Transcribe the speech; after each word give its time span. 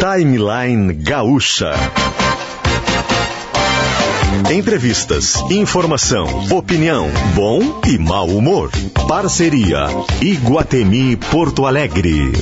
Timeline 0.00 0.94
Gaúcha. 0.94 1.74
Entrevistas, 4.50 5.34
informação, 5.50 6.26
opinião, 6.50 7.10
bom 7.34 7.82
e 7.86 7.98
mau 7.98 8.26
humor. 8.26 8.70
Parceria 9.06 9.84
Iguatemi 10.22 11.16
Porto 11.16 11.66
Alegre. 11.66 12.32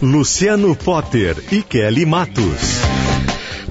Luciano 0.00 0.76
Potter 0.76 1.42
e 1.50 1.60
Kelly 1.60 2.06
Matos. 2.06 2.83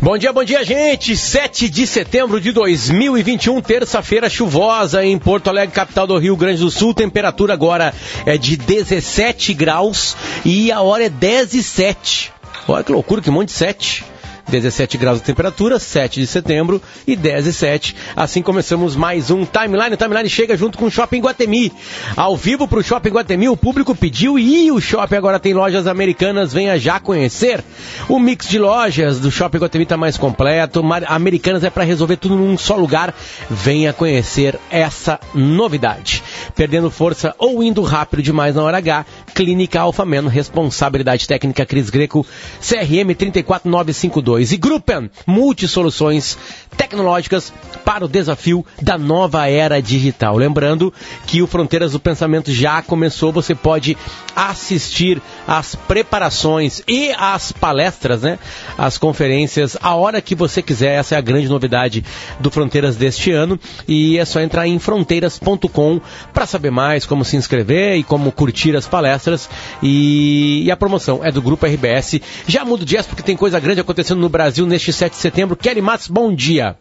Bom 0.04 0.18
dia, 0.18 0.34
bom 0.34 0.44
dia, 0.44 0.66
gente. 0.66 1.16
7 1.16 1.70
de 1.70 1.88
setembro 1.88 2.42
de 2.42 2.52
2021, 2.52 3.62
terça-feira 3.62 4.30
chuvosa 4.30 5.02
em 5.06 5.18
Porto 5.18 5.48
Alegre, 5.48 5.74
capital 5.74 6.06
do 6.06 6.18
Rio 6.18 6.36
Grande 6.36 6.60
do 6.60 6.70
Sul. 6.70 6.94
Temperatura 6.94 7.54
agora 7.54 7.94
é 8.26 8.38
de 8.38 8.58
17 8.58 9.54
graus 9.54 10.18
e 10.44 10.74
a 10.74 10.82
hora 10.82 11.06
é 11.06 11.10
10 11.10 11.54
e 11.54 11.64
7. 11.64 12.34
Olha 12.68 12.84
que 12.84 12.92
loucura, 12.92 13.22
que 13.22 13.32
monte 13.32 13.48
de 13.48 13.54
7. 13.54 14.04
17 14.50 14.98
graus 14.98 15.20
de 15.20 15.26
temperatura, 15.26 15.80
7 15.80 16.20
de 16.20 16.28
setembro 16.28 16.82
e 17.08 17.16
10 17.16 17.48
e 17.48 17.54
7. 17.54 17.96
Assim 18.16 18.42
começamos 18.42 18.96
mais 18.96 19.32
um 19.32 19.46
Timeline. 19.46 19.94
O 19.94 19.98
Timeline 19.98 20.30
chega 20.30 20.58
junto 20.58 20.78
com 20.78 20.86
o 20.86 20.92
Shopping 20.92 21.22
Guatemi. 21.22 21.72
Ao 22.16 22.36
vivo 22.36 22.68
para 22.68 22.80
o 22.80 22.84
Shopping 22.84 23.10
Guatemi, 23.10 23.50
o 23.50 23.58
público 23.58 23.96
pediu 23.96 24.38
e 24.38 24.72
o 24.72 24.82
shopping 24.82 25.16
agora 25.16 25.40
tem 25.40 25.54
lojas 25.54 25.88
americanas. 25.88 26.54
Venha 26.54 26.78
já 26.78 27.00
conhecer. 27.00 27.64
O 28.10 28.20
mix 28.20 28.48
de 28.48 28.60
lojas 28.60 29.20
do 29.20 29.32
Shopping 29.32 29.60
Guatemi 29.60 29.84
está 29.84 29.98
mais 29.98 30.18
completo. 30.18 30.84
Americanas 31.08 31.64
é 31.64 31.70
para 31.70 31.84
resolver 31.84 32.18
tudo 32.18 32.36
num 32.36 32.58
só 32.58 32.76
lugar. 32.76 33.16
Venha 33.50 33.94
conhecer 33.94 34.60
essa 34.70 35.20
novidade. 35.34 36.22
Perdendo 36.54 36.92
força 36.92 37.34
ou 37.38 37.64
indo 37.64 37.82
rápido 37.82 38.22
demais 38.22 38.56
na 38.56 38.64
hora 38.64 38.78
H, 38.78 39.06
Clínica 39.34 39.80
Alfameno, 39.80 40.30
responsabilidade 40.30 41.28
técnica 41.28 41.66
Cris 41.66 41.90
Greco, 41.90 42.26
CRM 42.60 43.16
34952 43.16 44.33
e 44.42 44.58
Gruppen, 44.58 45.10
multisoluções 45.28 46.38
tecnológicas 46.76 47.54
para 47.86 48.06
o 48.06 48.08
desafio 48.08 48.66
da 48.82 48.98
nova 48.98 49.48
era 49.48 49.82
digital. 49.82 50.36
Lembrando 50.36 50.92
que 51.28 51.42
o 51.42 51.48
Fronteiras 51.48 51.92
do 51.92 52.00
Pensamento 52.00 52.52
já 52.52 52.82
começou, 52.82 53.32
você 53.32 53.54
pode 53.54 53.96
assistir 54.36 55.22
às 55.48 55.76
preparações 55.76 56.82
e 56.88 57.12
às 57.18 57.52
palestras, 57.52 58.24
né? 58.24 58.40
As 58.78 58.98
conferências, 58.98 59.78
a 59.82 59.94
hora 59.96 60.22
que 60.22 60.34
você 60.34 60.62
quiser. 60.62 60.96
Essa 60.96 61.16
é 61.16 61.18
a 61.18 61.22
grande 61.22 61.48
novidade 61.48 62.04
do 62.40 62.50
Fronteiras 62.50 62.96
deste 62.96 63.32
ano. 63.32 63.60
E 63.88 64.18
é 64.18 64.26
só 64.26 64.40
entrar 64.42 64.68
em 64.68 64.80
fronteiras.com 64.80 66.02
para 66.34 66.46
saber 66.46 66.72
mais 66.72 67.06
como 67.06 67.24
se 67.24 67.38
inscrever 67.38 67.98
e 67.98 68.04
como 68.04 68.32
curtir 68.32 68.76
as 68.76 68.88
palestras. 68.88 69.50
E, 69.82 70.64
e 70.66 70.72
a 70.72 70.78
promoção 70.78 71.24
é 71.24 71.32
do 71.32 71.42
Grupo 71.42 71.66
RBS. 71.66 72.20
Já 72.48 72.66
mudo 72.66 72.84
de 72.84 72.94
porque 73.02 73.24
tem 73.24 73.36
coisa 73.36 73.60
grande 73.60 73.82
acontecendo 73.82 74.22
no 74.24 74.30
Brasil 74.30 74.66
neste 74.66 74.94
7 74.94 75.12
de 75.12 75.20
setembro. 75.20 75.56
Kelly 75.56 75.82
Matos, 75.82 76.08
bom 76.08 76.34
dia. 76.34 76.78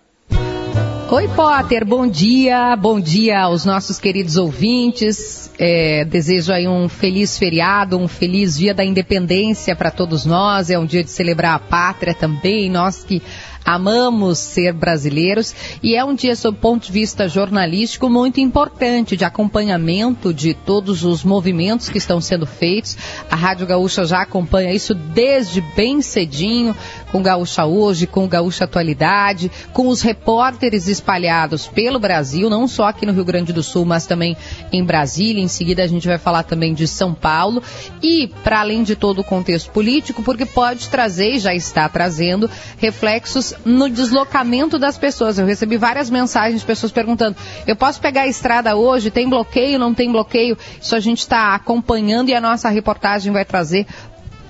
Oi, 1.11 1.29
Potter, 1.29 1.84
bom 1.84 2.07
dia, 2.07 2.75
bom 2.75 2.99
dia 2.99 3.41
aos 3.41 3.67
nossos 3.67 3.99
queridos 3.99 4.37
ouvintes. 4.37 5.51
É, 5.59 6.07
desejo 6.07 6.53
aí 6.53 6.67
um 6.67 6.89
feliz 6.89 7.37
feriado, 7.37 7.99
um 7.99 8.09
feliz 8.09 8.57
dia 8.57 8.73
da 8.73 8.83
independência 8.83 9.77
para 9.77 9.91
todos 9.91 10.25
nós. 10.25 10.71
É 10.71 10.79
um 10.79 10.87
dia 10.87 11.05
de 11.05 11.11
celebrar 11.11 11.57
a 11.57 11.59
pátria 11.59 12.15
também, 12.15 12.71
nós 12.71 13.05
que 13.05 13.21
amamos 13.65 14.39
ser 14.39 14.73
brasileiros 14.73 15.55
e 15.83 15.95
é 15.95 16.05
um 16.05 16.15
dia, 16.15 16.34
sob 16.34 16.59
ponto 16.59 16.87
de 16.87 16.93
vista 16.93 17.29
jornalístico, 17.29 18.09
muito 18.09 18.41
importante 18.41 19.17
de 19.17 19.25
acompanhamento 19.25 20.33
de 20.33 20.55
todos 20.55 21.05
os 21.05 21.23
movimentos 21.23 21.89
que 21.89 21.99
estão 21.99 22.21
sendo 22.21 22.47
feitos. 22.47 22.97
A 23.31 23.37
Rádio 23.37 23.67
Gaúcha 23.67 24.05
já 24.05 24.23
acompanha 24.23 24.73
isso 24.73 24.95
desde 24.95 25.61
bem 25.61 26.03
cedinho, 26.03 26.77
com 27.13 27.23
Gaúcha 27.23 27.67
Hoje, 27.67 28.07
com 28.07 28.27
Gaúcha 28.27 28.65
Atualidade, 28.65 29.51
com 29.73 29.89
os 29.89 30.01
repórteres 30.01 30.89
espalhados 30.89 31.69
pelo 31.69 32.00
Brasil, 32.00 32.49
não 32.49 32.67
só 32.67 32.87
aqui 32.87 33.05
no 33.05 33.12
Rio 33.12 33.25
Grande 33.25 33.53
do 33.53 33.62
Sul, 33.62 33.84
mas 33.84 34.06
também 34.06 34.34
em 34.73 34.83
Brasília. 34.83 35.43
Em 35.43 35.49
seguida 35.49 35.83
a 35.83 35.87
gente 35.87 36.09
vai 36.09 36.17
falar 36.17 36.45
também 36.45 36.72
de 36.72 36.89
São 36.89 37.12
Paulo 37.12 37.62
e, 38.03 38.28
para 38.43 38.61
além 38.61 38.83
de 38.83 38.97
todo 38.97 39.21
o 39.21 39.25
contexto 39.25 39.71
político, 39.71 40.22
porque 40.22 40.47
pode 40.47 40.89
trazer 40.89 41.34
e 41.34 41.39
já 41.39 41.55
está 41.55 41.87
trazendo 41.89 42.51
reflexos 42.78 43.53
no 43.65 43.91
deslocamento 43.91 44.78
das 44.78 44.97
pessoas. 44.97 45.39
Eu 45.39 45.47
recebi 45.47 45.77
várias 45.77 46.09
mensagens 46.09 46.61
de 46.61 46.67
pessoas 46.67 46.91
perguntando: 46.91 47.37
eu 47.67 47.77
posso 47.77 48.01
pegar 48.01 48.22
a 48.22 48.28
estrada 48.28 48.75
hoje? 48.75 49.11
Tem 49.11 49.28
bloqueio? 49.28 49.78
Não 49.78 49.93
tem 49.93 50.11
bloqueio? 50.11 50.56
Isso 50.81 50.97
a 50.97 51.01
gente 51.01 51.19
está 51.19 51.55
acompanhando 51.55 52.31
e 52.31 52.34
a 52.34 52.41
nossa 52.41 52.71
reportagem 52.71 53.33
vai 53.33 53.45
trazer 53.45 53.87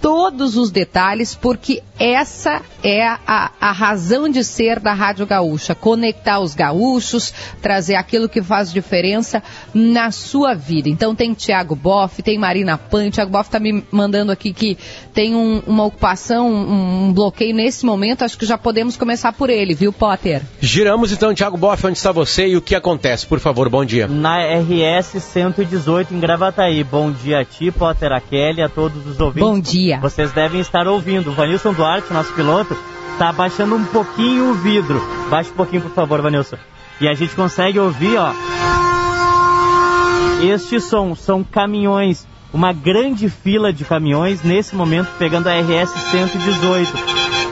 todos 0.03 0.57
os 0.57 0.73
detalhes, 0.73 1.33
porque 1.37 1.81
essa 1.97 2.61
é 2.83 3.07
a, 3.07 3.53
a 3.61 3.71
razão 3.71 4.29
de 4.29 4.43
ser 4.43 4.81
da 4.81 4.93
Rádio 4.93 5.25
Gaúcha. 5.25 5.73
Conectar 5.73 6.41
os 6.41 6.53
gaúchos, 6.53 7.33
trazer 7.63 7.95
aquilo 7.95 8.29
que 8.29 8.43
faz 8.43 8.73
diferença 8.73 9.41
na 9.73 10.11
sua 10.11 10.55
vida. 10.55 10.89
Então 10.89 11.15
tem 11.15 11.33
Tiago 11.33 11.77
Boff, 11.77 12.21
tem 12.21 12.37
Marina 12.37 12.77
Pan. 12.77 13.09
Tiago 13.11 13.31
Boff 13.31 13.49
está 13.49 13.61
me 13.61 13.85
mandando 13.93 14.33
aqui 14.33 14.53
que 14.53 14.77
tem 15.15 15.37
um, 15.37 15.63
uma 15.65 15.85
ocupação, 15.85 16.51
um, 16.51 17.07
um, 17.07 17.13
bloqueio 17.13 17.55
nesse 17.55 17.87
momento. 17.87 18.25
Acho 18.25 18.37
que 18.37 18.45
já 18.45 18.59
podemos 18.59 18.97
começar 18.97 19.33
por 19.33 19.49
ele, 19.49 19.73
viu, 19.73 19.93
Potter? 19.93 20.43
Giramos 20.61 21.13
então, 21.13 21.33
Tiago 21.33 21.57
Boff, 21.57 21.87
onde 21.87 21.99
está 21.99 22.11
você 22.11 22.49
e 22.49 22.57
o 22.57 22.61
que 22.61 22.75
acontece? 22.75 23.25
Por 23.25 23.39
favor, 23.39 23.69
bom 23.69 23.85
dia. 23.85 24.09
Na 24.09 24.39
RS 24.39 25.23
118 25.23 26.13
em 26.13 26.19
Gravataí. 26.19 26.83
Bom 26.83 27.13
dia 27.13 27.39
a 27.39 27.45
ti, 27.45 27.71
Potter, 27.71 28.11
a 28.11 28.21
Kelly, 28.21 28.63
a 28.63 28.69
todos 28.69 29.07
os 29.07 29.21
ouvintes. 29.21 29.49
Bom 29.49 29.61
dia. 29.61 29.92
Vocês 30.01 30.33
devem 30.33 30.61
estar 30.61 30.87
ouvindo. 30.87 31.31
O 31.31 31.33
Vanilson 31.33 31.73
Duarte, 31.73 32.13
nosso 32.13 32.33
piloto, 32.33 32.77
está 33.13 33.29
abaixando 33.29 33.75
um 33.75 33.85
pouquinho 33.85 34.51
o 34.51 34.55
vidro. 34.55 35.01
Baixa 35.31 35.51
um 35.51 35.55
pouquinho, 35.55 35.83
por 35.83 35.93
favor, 35.93 36.21
Vanilson. 36.21 36.57
E 37.01 37.09
a 37.09 37.15
gente 37.15 37.35
consegue 37.35 37.79
ouvir, 37.79 38.17
ó. 38.17 38.33
Este 40.43 40.81
som 40.81 41.15
são 41.15 41.45
caminhões, 41.45 42.27
uma 42.53 42.73
grande 42.73 43.29
fila 43.29 43.73
de 43.73 43.85
caminhões 43.85 44.43
nesse 44.43 44.75
momento 44.75 45.09
pegando 45.19 45.49
a 45.49 45.53
RS 45.53 45.91
118 46.11 46.93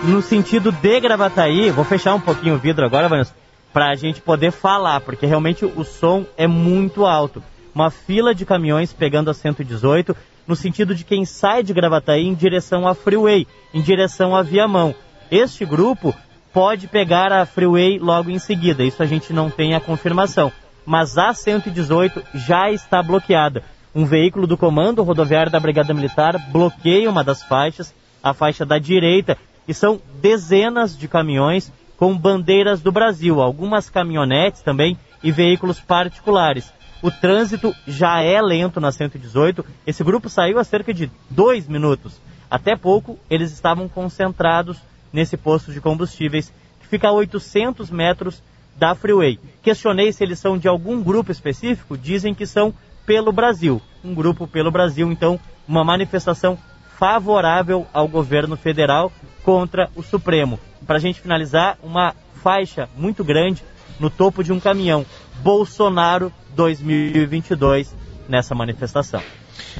no 0.04 0.20
sentido 0.22 0.72
de 0.72 1.00
Gravataí. 1.00 1.70
Vou 1.70 1.84
fechar 1.84 2.14
um 2.14 2.20
pouquinho 2.20 2.54
o 2.54 2.58
vidro 2.58 2.84
agora, 2.84 3.08
Vanilson, 3.08 3.34
para 3.72 3.90
a 3.90 3.94
gente 3.94 4.20
poder 4.20 4.50
falar, 4.50 5.00
porque 5.00 5.26
realmente 5.26 5.64
o 5.64 5.84
som 5.84 6.24
é 6.36 6.46
muito 6.46 7.06
alto. 7.06 7.42
Uma 7.80 7.90
fila 7.90 8.34
de 8.34 8.44
caminhões 8.44 8.92
pegando 8.92 9.30
a 9.30 9.34
118 9.34 10.14
no 10.46 10.54
sentido 10.54 10.94
de 10.94 11.02
quem 11.02 11.24
sai 11.24 11.62
de 11.62 11.72
Gravataí 11.72 12.26
em 12.26 12.34
direção 12.34 12.86
à 12.86 12.94
Freeway, 12.94 13.46
em 13.72 13.80
direção 13.80 14.36
à 14.36 14.42
Viamão. 14.42 14.94
Este 15.30 15.64
grupo 15.64 16.14
pode 16.52 16.88
pegar 16.88 17.32
a 17.32 17.46
Freeway 17.46 17.98
logo 17.98 18.28
em 18.28 18.38
seguida, 18.38 18.84
isso 18.84 19.02
a 19.02 19.06
gente 19.06 19.32
não 19.32 19.48
tem 19.48 19.74
a 19.74 19.80
confirmação. 19.80 20.52
Mas 20.84 21.16
a 21.16 21.32
118 21.32 22.22
já 22.34 22.70
está 22.70 23.02
bloqueada. 23.02 23.64
Um 23.94 24.04
veículo 24.04 24.46
do 24.46 24.58
Comando 24.58 25.02
Rodoviário 25.02 25.50
da 25.50 25.58
Brigada 25.58 25.94
Militar 25.94 26.36
bloqueia 26.52 27.08
uma 27.08 27.24
das 27.24 27.42
faixas, 27.42 27.94
a 28.22 28.34
faixa 28.34 28.66
da 28.66 28.76
direita, 28.76 29.38
e 29.66 29.72
são 29.72 29.98
dezenas 30.20 30.94
de 30.98 31.08
caminhões 31.08 31.72
com 31.96 32.14
bandeiras 32.14 32.82
do 32.82 32.92
Brasil, 32.92 33.40
algumas 33.40 33.88
caminhonetes 33.88 34.60
também 34.60 34.98
e 35.22 35.32
veículos 35.32 35.80
particulares. 35.80 36.70
O 37.02 37.10
trânsito 37.10 37.74
já 37.86 38.20
é 38.20 38.40
lento 38.42 38.80
na 38.80 38.92
118. 38.92 39.64
Esse 39.86 40.04
grupo 40.04 40.28
saiu 40.28 40.58
há 40.58 40.64
cerca 40.64 40.92
de 40.92 41.10
dois 41.30 41.66
minutos. 41.66 42.20
Até 42.50 42.76
pouco, 42.76 43.18
eles 43.30 43.52
estavam 43.52 43.88
concentrados 43.88 44.76
nesse 45.12 45.36
posto 45.36 45.72
de 45.72 45.80
combustíveis 45.80 46.52
que 46.80 46.86
fica 46.86 47.08
a 47.08 47.12
800 47.12 47.90
metros 47.90 48.42
da 48.76 48.94
Freeway. 48.94 49.38
Questionei 49.62 50.12
se 50.12 50.22
eles 50.22 50.38
são 50.38 50.58
de 50.58 50.68
algum 50.68 51.02
grupo 51.02 51.32
específico. 51.32 51.96
Dizem 51.96 52.34
que 52.34 52.46
são 52.46 52.74
pelo 53.06 53.32
Brasil. 53.32 53.80
Um 54.04 54.14
grupo 54.14 54.46
pelo 54.46 54.70
Brasil, 54.70 55.10
então, 55.10 55.40
uma 55.66 55.84
manifestação 55.84 56.58
favorável 56.98 57.86
ao 57.94 58.06
governo 58.06 58.56
federal 58.56 59.10
contra 59.42 59.88
o 59.96 60.02
Supremo. 60.02 60.60
Para 60.86 60.96
a 60.96 61.00
gente 61.00 61.20
finalizar, 61.20 61.78
uma 61.82 62.14
faixa 62.42 62.88
muito 62.96 63.24
grande 63.24 63.62
no 63.98 64.10
topo 64.10 64.42
de 64.42 64.52
um 64.52 64.60
caminhão. 64.60 65.06
Bolsonaro 65.42 66.32
2022 66.54 67.94
nessa 68.28 68.54
manifestação. 68.54 69.22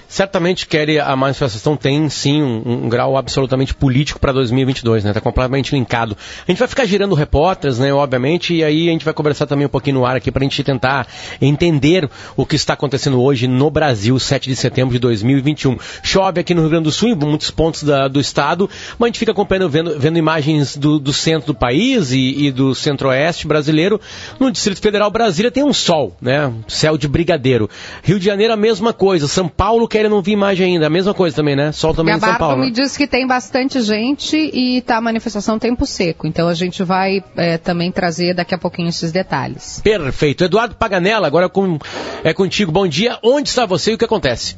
Certamente, 0.09 0.67
Kelly, 0.67 0.99
a 0.99 1.15
manifestação 1.15 1.77
tem 1.77 2.09
sim 2.09 2.43
um, 2.43 2.85
um 2.85 2.89
grau 2.89 3.17
absolutamente 3.17 3.73
político 3.73 4.19
para 4.19 4.33
2022, 4.33 5.05
né? 5.05 5.11
Está 5.11 5.21
completamente 5.21 5.73
linkado. 5.73 6.17
A 6.47 6.51
gente 6.51 6.59
vai 6.59 6.67
ficar 6.67 6.85
girando 6.85 7.15
repórteres, 7.15 7.79
né? 7.79 7.93
Obviamente, 7.93 8.55
e 8.55 8.65
aí 8.65 8.89
a 8.89 8.93
gente 8.93 9.05
vai 9.05 9.15
conversar 9.15 9.47
também 9.47 9.67
um 9.67 9.71
pouquinho 9.71 9.99
no 9.99 10.07
ar 10.07 10.17
aqui 10.17 10.33
para 10.33 10.43
a 10.43 10.45
gente 10.45 10.65
tentar 10.65 11.07
entender 11.41 12.11
o 12.37 12.45
que 12.45 12.57
está 12.57 12.75
acontecendo 12.75 13.23
hoje 13.23 13.47
no 13.47 13.71
Brasil, 13.71 14.19
7 14.19 14.49
de 14.49 14.57
setembro 14.57 14.93
de 14.93 14.99
2021. 14.99 15.79
Chove 16.03 16.41
aqui 16.41 16.55
no 16.55 16.63
Rio 16.63 16.71
Grande 16.71 16.85
do 16.85 16.93
Sul, 16.93 17.11
em 17.11 17.15
muitos 17.15 17.53
pontos 17.53 17.85
da, 17.85 18.09
do 18.09 18.19
estado, 18.19 18.69
mas 18.99 19.07
a 19.07 19.09
gente 19.11 19.19
fica 19.21 19.31
acompanhando, 19.31 19.69
vendo, 19.69 19.99
vendo 19.99 20.19
imagens 20.19 20.77
do, 20.77 20.99
do, 20.99 21.13
centro 21.13 21.53
do 21.53 21.59
país 21.59 22.11
e, 22.11 22.47
e 22.47 22.51
do 22.51 22.75
centro-oeste 22.75 23.47
brasileiro. 23.47 24.01
No 24.41 24.51
Distrito 24.51 24.81
Federal 24.81 25.11
Brasília 25.11 25.53
tem 25.53 25.63
um 25.63 25.73
sol, 25.73 26.17
né? 26.21 26.53
Céu 26.67 26.99
de 26.99 27.07
brigadeiro. 27.07 27.71
Rio 28.03 28.19
de 28.19 28.25
Janeiro 28.25 28.53
a 28.53 28.57
mesma 28.57 28.93
coisa. 28.93 29.29
São 29.29 29.49
Paulo, 29.49 29.70
que 29.71 29.89
Kelly, 29.89 30.05
eu 30.05 30.11
não 30.11 30.23
vi 30.23 30.33
imagem 30.33 30.75
ainda. 30.75 30.87
A 30.87 30.91
mesma 30.91 31.13
coisa 31.15 31.35
também, 31.37 31.55
né? 31.57 31.73
Sol 31.73 31.95
também 31.95 32.15
em 32.15 32.21
São 32.21 32.29
Gabardo 32.29 32.39
Paulo. 32.47 32.61
me 32.63 32.67
né? 32.69 32.73
diz 32.73 32.97
que 32.97 33.07
tem 33.07 33.27
bastante 33.27 33.81
gente 33.81 34.37
e 34.37 34.81
tá 34.83 34.97
a 34.97 35.01
manifestação 35.01 35.59
tempo 35.59 35.87
seco. 35.87 36.27
Então 36.27 36.49
a 36.49 36.55
gente 36.55 36.83
vai 36.83 37.23
é, 37.37 37.59
também 37.59 37.91
trazer 37.93 38.35
daqui 38.35 38.55
a 38.55 38.59
pouquinho 38.59 38.89
esses 38.89 39.13
detalhes. 39.13 39.81
Perfeito. 39.83 40.45
Eduardo 40.45 40.75
Paganella, 40.75 41.27
agora 41.27 41.49
com- 41.49 41.79
é 42.25 42.33
contigo. 42.33 42.71
Bom 42.73 42.87
dia. 42.87 43.19
Onde 43.23 43.49
está 43.49 43.67
você 43.67 43.93
e 43.93 43.95
o 43.95 43.99
que 43.99 44.05
acontece? 44.05 44.57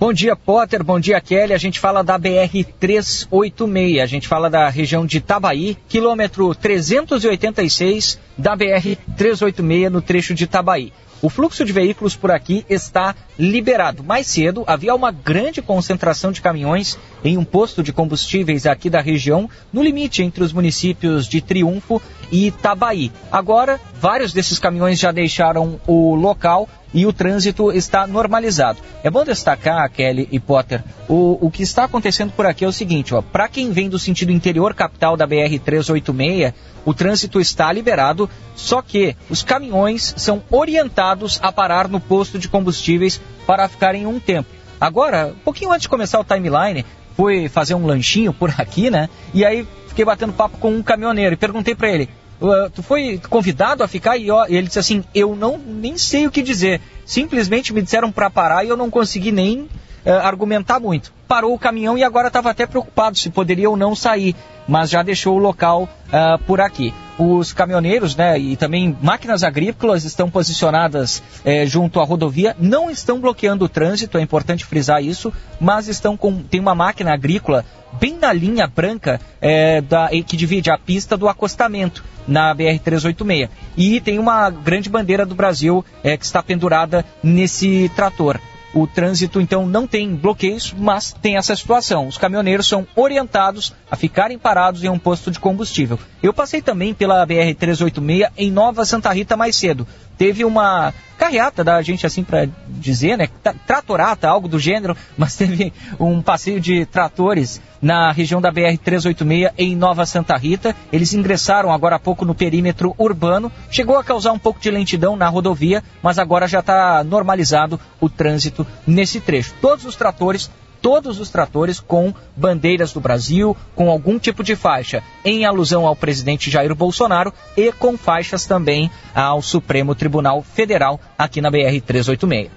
Bom 0.00 0.12
dia, 0.12 0.36
Potter. 0.36 0.84
Bom 0.84 1.00
dia, 1.00 1.20
Kelly. 1.20 1.52
A 1.52 1.58
gente 1.58 1.80
fala 1.80 2.04
da 2.04 2.16
BR-386. 2.16 4.00
A 4.00 4.06
gente 4.06 4.28
fala 4.28 4.48
da 4.48 4.68
região 4.68 5.04
de 5.04 5.16
Itabaí, 5.16 5.76
quilômetro 5.88 6.54
386 6.54 8.16
da 8.38 8.56
BR-386 8.56 9.88
no 9.88 10.00
trecho 10.00 10.36
de 10.36 10.44
Itabaí. 10.44 10.92
O 11.20 11.28
fluxo 11.28 11.64
de 11.64 11.72
veículos 11.72 12.14
por 12.14 12.30
aqui 12.30 12.64
está 12.70 13.12
liberado. 13.36 14.04
Mais 14.04 14.28
cedo 14.28 14.62
havia 14.68 14.94
uma 14.94 15.10
grande 15.10 15.60
concentração 15.60 16.30
de 16.30 16.40
caminhões 16.40 16.96
em 17.24 17.36
um 17.36 17.44
posto 17.44 17.82
de 17.82 17.92
combustíveis 17.92 18.66
aqui 18.66 18.88
da 18.88 19.00
região, 19.00 19.50
no 19.72 19.82
limite 19.82 20.22
entre 20.22 20.44
os 20.44 20.52
municípios 20.52 21.26
de 21.26 21.40
Triunfo 21.40 22.00
e 22.30 22.46
Itabaí. 22.46 23.10
Agora, 23.32 23.80
vários 24.00 24.32
desses 24.32 24.60
caminhões 24.60 25.00
já 25.00 25.10
deixaram 25.10 25.80
o 25.88 26.14
local 26.14 26.68
e 26.92 27.06
o 27.06 27.12
trânsito 27.12 27.72
está 27.72 28.06
normalizado. 28.06 28.78
É 29.02 29.10
bom 29.10 29.24
destacar, 29.24 29.90
Kelly 29.90 30.28
e 30.30 30.38
Potter, 30.38 30.82
o, 31.08 31.46
o 31.46 31.50
que 31.50 31.62
está 31.62 31.84
acontecendo 31.84 32.32
por 32.32 32.46
aqui 32.46 32.64
é 32.64 32.68
o 32.68 32.72
seguinte, 32.72 33.14
ó, 33.14 33.22
para 33.22 33.48
quem 33.48 33.70
vem 33.70 33.88
do 33.88 33.98
sentido 33.98 34.32
interior 34.32 34.74
capital 34.74 35.16
da 35.16 35.26
BR-386, 35.26 36.54
o 36.84 36.94
trânsito 36.94 37.40
está 37.40 37.70
liberado, 37.72 38.30
só 38.54 38.80
que 38.80 39.14
os 39.28 39.42
caminhões 39.42 40.14
são 40.16 40.42
orientados 40.50 41.38
a 41.42 41.52
parar 41.52 41.88
no 41.88 42.00
posto 42.00 42.38
de 42.38 42.48
combustíveis 42.48 43.20
para 43.46 43.68
ficarem 43.68 44.06
um 44.06 44.18
tempo. 44.18 44.48
Agora, 44.80 45.34
um 45.34 45.44
pouquinho 45.44 45.72
antes 45.72 45.82
de 45.82 45.88
começar 45.88 46.20
o 46.20 46.24
timeline, 46.24 46.84
fui 47.16 47.48
fazer 47.48 47.74
um 47.74 47.84
lanchinho 47.84 48.32
por 48.32 48.54
aqui, 48.56 48.90
né? 48.90 49.08
E 49.34 49.44
aí 49.44 49.66
fiquei 49.88 50.04
batendo 50.04 50.32
papo 50.32 50.56
com 50.58 50.70
um 50.70 50.82
caminhoneiro 50.82 51.34
e 51.34 51.36
perguntei 51.36 51.74
para 51.74 51.90
ele: 51.90 52.08
"Uh, 52.40 52.70
tu 52.70 52.82
foi 52.82 53.20
convidado 53.28 53.82
a 53.82 53.88
ficar 53.88 54.16
e 54.16 54.30
ó, 54.30 54.46
e 54.46 54.56
ele 54.56 54.66
disse 54.68 54.78
assim: 54.78 55.04
eu 55.14 55.34
não 55.34 55.58
nem 55.58 55.98
sei 55.98 56.26
o 56.26 56.30
que 56.30 56.42
dizer. 56.42 56.80
Simplesmente 57.04 57.72
me 57.72 57.82
disseram 57.82 58.12
para 58.12 58.30
parar 58.30 58.64
e 58.64 58.68
eu 58.68 58.76
não 58.76 58.90
consegui 58.90 59.32
nem 59.32 59.68
argumentar 60.12 60.80
muito. 60.80 61.12
Parou 61.26 61.54
o 61.54 61.58
caminhão 61.58 61.98
e 61.98 62.02
agora 62.02 62.28
estava 62.28 62.50
até 62.50 62.66
preocupado 62.66 63.18
se 63.18 63.30
poderia 63.30 63.68
ou 63.68 63.76
não 63.76 63.94
sair, 63.94 64.34
mas 64.66 64.90
já 64.90 65.02
deixou 65.02 65.36
o 65.36 65.38
local 65.38 65.88
ah, 66.12 66.38
por 66.46 66.60
aqui. 66.60 66.92
Os 67.18 67.52
caminhoneiros 67.52 68.14
né, 68.14 68.38
e 68.38 68.56
também 68.56 68.96
máquinas 69.02 69.42
agrícolas 69.42 70.04
estão 70.04 70.30
posicionadas 70.30 71.22
eh, 71.44 71.66
junto 71.66 72.00
à 72.00 72.04
rodovia, 72.04 72.56
não 72.60 72.88
estão 72.88 73.20
bloqueando 73.20 73.64
o 73.64 73.68
trânsito, 73.68 74.18
é 74.18 74.20
importante 74.20 74.64
frisar 74.64 75.02
isso, 75.02 75.32
mas 75.60 75.88
estão 75.88 76.16
com. 76.16 76.40
tem 76.42 76.60
uma 76.60 76.76
máquina 76.76 77.12
agrícola 77.12 77.64
bem 77.98 78.16
na 78.16 78.32
linha 78.32 78.68
branca 78.68 79.20
eh, 79.40 79.80
da, 79.80 80.08
que 80.08 80.36
divide 80.36 80.70
a 80.70 80.78
pista 80.78 81.16
do 81.16 81.28
acostamento 81.28 82.04
na 82.26 82.54
BR-386. 82.54 83.48
E 83.76 84.00
tem 84.00 84.18
uma 84.18 84.48
grande 84.48 84.88
bandeira 84.88 85.26
do 85.26 85.34
Brasil 85.34 85.84
eh, 86.04 86.16
que 86.16 86.24
está 86.24 86.40
pendurada 86.40 87.04
nesse 87.22 87.90
trator. 87.96 88.38
O 88.74 88.86
trânsito, 88.86 89.40
então, 89.40 89.66
não 89.66 89.86
tem 89.86 90.14
bloqueios, 90.14 90.74
mas 90.76 91.12
tem 91.12 91.36
essa 91.36 91.56
situação. 91.56 92.06
Os 92.06 92.18
caminhoneiros 92.18 92.68
são 92.68 92.86
orientados 92.94 93.72
a 93.90 93.96
ficarem 93.96 94.38
parados 94.38 94.84
em 94.84 94.88
um 94.88 94.98
posto 94.98 95.30
de 95.30 95.40
combustível. 95.40 95.98
Eu 96.22 96.34
passei 96.34 96.60
também 96.60 96.92
pela 96.92 97.26
BR-386 97.26 98.30
em 98.36 98.50
Nova 98.50 98.84
Santa 98.84 99.10
Rita 99.10 99.36
mais 99.36 99.56
cedo. 99.56 99.86
Teve 100.18 100.44
uma 100.44 100.92
carreata 101.16 101.64
da 101.64 101.80
gente, 101.80 102.06
assim, 102.06 102.22
para 102.22 102.48
dizer, 102.68 103.16
né? 103.16 103.28
tra- 103.42 103.54
Tratorata, 103.66 104.28
algo 104.28 104.48
do 104.48 104.58
gênero, 104.58 104.96
mas 105.16 105.36
teve 105.36 105.72
um 105.98 106.20
passeio 106.20 106.60
de 106.60 106.84
tratores 106.86 107.60
na 107.80 108.10
região 108.12 108.40
da 108.40 108.52
BR-386 108.52 109.52
em 109.56 109.76
Nova 109.76 110.04
Santa 110.04 110.36
Rita. 110.36 110.74
Eles 110.92 111.14
ingressaram 111.14 111.72
agora 111.72 111.96
há 111.96 111.98
pouco 111.98 112.24
no 112.24 112.34
perímetro 112.34 112.94
urbano. 112.98 113.50
Chegou 113.70 113.96
a 113.96 114.04
causar 114.04 114.32
um 114.32 114.38
pouco 114.38 114.60
de 114.60 114.70
lentidão 114.70 115.16
na 115.16 115.28
rodovia, 115.28 115.82
mas 116.02 116.18
agora 116.18 116.46
já 116.48 116.60
está 116.60 117.02
normalizado 117.04 117.80
o 118.00 118.08
trânsito 118.08 118.66
nesse 118.86 119.20
trecho. 119.20 119.54
Todos 119.60 119.84
os 119.84 119.96
tratores 119.96 120.50
todos 120.80 121.20
os 121.20 121.30
tratores 121.30 121.80
com 121.80 122.14
bandeiras 122.36 122.92
do 122.92 123.00
Brasil, 123.00 123.56
com 123.74 123.90
algum 123.90 124.18
tipo 124.18 124.42
de 124.42 124.56
faixa 124.56 125.02
em 125.24 125.44
alusão 125.44 125.86
ao 125.86 125.96
presidente 125.96 126.50
Jair 126.50 126.74
Bolsonaro 126.74 127.32
e 127.56 127.72
com 127.72 127.96
faixas 127.96 128.46
também 128.46 128.90
ao 129.14 129.42
Supremo 129.42 129.94
Tribunal 129.94 130.42
Federal 130.42 131.00
aqui 131.16 131.40
na 131.40 131.50
BR-386. 131.50 132.48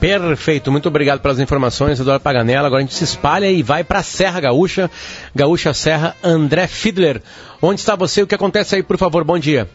Perfeito, 0.00 0.72
muito 0.72 0.88
obrigado 0.88 1.20
pelas 1.20 1.38
informações, 1.38 2.00
Eduardo 2.00 2.22
Paganella. 2.22 2.66
Agora 2.66 2.82
a 2.82 2.86
gente 2.86 2.94
se 2.94 3.04
espalha 3.04 3.50
e 3.50 3.62
vai 3.62 3.84
para 3.84 3.98
a 3.98 4.02
Serra 4.02 4.40
Gaúcha, 4.40 4.90
Gaúcha 5.34 5.74
Serra, 5.74 6.16
André 6.24 6.66
Fiedler. 6.66 7.20
Onde 7.60 7.80
está 7.80 7.94
você? 7.96 8.22
O 8.22 8.26
que 8.26 8.34
acontece 8.34 8.76
aí, 8.76 8.82
por 8.82 8.96
favor? 8.96 9.24
Bom 9.24 9.38
dia. 9.38 9.68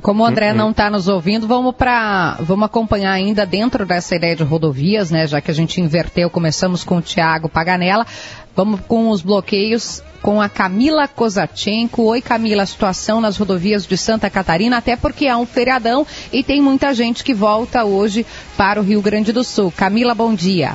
Como 0.00 0.22
o 0.22 0.26
André 0.26 0.52
não 0.52 0.70
está 0.70 0.88
nos 0.88 1.08
ouvindo, 1.08 1.46
vamos 1.46 1.74
para 1.74 2.36
vamos 2.40 2.66
acompanhar 2.66 3.12
ainda 3.12 3.44
dentro 3.44 3.84
dessa 3.84 4.14
ideia 4.14 4.36
de 4.36 4.44
rodovias, 4.44 5.10
né? 5.10 5.26
Já 5.26 5.40
que 5.40 5.50
a 5.50 5.54
gente 5.54 5.80
inverteu, 5.80 6.30
começamos 6.30 6.84
com 6.84 6.98
o 6.98 7.02
Tiago 7.02 7.48
Paganella, 7.48 8.06
vamos 8.54 8.80
com 8.86 9.10
os 9.10 9.22
bloqueios 9.22 10.02
com 10.22 10.40
a 10.40 10.48
Camila 10.48 11.08
Kozachenko. 11.08 12.02
Oi, 12.04 12.20
Camila, 12.20 12.62
a 12.62 12.66
situação 12.66 13.20
nas 13.20 13.36
rodovias 13.36 13.86
de 13.86 13.96
Santa 13.96 14.30
Catarina, 14.30 14.78
até 14.78 14.96
porque 14.96 15.26
há 15.26 15.36
um 15.36 15.46
feriadão 15.46 16.06
e 16.32 16.42
tem 16.42 16.60
muita 16.60 16.94
gente 16.94 17.24
que 17.24 17.34
volta 17.34 17.84
hoje 17.84 18.24
para 18.56 18.80
o 18.80 18.84
Rio 18.84 19.02
Grande 19.02 19.32
do 19.32 19.44
Sul. 19.44 19.72
Camila, 19.76 20.14
bom 20.14 20.34
dia. 20.34 20.74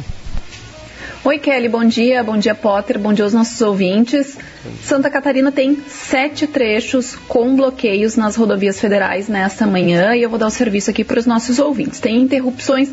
Oi, 1.26 1.40
Kelly, 1.40 1.70
bom 1.70 1.86
dia. 1.86 2.22
Bom 2.22 2.38
dia, 2.38 2.54
Potter. 2.54 3.00
Bom 3.00 3.14
dia 3.14 3.24
aos 3.24 3.34
nossos 3.34 3.62
ouvintes. 3.62 4.38
Santa 4.84 5.10
Catarina 5.10 5.54
tem 5.54 5.82
sete 5.88 6.46
trechos 6.46 7.16
com 7.30 7.56
bloqueios 7.56 8.18
nas 8.18 8.36
rodovias 8.36 8.78
federais 8.78 9.30
nesta 9.30 9.66
manhã 9.66 10.14
e 10.18 10.22
eu 10.22 10.30
vou 10.30 10.38
dar 10.38 10.48
o 10.48 10.52
serviço 10.52 10.90
aqui 10.90 11.02
para 11.02 11.18
os 11.18 11.26
nossos 11.26 11.60
ouvintes. 11.60 12.02
Tem 12.02 12.20
interrupções 12.20 12.90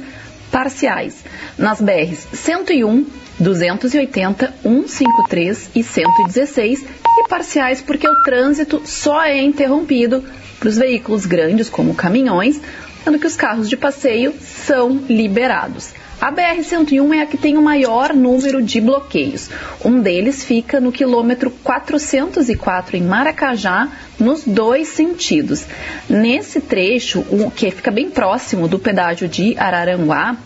parciais 0.49 1.25
nas 1.59 1.81
BRs 1.81 2.29
101, 2.33 3.05
280, 3.41 4.55
153 4.63 5.71
e 5.75 5.83
116 5.83 6.85
e 6.85 7.29
parciais 7.29 7.81
porque 7.81 8.07
o 8.07 8.23
trânsito 8.23 8.81
só 8.85 9.25
é 9.25 9.43
interrompido 9.43 10.23
para 10.61 10.69
os 10.69 10.77
veículos 10.77 11.27
grandes, 11.27 11.69
como 11.69 11.97
caminhões, 11.97 12.61
sendo 13.03 13.19
que 13.19 13.27
os 13.27 13.35
carros 13.35 13.69
de 13.69 13.77
passeio 13.77 14.33
são 14.41 15.03
liberados. 15.09 15.93
A 16.21 16.31
BR-101 16.31 17.17
é 17.17 17.23
a 17.23 17.27
que 17.27 17.39
tem 17.39 17.57
o 17.57 17.63
maior 17.63 18.13
número 18.13 18.63
de 18.63 18.79
bloqueios. 18.79 19.49
Um 19.83 20.03
deles 20.03 20.45
fica 20.45 20.79
no 20.79 20.93
quilômetro 20.93 21.51
404 21.51 22.99
em 22.99 23.03
Maracajá, 23.03 23.89
nos 24.19 24.45
dois 24.45 24.89
sentidos. 24.89 25.65
Nesse 26.07 26.61
trecho, 26.61 27.21
o 27.31 27.51
que 27.51 27.71
fica 27.71 27.91
bem 27.91 28.11
próximo 28.11 28.69
do 28.69 28.79
pedágio 28.79 29.27
de 29.27 29.59
Araranguá, 29.59 30.37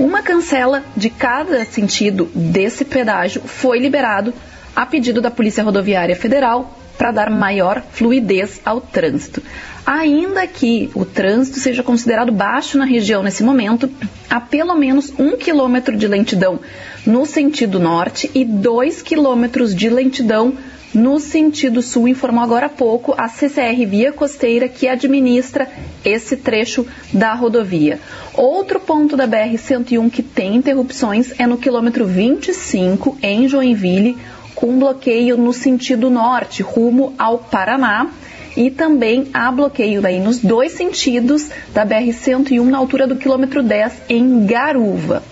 uma 0.00 0.20
cancela 0.20 0.82
de 0.96 1.08
cada 1.08 1.64
sentido 1.64 2.28
desse 2.34 2.84
pedágio 2.84 3.42
foi 3.42 3.78
liberado 3.78 4.34
a 4.74 4.84
pedido 4.84 5.20
da 5.20 5.30
Polícia 5.30 5.62
Rodoviária 5.62 6.16
Federal 6.16 6.79
para 7.00 7.12
dar 7.12 7.30
maior 7.30 7.82
fluidez 7.92 8.60
ao 8.62 8.78
trânsito. 8.78 9.42
Ainda 9.86 10.46
que 10.46 10.90
o 10.94 11.02
trânsito 11.02 11.58
seja 11.58 11.82
considerado 11.82 12.30
baixo 12.30 12.76
na 12.76 12.84
região 12.84 13.22
nesse 13.22 13.42
momento, 13.42 13.88
há 14.28 14.38
pelo 14.38 14.74
menos 14.74 15.10
um 15.18 15.34
quilômetro 15.34 15.96
de 15.96 16.06
lentidão 16.06 16.60
no 17.06 17.24
sentido 17.24 17.80
norte 17.80 18.30
e 18.34 18.44
dois 18.44 19.00
quilômetros 19.00 19.74
de 19.74 19.88
lentidão 19.88 20.52
no 20.92 21.18
sentido 21.18 21.80
sul, 21.80 22.06
informou 22.06 22.44
agora 22.44 22.66
há 22.66 22.68
pouco 22.68 23.14
a 23.16 23.28
CCR 23.28 23.86
Via 23.86 24.12
Costeira, 24.12 24.68
que 24.68 24.86
administra 24.86 25.68
esse 26.04 26.36
trecho 26.36 26.86
da 27.14 27.32
rodovia. 27.32 27.98
Outro 28.34 28.78
ponto 28.78 29.16
da 29.16 29.26
BR-101 29.26 30.10
que 30.10 30.22
tem 30.22 30.56
interrupções 30.56 31.32
é 31.38 31.46
no 31.46 31.56
quilômetro 31.56 32.04
25, 32.04 33.16
em 33.22 33.48
Joinville, 33.48 34.18
com 34.54 34.78
bloqueio 34.78 35.36
no 35.36 35.52
sentido 35.52 36.10
norte, 36.10 36.62
rumo 36.62 37.14
ao 37.18 37.38
Paraná. 37.38 38.08
E 38.56 38.68
também 38.68 39.28
há 39.32 39.50
bloqueio 39.52 40.04
aí 40.04 40.18
nos 40.18 40.40
dois 40.40 40.72
sentidos 40.72 41.50
da 41.72 41.86
BR-101 41.86 42.64
na 42.64 42.78
altura 42.78 43.06
do 43.06 43.14
quilômetro 43.14 43.62
10 43.62 44.02
em 44.08 44.44
Garuva. 44.44 45.22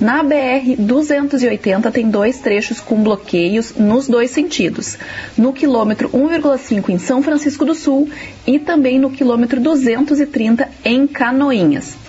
Na 0.00 0.24
BR-280 0.24 1.92
tem 1.92 2.10
dois 2.10 2.40
trechos 2.40 2.80
com 2.80 3.02
bloqueios 3.02 3.74
nos 3.76 4.08
dois 4.08 4.30
sentidos. 4.32 4.98
No 5.36 5.52
quilômetro 5.52 6.08
1,5 6.08 6.88
em 6.88 6.98
São 6.98 7.22
Francisco 7.22 7.64
do 7.64 7.74
Sul 7.74 8.08
e 8.46 8.58
também 8.58 8.98
no 8.98 9.10
quilômetro 9.10 9.60
230 9.60 10.68
em 10.84 11.06
Canoinhas. 11.06 12.01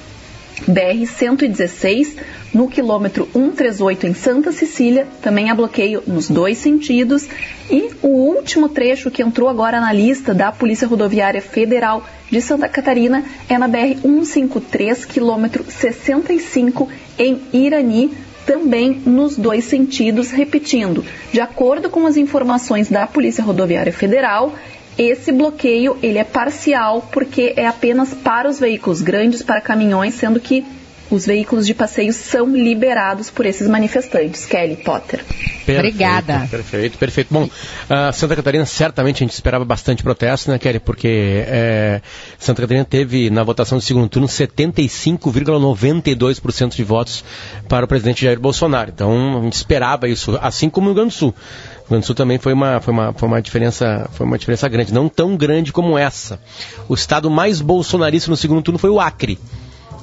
BR-116, 0.67 2.15
no 2.53 2.67
quilômetro 2.67 3.27
138 3.33 4.07
em 4.07 4.13
Santa 4.13 4.51
Cecília, 4.51 5.07
também 5.21 5.49
há 5.49 5.55
bloqueio 5.55 6.03
nos 6.05 6.29
dois 6.29 6.57
sentidos. 6.57 7.27
E 7.69 7.91
o 8.01 8.07
último 8.07 8.69
trecho 8.69 9.11
que 9.11 9.23
entrou 9.23 9.49
agora 9.49 9.79
na 9.81 9.91
lista 9.91 10.33
da 10.33 10.51
Polícia 10.51 10.87
Rodoviária 10.87 11.41
Federal 11.41 12.05
de 12.29 12.41
Santa 12.41 12.69
Catarina 12.69 13.23
é 13.49 13.57
na 13.57 13.67
BR-153, 13.67 15.05
quilômetro 15.05 15.63
65 15.67 16.89
em 17.17 17.41
Irani, 17.51 18.11
também 18.45 19.01
nos 19.05 19.37
dois 19.37 19.63
sentidos, 19.65 20.31
repetindo, 20.31 21.05
de 21.31 21.39
acordo 21.39 21.89
com 21.89 22.05
as 22.05 22.17
informações 22.17 22.89
da 22.89 23.07
Polícia 23.07 23.43
Rodoviária 23.43 23.93
Federal, 23.93 24.53
esse 24.97 25.31
bloqueio 25.31 25.97
ele 26.01 26.17
é 26.17 26.23
parcial 26.23 27.07
porque 27.11 27.53
é 27.55 27.67
apenas 27.67 28.13
para 28.13 28.49
os 28.49 28.59
veículos 28.59 29.01
grandes, 29.01 29.41
para 29.41 29.61
caminhões, 29.61 30.13
sendo 30.13 30.39
que 30.39 30.65
os 31.09 31.25
veículos 31.25 31.65
de 31.67 31.73
passeio 31.73 32.13
são 32.13 32.55
liberados 32.55 33.29
por 33.29 33.45
esses 33.45 33.67
manifestantes. 33.67 34.45
Kelly 34.45 34.77
Potter. 34.77 35.21
Perfeito, 35.23 35.79
Obrigada. 35.79 36.47
Perfeito, 36.49 36.97
perfeito. 36.97 37.27
Bom, 37.31 37.43
uh, 37.43 38.13
Santa 38.13 38.35
Catarina, 38.35 38.65
certamente 38.65 39.17
a 39.17 39.19
gente 39.25 39.33
esperava 39.33 39.63
bastante 39.63 40.01
protesto, 40.03 40.49
né, 40.49 40.57
Kelly? 40.57 40.79
Porque 40.79 41.45
é, 41.47 42.01
Santa 42.37 42.63
Catarina 42.63 42.83
teve, 42.83 43.29
na 43.29 43.43
votação 43.43 43.77
do 43.77 43.83
segundo 43.83 44.09
turno, 44.09 44.27
75,92% 44.27 46.75
de 46.75 46.83
votos 46.83 47.23
para 47.69 47.85
o 47.85 47.87
presidente 47.87 48.25
Jair 48.25 48.39
Bolsonaro. 48.39 48.91
Então, 48.93 49.39
a 49.39 49.43
gente 49.43 49.53
esperava 49.53 50.09
isso, 50.09 50.37
assim 50.41 50.69
como 50.69 50.87
no 50.87 50.93
Rio 50.93 51.03
Grande 51.03 51.15
do 51.15 51.17
Sul. 51.17 51.33
O 51.83 51.85
Rio 51.85 51.89
Grande 51.89 52.03
do 52.03 52.07
Sul 52.07 52.15
também 52.15 52.37
foi 52.37 52.53
uma, 52.53 52.79
foi 52.79 52.93
uma, 52.93 53.13
foi 53.13 53.27
uma, 53.27 53.41
diferença, 53.41 54.09
foi 54.13 54.25
uma 54.25 54.37
diferença 54.37 54.67
grande, 54.69 54.93
não 54.93 55.09
tão 55.09 55.35
grande 55.35 55.73
como 55.73 55.97
essa. 55.97 56.39
O 56.87 56.93
estado 56.93 57.29
mais 57.29 57.61
bolsonarista 57.61 58.31
no 58.31 58.37
segundo 58.37 58.61
turno 58.61 58.79
foi 58.79 58.89
o 58.89 58.99
Acre. 58.99 59.37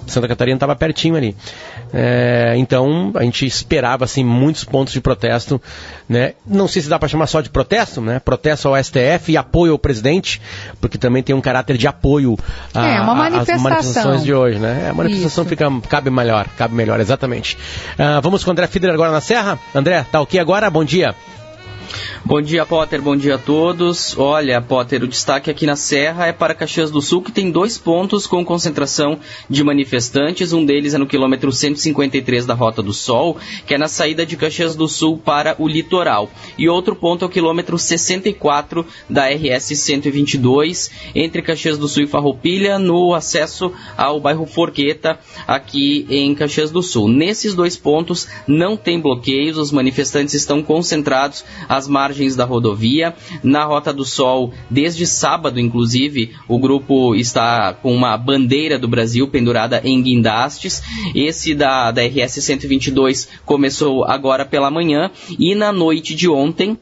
Santa 0.06 0.28
Catarina 0.28 0.56
estava 0.56 0.74
pertinho 0.76 1.16
ali. 1.16 1.36
É, 1.92 2.54
então 2.56 3.12
a 3.14 3.22
gente 3.22 3.46
esperava 3.46 4.04
assim 4.04 4.24
muitos 4.24 4.64
pontos 4.64 4.92
de 4.92 5.00
protesto, 5.00 5.60
né? 6.08 6.34
Não 6.46 6.68
sei 6.68 6.82
se 6.82 6.88
dá 6.88 6.98
para 6.98 7.08
chamar 7.08 7.26
só 7.26 7.40
de 7.40 7.48
protesto, 7.48 8.00
né? 8.00 8.18
Protesto 8.18 8.68
ao 8.68 8.82
STF 8.82 9.32
e 9.32 9.36
apoio 9.36 9.72
ao 9.72 9.78
presidente, 9.78 10.40
porque 10.80 10.98
também 10.98 11.22
tem 11.22 11.34
um 11.34 11.40
caráter 11.40 11.76
de 11.76 11.86
apoio 11.86 12.36
a, 12.74 12.86
é, 12.86 13.00
uma 13.00 13.14
manifestação. 13.14 13.54
às 13.54 13.62
manifestações 13.62 14.24
de 14.24 14.34
hoje, 14.34 14.58
né? 14.58 14.88
A 14.90 14.94
manifestação 14.94 15.44
fica 15.44 15.70
cabe 15.88 16.10
melhor, 16.10 16.46
cabe 16.56 16.74
melhor, 16.74 17.00
exatamente. 17.00 17.56
Uh, 17.94 18.20
vamos 18.22 18.44
com 18.44 18.50
o 18.50 18.52
André 18.52 18.66
Fiedler 18.66 18.94
agora 18.94 19.12
na 19.12 19.20
Serra. 19.20 19.58
André, 19.74 20.04
tá 20.10 20.20
ok 20.20 20.38
agora? 20.38 20.68
Bom 20.70 20.84
dia. 20.84 21.14
Bom 22.24 22.40
dia, 22.40 22.64
Potter. 22.64 23.02
Bom 23.02 23.16
dia 23.16 23.34
a 23.34 23.38
todos. 23.38 24.16
Olha, 24.16 24.60
Potter, 24.60 25.02
o 25.02 25.08
destaque 25.08 25.50
aqui 25.50 25.66
na 25.66 25.74
Serra 25.74 26.26
é 26.26 26.32
para 26.32 26.54
Caxias 26.54 26.90
do 26.90 27.00
Sul, 27.00 27.22
que 27.22 27.32
tem 27.32 27.50
dois 27.50 27.78
pontos 27.78 28.26
com 28.26 28.44
concentração 28.44 29.18
de 29.48 29.64
manifestantes. 29.64 30.52
Um 30.52 30.64
deles 30.64 30.94
é 30.94 30.98
no 30.98 31.06
quilômetro 31.06 31.50
153 31.50 32.46
da 32.46 32.54
Rota 32.54 32.82
do 32.82 32.92
Sol, 32.92 33.36
que 33.66 33.74
é 33.74 33.78
na 33.78 33.88
saída 33.88 34.24
de 34.24 34.36
Caxias 34.36 34.76
do 34.76 34.86
Sul 34.86 35.18
para 35.18 35.56
o 35.58 35.66
litoral. 35.66 36.30
E 36.56 36.68
outro 36.68 36.94
ponto 36.94 37.24
é 37.24 37.26
o 37.26 37.30
quilômetro 37.30 37.78
64 37.78 38.86
da 39.08 39.28
RS 39.28 39.78
122, 39.78 40.90
entre 41.14 41.42
Caxias 41.42 41.78
do 41.78 41.88
Sul 41.88 42.04
e 42.04 42.06
Farroupilha, 42.06 42.78
no 42.78 43.14
acesso 43.14 43.72
ao 43.96 44.20
bairro 44.20 44.46
Forqueta, 44.46 45.18
aqui 45.46 46.06
em 46.08 46.34
Caxias 46.34 46.70
do 46.70 46.82
Sul. 46.82 47.08
Nesses 47.08 47.54
dois 47.54 47.76
pontos 47.76 48.28
não 48.46 48.76
tem 48.76 49.00
bloqueios, 49.00 49.58
os 49.58 49.72
manifestantes 49.72 50.34
estão 50.34 50.62
concentrados 50.62 51.44
às 51.68 51.79
margens 51.88 52.36
da 52.36 52.44
rodovia. 52.44 53.14
Na 53.42 53.64
Rota 53.64 53.92
do 53.92 54.04
Sol, 54.04 54.52
desde 54.68 55.06
sábado, 55.06 55.60
inclusive, 55.60 56.34
o 56.48 56.58
grupo 56.58 57.14
está 57.14 57.72
com 57.74 57.94
uma 57.94 58.16
bandeira 58.16 58.78
do 58.78 58.88
Brasil 58.88 59.28
pendurada 59.28 59.80
em 59.84 60.02
guindastes. 60.02 60.82
Esse 61.14 61.54
da, 61.54 61.90
da 61.90 62.02
RS 62.02 62.42
122 62.44 63.28
começou 63.44 64.04
agora 64.04 64.44
pela 64.44 64.70
manhã 64.70 65.10
e 65.38 65.54
na 65.54 65.72
noite 65.72 66.14
de 66.14 66.28
ontem 66.28 66.78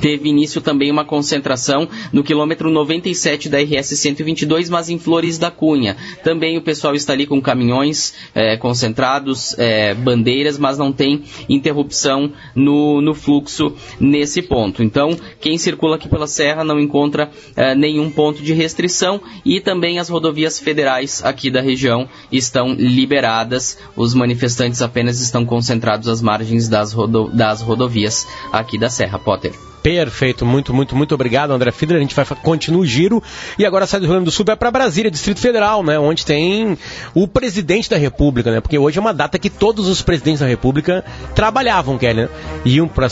Teve 0.00 0.28
início 0.28 0.60
também 0.60 0.90
uma 0.90 1.04
concentração 1.04 1.88
no 2.12 2.22
quilômetro 2.22 2.70
97 2.70 3.48
da 3.48 3.58
RS 3.58 3.98
122, 3.98 4.68
mas 4.70 4.88
em 4.88 4.98
Flores 4.98 5.38
da 5.38 5.50
Cunha. 5.50 5.96
Também 6.22 6.56
o 6.56 6.62
pessoal 6.62 6.94
está 6.94 7.12
ali 7.12 7.26
com 7.26 7.40
caminhões 7.40 8.14
é, 8.34 8.56
concentrados, 8.56 9.54
é, 9.58 9.94
bandeiras, 9.94 10.58
mas 10.58 10.78
não 10.78 10.92
tem 10.92 11.22
interrupção 11.48 12.32
no, 12.54 13.00
no 13.00 13.14
fluxo 13.14 13.74
nesse 14.00 14.42
ponto. 14.42 14.82
Então, 14.82 15.16
quem 15.40 15.58
circula 15.58 15.96
aqui 15.96 16.08
pela 16.08 16.26
Serra 16.26 16.64
não 16.64 16.80
encontra 16.80 17.30
é, 17.54 17.74
nenhum 17.74 18.10
ponto 18.10 18.42
de 18.42 18.52
restrição 18.52 19.20
e 19.44 19.60
também 19.60 19.98
as 19.98 20.08
rodovias 20.08 20.58
federais 20.58 21.24
aqui 21.24 21.50
da 21.50 21.60
região 21.60 22.08
estão 22.30 22.72
liberadas. 22.72 23.78
Os 23.96 24.14
manifestantes 24.14 24.82
apenas 24.82 25.20
estão 25.20 25.44
concentrados 25.44 26.08
às 26.08 26.20
margens 26.20 26.68
das, 26.68 26.92
rodo 26.92 27.30
das 27.32 27.60
rodovias 27.60 28.26
aqui 28.52 28.78
da 28.78 28.88
Serra. 28.88 29.16
Potter. 29.26 29.75
Perfeito, 29.86 30.44
muito, 30.44 30.74
muito, 30.74 30.96
muito 30.96 31.14
obrigado, 31.14 31.52
André 31.52 31.70
Fiedler. 31.70 31.98
A 31.98 32.02
gente 32.02 32.12
vai 32.12 32.24
continua 32.42 32.80
o 32.80 32.84
giro 32.84 33.22
e 33.56 33.64
agora 33.64 33.86
sai 33.86 34.00
do 34.00 34.06
Rio 34.06 34.14
Grande 34.14 34.24
do 34.24 34.32
Sul 34.32 34.44
vai 34.44 34.56
para 34.56 34.68
Brasília, 34.68 35.08
Distrito 35.12 35.38
Federal, 35.38 35.84
né, 35.84 35.96
onde 35.96 36.26
tem 36.26 36.76
o 37.14 37.28
presidente 37.28 37.88
da 37.88 37.96
República, 37.96 38.50
né? 38.50 38.60
Porque 38.60 38.76
hoje 38.76 38.98
é 38.98 39.00
uma 39.00 39.14
data 39.14 39.38
que 39.38 39.48
todos 39.48 39.86
os 39.86 40.02
presidentes 40.02 40.40
da 40.40 40.46
República 40.48 41.04
trabalhavam, 41.36 41.96
Kelly, 41.96 42.22
né? 42.22 42.28
Iam 42.64 42.88
para 42.88 43.06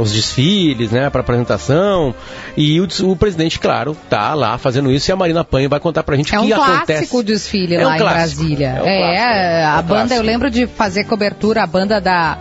os 0.00 0.10
desfiles, 0.10 0.90
né, 0.90 1.10
para 1.10 1.20
apresentação, 1.20 2.14
e 2.56 2.80
o, 2.80 2.88
o, 3.02 3.14
presidente, 3.14 3.58
claro, 3.58 3.94
tá 4.08 4.32
lá 4.32 4.56
fazendo 4.56 4.90
isso 4.90 5.10
e 5.10 5.12
a 5.12 5.16
Marina 5.16 5.44
Panho 5.44 5.68
vai 5.68 5.80
contar 5.80 6.02
pra 6.02 6.16
gente 6.16 6.34
é 6.34 6.40
o 6.40 6.46
que 6.46 6.54
um 6.54 6.62
acontece. 6.62 6.92
É 6.92 6.94
um 6.94 6.96
clássico 6.96 7.22
desfile 7.22 7.74
é 7.74 7.84
lá 7.84 7.92
um 7.92 7.94
em 7.96 7.98
Brasília. 7.98 8.68
É, 8.68 8.82
um 8.82 8.86
é, 8.86 9.60
é 9.60 9.64
a 9.66 9.82
banda, 9.82 10.14
eu 10.14 10.22
lembro 10.22 10.50
de 10.50 10.66
fazer 10.66 11.04
cobertura, 11.04 11.62
a 11.62 11.66
banda 11.66 12.00
da 12.00 12.38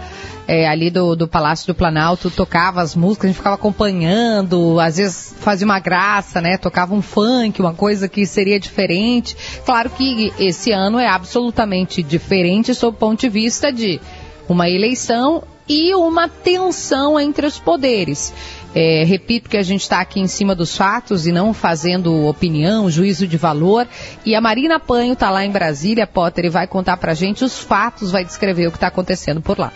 é, 0.52 0.68
ali 0.68 0.90
do, 0.90 1.16
do 1.16 1.30
Palácio 1.30 1.66
do 1.66 1.74
Planalto, 1.74 2.30
tocava 2.30 2.82
as 2.82 2.94
músicas, 2.94 3.24
a 3.24 3.28
gente 3.30 3.38
ficava 3.38 3.56
acompanhando, 3.56 4.82
às 4.82 4.98
vezes 4.98 5.34
fazia 5.40 5.64
uma 5.64 5.80
graça, 5.80 6.42
né? 6.42 6.58
Tocava 6.58 6.94
um 6.94 7.02
funk, 7.02 7.62
uma 7.62 7.74
coisa 7.74 8.10
que 8.10 8.26
seria 8.26 8.60
diferente. 8.60 9.34
Claro 9.66 9.90
que 9.92 10.34
esse 10.38 10.74
ano 10.74 11.00
é 11.00 11.08
absolutamente 11.08 12.04
diferente 12.04 12.76
sob 12.76 12.98
o 12.98 13.00
ponto 13.00 13.22
de 13.22 13.30
vista 13.30 13.72
de 13.72 14.02
uma 14.50 14.70
eleição 14.70 15.42
e 15.70 15.96
uma 15.96 16.28
tensão 16.28 17.18
entre 17.18 17.46
os 17.46 17.58
poderes. 17.58 18.34
É, 18.76 19.06
repito 19.06 19.50
que 19.50 19.56
a 19.56 19.64
gente 19.64 19.84
está 19.84 20.02
aqui 20.02 20.20
em 20.20 20.28
cima 20.28 20.54
dos 20.54 20.76
fatos 20.76 21.26
e 21.26 21.32
não 21.32 21.54
fazendo 21.54 22.28
opinião, 22.28 22.92
juízo 22.92 23.26
de 23.26 23.38
valor. 23.38 23.88
E 24.26 24.36
a 24.36 24.42
Marina 24.42 24.82
Panho 24.82 25.14
está 25.14 25.30
lá 25.30 25.46
em 25.46 25.50
Brasília, 25.50 26.06
Potter, 26.06 26.44
e 26.44 26.50
vai 26.50 26.68
contar 26.68 26.98
para 26.98 27.14
gente 27.14 27.42
os 27.42 27.58
fatos, 27.58 28.12
vai 28.12 28.26
descrever 28.26 28.68
o 28.68 28.72
que 28.72 28.76
está 28.76 28.88
acontecendo 28.88 29.40
por 29.40 29.58
lá. 29.58 29.72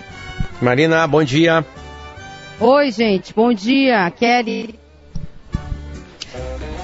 Marina, 0.65 1.05
bom 1.05 1.23
dia. 1.23 1.63
Oi, 2.59 2.91
gente, 2.91 3.35
bom 3.35 3.53
dia. 3.53 4.09
Kelly. 4.09 4.73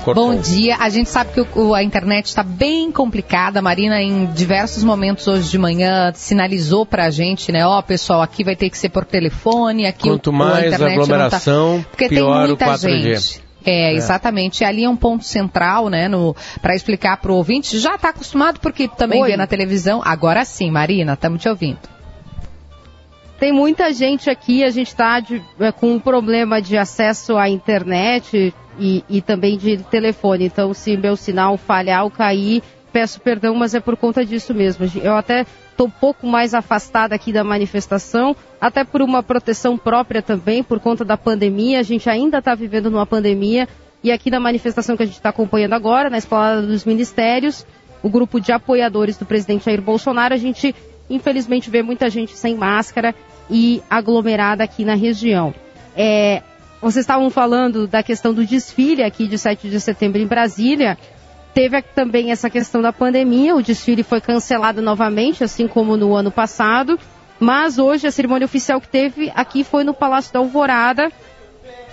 Cortou. 0.03 0.27
Bom 0.27 0.35
dia. 0.39 0.77
A 0.79 0.87
gente 0.89 1.09
sabe 1.09 1.31
que 1.33 1.59
o, 1.59 1.73
a 1.73 1.81
internet 1.81 2.27
está 2.27 2.43
bem 2.43 2.91
complicada. 2.91 3.57
A 3.57 3.61
Marina, 3.61 3.99
em 3.99 4.27
diversos 4.27 4.83
momentos 4.83 5.27
hoje 5.27 5.49
de 5.49 5.57
manhã, 5.57 6.11
sinalizou 6.13 6.85
para 6.85 7.05
a 7.05 7.09
gente, 7.09 7.51
né? 7.51 7.65
Ó, 7.65 7.79
oh, 7.79 7.81
pessoal, 7.81 8.21
aqui 8.21 8.43
vai 8.43 8.55
ter 8.55 8.69
que 8.69 8.77
ser 8.77 8.89
por 8.89 9.03
telefone. 9.03 9.87
Aqui 9.87 10.09
Quanto 10.09 10.29
o, 10.29 10.33
mais 10.33 10.79
a 10.79 10.85
aglomeração, 10.85 11.81
tá... 11.81 11.89
Porque 11.89 12.07
pior 12.07 12.37
tem 12.37 12.47
muita 12.49 12.65
o 12.65 12.69
4G. 12.69 13.01
Gente. 13.01 13.41
É, 13.65 13.93
é, 13.93 13.95
exatamente. 13.95 14.63
Ali 14.63 14.83
é 14.83 14.89
um 14.89 14.95
ponto 14.95 15.23
central, 15.23 15.89
né, 15.89 16.07
para 16.61 16.75
explicar 16.75 17.17
para 17.17 17.31
o 17.31 17.35
ouvinte. 17.35 17.79
Já 17.79 17.95
está 17.95 18.09
acostumado 18.09 18.59
porque 18.59 18.87
também 18.87 19.23
Oi. 19.23 19.31
vê 19.31 19.37
na 19.37 19.47
televisão. 19.47 20.03
Agora 20.05 20.45
sim, 20.45 20.69
Marina, 20.69 21.13
estamos 21.13 21.41
te 21.41 21.49
ouvindo. 21.49 21.79
Tem 23.41 23.51
muita 23.51 23.91
gente 23.91 24.29
aqui, 24.29 24.63
a 24.63 24.69
gente 24.69 24.89
está 24.89 25.19
é, 25.59 25.71
com 25.71 25.93
um 25.93 25.99
problema 25.99 26.61
de 26.61 26.77
acesso 26.77 27.37
à 27.37 27.49
internet 27.49 28.53
e, 28.79 29.03
e 29.09 29.19
também 29.19 29.57
de 29.57 29.77
telefone. 29.77 30.45
Então, 30.45 30.71
se 30.75 30.95
meu 30.95 31.15
sinal 31.15 31.57
falhar 31.57 32.03
ou 32.03 32.11
cair, 32.11 32.61
peço 32.93 33.19
perdão, 33.19 33.55
mas 33.55 33.73
é 33.73 33.79
por 33.79 33.97
conta 33.97 34.23
disso 34.23 34.53
mesmo. 34.53 34.85
Eu 35.03 35.15
até 35.15 35.43
estou 35.71 35.87
um 35.87 35.89
pouco 35.89 36.27
mais 36.27 36.53
afastada 36.53 37.15
aqui 37.15 37.33
da 37.33 37.43
manifestação, 37.43 38.35
até 38.61 38.83
por 38.83 39.01
uma 39.01 39.23
proteção 39.23 39.75
própria 39.75 40.21
também, 40.21 40.61
por 40.61 40.79
conta 40.79 41.03
da 41.03 41.17
pandemia. 41.17 41.79
A 41.79 41.83
gente 41.83 42.07
ainda 42.07 42.37
está 42.37 42.53
vivendo 42.53 42.91
numa 42.91 43.07
pandemia. 43.07 43.67
E 44.03 44.11
aqui 44.11 44.29
na 44.29 44.39
manifestação 44.39 44.95
que 44.95 45.01
a 45.01 45.07
gente 45.07 45.15
está 45.15 45.29
acompanhando 45.29 45.73
agora, 45.73 46.11
na 46.11 46.19
Esplanada 46.19 46.61
dos 46.61 46.85
Ministérios, 46.85 47.65
o 48.03 48.09
grupo 48.09 48.39
de 48.39 48.51
apoiadores 48.51 49.17
do 49.17 49.25
presidente 49.25 49.65
Jair 49.65 49.81
Bolsonaro, 49.81 50.31
a 50.31 50.37
gente 50.37 50.75
infelizmente 51.09 51.69
vê 51.69 51.81
muita 51.83 52.07
gente 52.09 52.37
sem 52.37 52.55
máscara 52.55 53.13
e 53.51 53.83
aglomerada 53.89 54.63
aqui 54.63 54.85
na 54.85 54.95
região. 54.95 55.53
É, 55.95 56.41
vocês 56.81 57.03
estavam 57.03 57.29
falando 57.29 57.85
da 57.85 58.01
questão 58.01 58.33
do 58.33 58.45
desfile 58.45 59.03
aqui 59.03 59.27
de 59.27 59.37
7 59.37 59.69
de 59.69 59.79
setembro 59.79 60.19
em 60.19 60.25
Brasília. 60.25 60.97
Teve 61.53 61.81
também 61.81 62.31
essa 62.31 62.49
questão 62.49 62.81
da 62.81 62.93
pandemia, 62.93 63.55
o 63.55 63.61
desfile 63.61 64.03
foi 64.03 64.21
cancelado 64.21 64.81
novamente, 64.81 65.43
assim 65.43 65.67
como 65.67 65.97
no 65.97 66.15
ano 66.15 66.31
passado. 66.31 66.97
Mas 67.39 67.77
hoje 67.77 68.07
a 68.07 68.11
cerimônia 68.11 68.45
oficial 68.45 68.79
que 68.79 68.87
teve 68.87 69.31
aqui 69.35 69.63
foi 69.63 69.83
no 69.83 69.93
Palácio 69.93 70.31
da 70.31 70.39
Alvorada, 70.39 71.11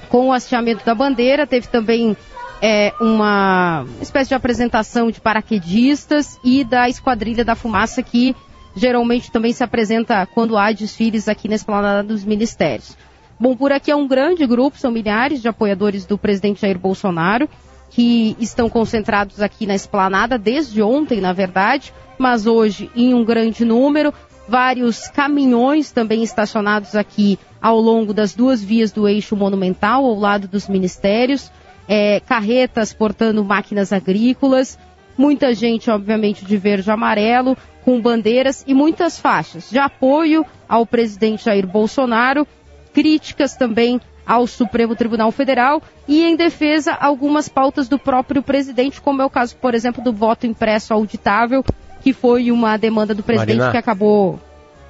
com 0.08 0.28
o 0.28 0.32
hasteamento 0.32 0.84
da 0.84 0.94
bandeira. 0.94 1.46
Teve 1.46 1.66
também 1.66 2.16
é, 2.62 2.92
uma 3.00 3.84
espécie 4.00 4.28
de 4.28 4.34
apresentação 4.34 5.10
de 5.10 5.20
paraquedistas 5.20 6.38
e 6.44 6.64
da 6.64 6.88
Esquadrilha 6.88 7.44
da 7.44 7.54
Fumaça, 7.54 8.02
que 8.02 8.36
geralmente 8.78 9.30
também 9.30 9.52
se 9.52 9.62
apresenta 9.62 10.26
quando 10.26 10.56
há 10.56 10.72
desfiles 10.72 11.28
aqui 11.28 11.48
na 11.48 11.54
esplanada 11.56 12.02
dos 12.02 12.24
ministérios. 12.24 12.96
Bom, 13.38 13.56
por 13.56 13.72
aqui 13.72 13.90
é 13.90 13.96
um 13.96 14.08
grande 14.08 14.46
grupo, 14.46 14.78
são 14.78 14.90
milhares 14.90 15.40
de 15.40 15.48
apoiadores 15.48 16.04
do 16.04 16.18
presidente 16.18 16.62
Jair 16.62 16.78
Bolsonaro, 16.78 17.48
que 17.90 18.36
estão 18.40 18.68
concentrados 18.68 19.40
aqui 19.40 19.66
na 19.66 19.74
esplanada 19.74 20.38
desde 20.38 20.82
ontem, 20.82 21.20
na 21.20 21.32
verdade, 21.32 21.92
mas 22.18 22.46
hoje 22.46 22.90
em 22.96 23.14
um 23.14 23.24
grande 23.24 23.64
número. 23.64 24.12
Vários 24.48 25.08
caminhões 25.08 25.92
também 25.92 26.22
estacionados 26.22 26.96
aqui 26.96 27.38
ao 27.60 27.78
longo 27.78 28.14
das 28.14 28.34
duas 28.34 28.64
vias 28.64 28.90
do 28.90 29.06
eixo 29.06 29.36
monumental, 29.36 30.04
ao 30.04 30.18
lado 30.18 30.48
dos 30.48 30.68
ministérios. 30.68 31.50
É, 31.86 32.20
carretas 32.20 32.92
portando 32.92 33.44
máquinas 33.44 33.92
agrícolas. 33.92 34.78
Muita 35.18 35.52
gente, 35.52 35.90
obviamente, 35.90 36.44
de 36.44 36.56
verde 36.56 36.88
e 36.88 36.92
amarelo, 36.92 37.56
com 37.84 38.00
bandeiras 38.00 38.64
e 38.68 38.72
muitas 38.72 39.18
faixas 39.18 39.68
de 39.68 39.78
apoio 39.78 40.46
ao 40.68 40.86
presidente 40.86 41.44
Jair 41.46 41.66
Bolsonaro. 41.66 42.46
Críticas 42.94 43.56
também 43.56 44.00
ao 44.24 44.46
Supremo 44.46 44.94
Tribunal 44.94 45.32
Federal 45.32 45.82
e 46.06 46.22
em 46.22 46.36
defesa 46.36 46.92
algumas 46.92 47.48
pautas 47.48 47.88
do 47.88 47.98
próprio 47.98 48.42
presidente, 48.42 49.00
como 49.00 49.22
é 49.22 49.24
o 49.24 49.30
caso, 49.30 49.56
por 49.56 49.74
exemplo, 49.74 50.02
do 50.04 50.12
voto 50.12 50.46
impresso 50.46 50.94
auditável, 50.94 51.64
que 52.00 52.12
foi 52.12 52.52
uma 52.52 52.76
demanda 52.76 53.14
do 53.14 53.22
presidente 53.22 53.56
Marina. 53.58 53.72
que 53.72 53.78
acabou. 53.78 54.38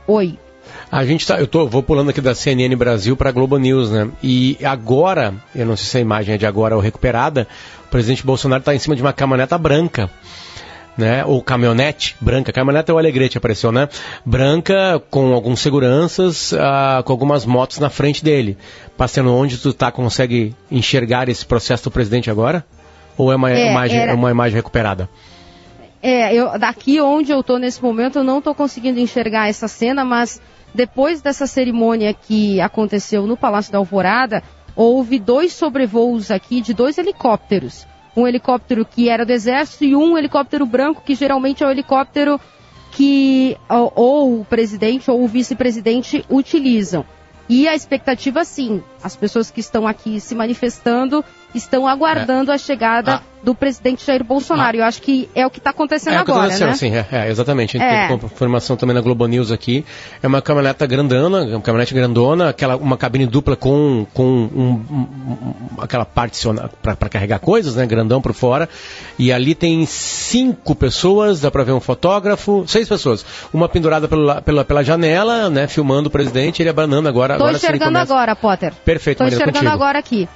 Oi. 0.07 0.39
A 0.91 1.05
gente 1.05 1.27
tá, 1.27 1.39
eu 1.39 1.47
tô, 1.47 1.67
vou 1.67 1.83
pulando 1.83 2.11
aqui 2.11 2.21
da 2.21 2.35
CNN 2.35 2.75
Brasil 2.77 3.17
para 3.17 3.31
Globo 3.31 3.59
News, 3.59 3.91
né? 3.91 4.09
E 4.23 4.57
agora, 4.65 5.35
eu 5.55 5.67
não 5.67 5.77
sei 5.77 5.87
se 5.87 5.97
a 5.99 6.01
imagem 6.01 6.35
é 6.35 6.39
de 6.39 6.47
agora 6.47 6.75
ou 6.75 6.81
recuperada, 6.81 7.47
o 7.87 7.89
presidente 7.91 8.25
Bolsonaro 8.25 8.61
está 8.61 8.75
em 8.75 8.79
cima 8.79 8.97
de 8.97 9.03
uma 9.03 9.13
caminhoneta 9.13 9.57
branca. 9.59 10.11
Né, 10.97 11.25
ou 11.25 11.41
caminhonete 11.41 12.17
branca, 12.21 12.53
caminhonete 12.53 12.91
é 12.91 12.95
o 12.95 12.99
Alegrete 12.99 13.39
apareceu, 13.39 13.71
né? 13.71 13.89
Branca, 14.27 15.01
com 15.11 15.33
alguns 15.33 15.61
seguranças, 15.61 16.53
ah, 16.53 17.03
com 17.05 17.13
algumas 17.13 17.47
motos 17.47 17.79
na 17.79 17.89
frente 17.89 18.25
dele. 18.25 18.59
Passando 18.97 19.33
onde 19.33 19.59
tu 19.59 19.73
tá, 19.73 19.93
consegue 19.93 20.57
enxergar 20.69 21.29
esse 21.29 21.47
processo 21.47 21.85
do 21.85 21.93
presidente 21.93 22.29
agora? 22.29 22.65
Ou 23.17 23.31
é 23.31 23.37
uma, 23.37 23.49
É, 23.53 23.71
imagem, 23.71 24.01
era- 24.01 24.13
uma 24.17 24.29
imagem 24.33 24.57
recuperada? 24.57 25.09
É, 26.03 26.35
eu, 26.35 26.59
daqui 26.59 27.01
onde 27.01 27.31
eu 27.31 27.45
tô 27.45 27.59
nesse 27.59 27.81
momento, 27.81 28.19
eu 28.19 28.25
não 28.25 28.43
tô 28.43 28.53
conseguindo 28.53 28.99
enxergar 28.99 29.49
essa 29.49 29.69
cena, 29.69 30.05
mas 30.05 30.41
depois 30.75 31.21
dessa 31.23 31.47
cerimônia 31.47 32.13
que 32.15 32.61
aconteceu 32.61 33.27
no 33.27 33.37
Palácio 33.37 33.73
da 33.73 33.79
Alvorada, 33.79 34.43
houve 34.77 35.19
dois 35.19 35.53
sobrevoos 35.53 36.31
aqui 36.31 36.61
de 36.61 36.73
dois 36.73 36.99
helicópteros. 36.99 37.87
Um 38.17 38.27
helicóptero 38.27 38.85
que 38.85 39.09
era 39.09 39.25
do 39.25 39.33
Exército 39.33 39.85
e 39.85 39.97
um 39.97 40.17
helicóptero 40.17 40.67
branco, 40.67 41.03
que 41.05 41.15
geralmente 41.15 41.63
é 41.63 41.67
o 41.67 41.71
helicóptero 41.71 42.41
que 42.93 43.57
ou, 43.69 43.93
ou 43.95 44.41
o 44.41 44.45
presidente 44.45 45.11
ou 45.11 45.23
o 45.23 45.29
vice-presidente 45.29 46.25
utilizam. 46.29 47.05
E 47.49 47.67
a 47.67 47.75
expectativa, 47.75 48.45
sim, 48.45 48.83
as 49.03 49.17
pessoas 49.17 49.51
que 49.51 49.61
estão 49.61 49.87
aqui 49.87 50.21
se 50.21 50.35
manifestando 50.35 51.25
estão 51.55 51.87
aguardando 51.87 52.53
a 52.53 52.59
chegada 52.59 53.17
Ah. 53.17 53.23
Do 53.49 53.55
presidente 53.55 54.05
Jair 54.05 54.23
Bolsonaro. 54.23 54.77
Eu 54.77 54.85
acho 54.85 55.01
que 55.01 55.27
é 55.35 55.47
o 55.47 55.49
que 55.51 55.57
está 55.59 55.71
acontecendo 55.71 56.13
É, 56.13 56.17
agora, 56.19 56.49
dizendo, 56.51 56.69
né? 56.69 56.75
sim, 56.75 56.95
é, 56.95 57.07
é, 57.11 57.31
exatamente. 57.31 57.79
A 57.79 57.81
gente 57.81 57.91
É. 57.91 58.07
teve 58.09 58.21
confirmação 58.21 58.77
também 58.77 58.95
na 58.95 59.01
Globo 59.01 59.27
News 59.27 59.51
aqui. 59.51 59.87
É 60.23 60.27
uma 60.27 60.43
caminhoneta 60.43 60.87
grandona, 60.87 61.45
uma 61.45 61.61
caminhonete 61.63 61.95
grandona, 61.95 62.51
aquela, 62.51 62.77
uma 62.77 62.99
cabine 62.99 63.25
dupla 63.27 63.57
com, 63.57 64.07
com 64.13 64.23
um, 64.23 64.73
um- 64.91 65.81
aquela 65.81 66.05
parte 66.05 66.39
para 66.83 67.09
carregar 67.09 67.39
coisas, 67.39 67.75
né? 67.77 67.87
Grandão 67.87 68.21
por 68.21 68.35
fora. 68.35 68.69
E 69.19 69.33
ali 69.33 69.55
tem 69.55 69.87
cinco 69.87 70.75
pessoas, 70.75 71.41
dá 71.41 71.51
para 71.51 71.65
ver 71.65 71.73
um 71.73 71.81
fotógrafo, 71.81 72.65
seis 72.67 72.87
pessoas. 72.87 73.25
Uma 73.51 73.67
pendurada 73.67 74.07
pela, 74.07 74.43
pela, 74.43 74.63
pela 74.63 74.85
janela, 74.85 75.49
né? 75.49 75.67
Filmando 75.67 76.09
o 76.09 76.11
presidente, 76.13 76.61
ele 76.63 76.69
abanando 76.69 77.09
agora. 77.09 77.37
Ele 77.41 77.53
enxergando 77.57 77.93
começa. 77.93 78.13
agora, 78.13 78.37
Potter. 78.37 78.75
Perfeito, 78.85 79.21
Marina, 79.23 79.37
enxergando 79.37 79.59
contigo. 79.65 79.73
agora 79.75 79.99
aqui. 79.99 80.29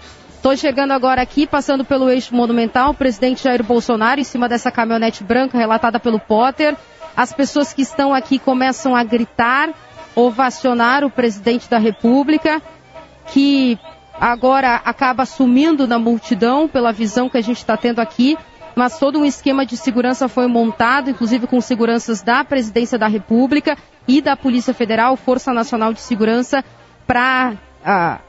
Tô 0.43 0.53
enxergando 0.53 0.93
agora 0.93 1.23
aqui, 1.23 1.47
passando 1.47 1.85
pelo 1.85 2.11
eixo 2.11 2.35
monumental, 2.35 2.91
o 2.91 2.95
presidente 2.95 3.45
Jair 3.45 3.63
Bolsonaro 3.63 4.21
em 4.21 4.25
cima 4.25 4.49
dessa 4.49 4.73
caminhonete 4.73 5.23
branca 5.23 5.57
relatada 5.57 6.01
pelo 6.01 6.19
Potter. 6.19 6.77
As 7.17 7.33
pessoas 7.33 7.73
que 7.73 7.83
estão 7.83 8.13
aqui 8.13 8.41
começam 8.41 8.97
a 8.97 9.05
gritar, 9.05 9.71
ovacionar 10.17 11.05
o 11.05 11.11
presidente 11.11 11.71
da 11.71 11.79
República, 11.79 12.61
que 13.29 13.79
agora 14.21 14.83
acaba 14.85 15.25
sumindo 15.27 15.87
na 15.87 15.97
multidão 15.97 16.67
pela 16.67 16.93
visão 16.93 17.29
que 17.29 17.39
a 17.39 17.43
gente 17.43 17.59
está 17.59 17.77
tendo 17.77 18.01
aqui. 18.01 18.37
Mas 18.75 18.99
todo 18.99 19.21
um 19.21 19.25
esquema 19.25 19.65
de 19.65 19.77
segurança 19.77 20.27
foi 20.27 20.49
montado, 20.49 21.09
inclusive 21.09 21.47
com 21.47 21.61
seguranças 21.61 22.21
da 22.21 22.43
Presidência 22.43 22.99
da 22.99 23.07
República 23.07 23.79
e 24.09 24.21
da 24.21 24.37
Polícia 24.37 24.75
Federal, 24.75 25.17
Força 25.17 25.53
Nacional 25.53 25.93
de 25.93 26.01
Segurança, 26.01 26.65
para 27.07 27.53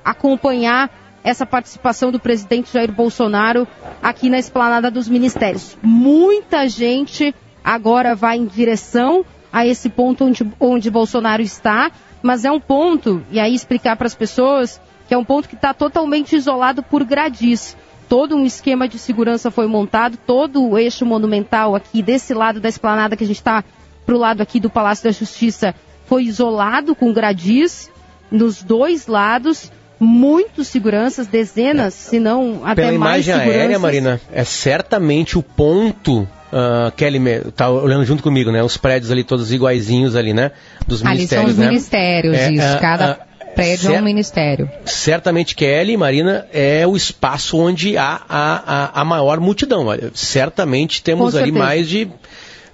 acompanhar 0.06 0.92
essa 1.24 1.46
participação 1.46 2.12
do 2.12 2.20
presidente 2.20 2.74
Jair 2.74 2.92
Bolsonaro 2.92 3.68
aqui 4.02 4.30
na 4.30 4.38
esplanada 4.38 4.92
dos 4.92 5.08
ministérios. 5.08 5.78
Muita 5.82 6.68
gente 6.68 7.34
agora 7.64 8.16
vai 8.16 8.38
em 8.38 8.46
direção 8.46 9.26
a 9.52 9.66
esse 9.66 9.90
ponto 9.90 10.26
onde, 10.26 10.46
onde 10.60 10.92
Bolsonaro 10.92 11.42
está, 11.42 11.92
mas 12.22 12.44
é 12.44 12.52
um 12.52 12.60
ponto, 12.60 13.24
e 13.32 13.40
aí 13.40 13.54
explicar 13.54 13.96
para 13.96 14.08
as 14.08 14.16
pessoas, 14.16 14.82
que 15.08 15.14
é 15.14 15.18
um 15.18 15.24
ponto 15.24 15.48
que 15.48 15.56
está 15.56 15.74
totalmente 15.74 16.36
isolado 16.36 16.82
por 16.82 17.04
gradis. 17.04 17.78
Todo 18.10 18.36
um 18.36 18.46
esquema 18.46 18.88
de 18.88 19.00
segurança 19.00 19.50
foi 19.50 19.68
montado, 19.68 20.18
todo 20.18 20.64
o 20.64 20.78
eixo 20.78 21.06
monumental 21.06 21.76
aqui 21.76 22.02
desse 22.02 22.34
lado 22.34 22.60
da 22.60 22.68
esplanada 22.68 23.16
que 23.16 23.24
a 23.24 23.28
gente 23.28 23.38
está 23.38 23.64
para 24.06 24.16
o 24.16 24.18
lado 24.18 24.42
aqui 24.42 24.60
do 24.60 24.70
Palácio 24.70 25.06
da 25.06 25.12
Justiça 25.12 25.74
foi 26.06 26.24
isolado 26.24 26.96
com 26.96 27.14
gradis 27.14 27.90
nos 28.30 28.62
dois 28.62 29.08
lados, 29.08 29.72
muitos 30.04 30.68
seguranças, 30.68 31.28
dezenas, 31.28 31.94
se 31.94 32.20
não 32.20 32.62
até 32.64 32.84
Pela 32.84 32.98
mais 32.98 33.26
imagem 33.26 33.34
seguranças. 33.34 33.56
aérea, 33.62 33.80
Marina, 33.80 34.22
é 34.32 34.44
certamente 34.44 35.38
o 35.38 35.44
ponto. 35.44 36.28
Uh, 36.54 36.92
Kelly 36.96 37.20
tá 37.56 37.68
olhando 37.70 38.06
junto 38.06 38.22
comigo, 38.22 38.52
né? 38.52 38.62
Os 38.62 38.78
prédios 38.78 39.12
ali 39.12 39.24
todos 39.24 39.52
iguaizinhos 39.52 40.16
ali, 40.16 40.34
né? 40.34 40.52
Dos 40.88 41.04
Ali 41.04 41.28
são 41.28 41.40
ministérios, 41.40 41.52
os 41.52 41.58
né? 41.58 41.68
ministérios, 41.68 42.38
É, 42.38 42.52
isso. 42.52 42.76
ah, 42.76 42.78
Cada 42.80 43.12
ah, 43.12 43.46
prédio 43.56 43.92
é 43.96 44.00
um 44.00 44.04
ministério. 44.04 44.70
Certamente 44.86 45.56
Kelly, 45.56 45.98
Marina, 45.98 46.46
é 46.54 46.86
o 46.86 46.96
espaço 46.96 47.58
onde 47.58 47.98
há 47.98 48.22
a, 48.30 48.92
a, 49.00 49.02
a 49.02 49.04
maior 49.06 49.40
multidão. 49.40 49.88
Certamente 50.14 51.02
temos 51.02 51.36
ali 51.36 51.52
mais 51.52 51.90
de 51.90 52.08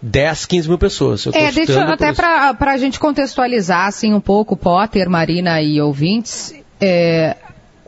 10, 0.01 0.45
15 0.45 0.67
mil 0.69 0.77
pessoas. 0.77 1.25
Eu 1.25 1.33
É, 1.33 1.51
deixa 1.51 1.73
chutando 1.73 1.91
até 1.91 2.13
para 2.13 2.55
a 2.59 2.77
gente 2.77 2.99
contextualizar 2.99 3.87
assim 3.87 4.13
um 4.13 4.21
pouco, 4.21 4.55
Potter, 4.55 5.09
Marina 5.09 5.61
e 5.61 5.81
ouvintes, 5.81 6.53
é, 6.79 7.35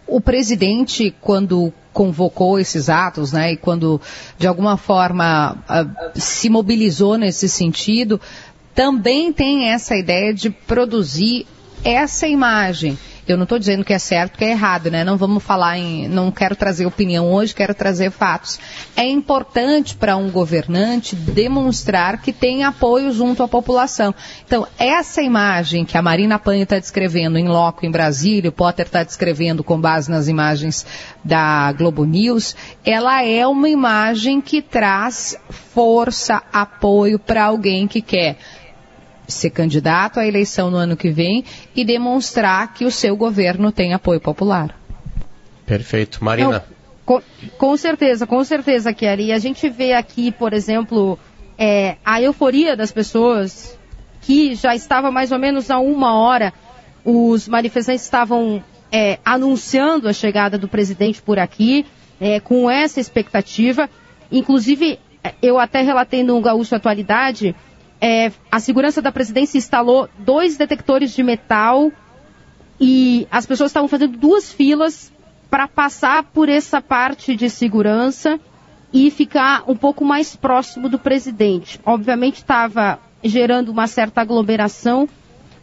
o 0.08 0.20
presidente 0.20 1.16
quando 1.22 1.74
convocou 1.94 2.60
esses 2.60 2.90
atos, 2.90 3.32
né, 3.32 3.54
e 3.54 3.58
quando 3.58 4.00
de 4.38 4.48
alguma 4.48 4.78
forma 4.78 5.58
ah, 5.68 6.12
se 6.16 6.50
mobilizou 6.50 7.18
nesse 7.18 7.50
sentido, 7.50 8.20
também 8.74 9.34
tem 9.34 9.70
essa 9.70 9.96
ideia 9.96 10.34
de 10.34 10.50
produzir 10.50 11.46
essa 11.84 12.28
imagem. 12.28 12.98
Eu 13.28 13.38
não 13.38 13.44
estou 13.44 13.60
dizendo 13.60 13.86
que 13.86 13.94
é 13.94 14.00
certo, 14.00 14.38
que 14.38 14.46
é 14.46 14.52
errado, 14.52 14.90
né? 14.90 15.04
Não 15.04 15.16
vamos 15.16 15.44
falar 15.44 15.78
em. 15.78 16.08
Não 16.08 16.32
quero 16.32 16.56
trazer 16.56 16.86
opinião 16.86 17.32
hoje, 17.32 17.54
quero 17.54 17.74
trazer 17.74 18.10
fatos. 18.12 18.60
É 18.96 19.06
importante 19.06 19.96
para 19.96 20.18
um 20.18 20.30
governante 20.30 21.16
demonstrar 21.16 22.22
que 22.22 22.34
tem 22.34 22.64
apoio 22.64 23.12
junto 23.12 23.44
à 23.44 23.48
população. 23.48 24.14
Então, 24.46 24.68
essa 24.78 25.22
imagem 25.22 25.86
que 25.86 25.98
a 25.98 26.02
Marina 26.02 26.40
Panho 26.40 26.64
está 26.64 26.80
descrevendo 26.80 27.38
em 27.38 27.48
loco 27.48 27.86
em 27.86 27.92
Brasília, 27.92 28.50
o 28.50 28.54
Potter 28.54 28.88
está 28.88 29.04
descrevendo 29.04 29.64
com 29.64 29.80
base 29.80 30.10
nas 30.10 30.28
imagens 30.28 30.86
da 31.24 31.72
Globo 31.74 32.04
News, 32.06 32.56
ela 32.84 33.24
é 33.24 33.46
uma 33.46 33.70
imagem 33.70 34.42
que 34.42 34.62
traz 34.62 35.38
força, 35.50 36.42
apoio 36.52 37.20
para 37.20 37.46
alguém 37.46 37.88
que 37.88 38.02
quer 38.02 38.38
ser 39.32 39.50
candidato 39.50 40.20
à 40.20 40.26
eleição 40.26 40.70
no 40.70 40.78
ano 40.78 40.96
que 40.98 41.10
vem 41.10 41.44
e 41.76 41.84
demonstrar 41.84 42.74
que 42.74 42.86
o 42.86 42.92
seu 42.92 43.16
governo 43.16 43.72
tem 43.72 43.94
apoio 43.94 44.20
popular. 44.20 44.76
Perfeito. 45.66 46.24
Marina. 46.24 46.52
Não, 46.52 46.64
com, 47.06 47.22
com 47.58 47.78
certeza, 47.78 48.28
com 48.28 48.44
certeza, 48.44 48.94
Kelly. 48.94 49.28
E 49.28 49.32
a 49.32 49.40
gente 49.40 49.70
vê 49.70 49.94
aqui, 49.94 50.32
por 50.32 50.54
exemplo, 50.54 51.18
é, 51.58 51.98
a 52.06 52.22
euforia 52.22 52.76
das 52.76 52.92
pessoas, 52.92 53.78
que 54.22 54.56
já 54.56 54.76
estava 54.76 55.12
mais 55.12 55.32
ou 55.32 55.40
menos 55.40 55.70
a 55.72 55.80
uma 55.80 56.14
hora, 56.16 56.54
os 57.04 57.48
manifestantes 57.48 58.04
estavam 58.04 58.64
é, 58.92 59.20
anunciando 59.24 60.08
a 60.08 60.14
chegada 60.14 60.58
do 60.58 60.68
presidente 60.68 61.22
por 61.22 61.40
aqui, 61.40 61.86
é, 62.20 62.40
com 62.40 62.70
essa 62.70 63.00
expectativa. 63.00 63.90
Inclusive, 64.32 65.00
é, 65.24 65.34
eu 65.42 65.60
até 65.60 65.82
relatei 65.82 66.24
no 66.24 66.40
Gaúcho 66.42 66.76
Atualidade, 66.76 67.56
é, 68.02 68.32
a 68.52 68.60
segurança 68.60 69.00
da 69.00 69.12
presidência 69.12 69.60
instalou 69.60 70.10
dois 70.18 70.58
detectores 70.58 71.12
de 71.12 71.22
metal 71.22 71.92
e 72.80 73.28
as 73.30 73.46
pessoas 73.46 73.70
estavam 73.70 73.88
fazendo 73.88 74.18
duas 74.18 74.52
filas 74.52 75.14
para 75.52 75.68
passar 75.68 76.24
por 76.24 76.50
essa 76.50 76.82
parte 76.82 77.36
de 77.36 77.48
segurança 77.48 78.40
e 78.92 79.12
ficar 79.12 79.64
um 79.68 79.76
pouco 79.76 80.04
mais 80.04 80.36
próximo 80.36 80.90
do 80.90 80.98
presidente. 80.98 81.80
Obviamente 81.86 82.38
estava 82.38 83.00
gerando 83.24 83.70
uma 83.70 83.86
certa 83.86 84.22
aglomeração, 84.22 85.08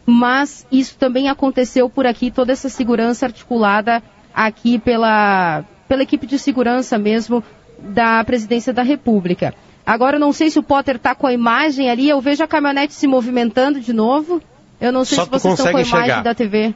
mas 0.07 0.64
isso 0.70 0.96
também 0.96 1.29
aconteceu 1.29 1.90
por 1.90 2.07
aqui, 2.07 2.31
toda 2.31 2.53
essa 2.53 2.68
segurança 2.68 3.27
articulada 3.27 4.01
aqui 4.33 4.79
pela, 4.79 5.64
pela 5.88 6.05
equipe 6.05 6.27
de 6.27 6.38
segurança 6.38 6.96
mesmo 6.96 7.42
da 7.79 8.22
presidência 8.22 8.72
da 8.72 8.83
República. 8.83 9.55
Agora, 9.88 10.16
eu 10.16 10.20
não 10.20 10.35
sei 10.35 10.51
se 10.51 10.59
o 10.59 10.62
Potter 10.62 10.96
está 10.96 11.14
com 11.14 11.27
a 11.27 11.33
imagem 11.33 11.88
ali, 11.90 12.11
eu 12.11 12.20
vejo 12.20 12.44
a 12.44 12.46
caminhonete 12.46 12.92
se 12.92 13.07
movimentando 13.07 13.81
de 13.81 13.94
novo. 13.94 14.42
Eu 14.79 14.92
não 14.92 15.03
sei 15.03 15.16
Só 15.16 15.24
se 15.24 15.31
vocês 15.31 15.55
estão 15.59 15.72
com 15.72 15.79
a 15.79 15.81
imagem 15.81 15.98
enxergar. 16.01 16.22
da 16.22 16.35
TV. 16.35 16.74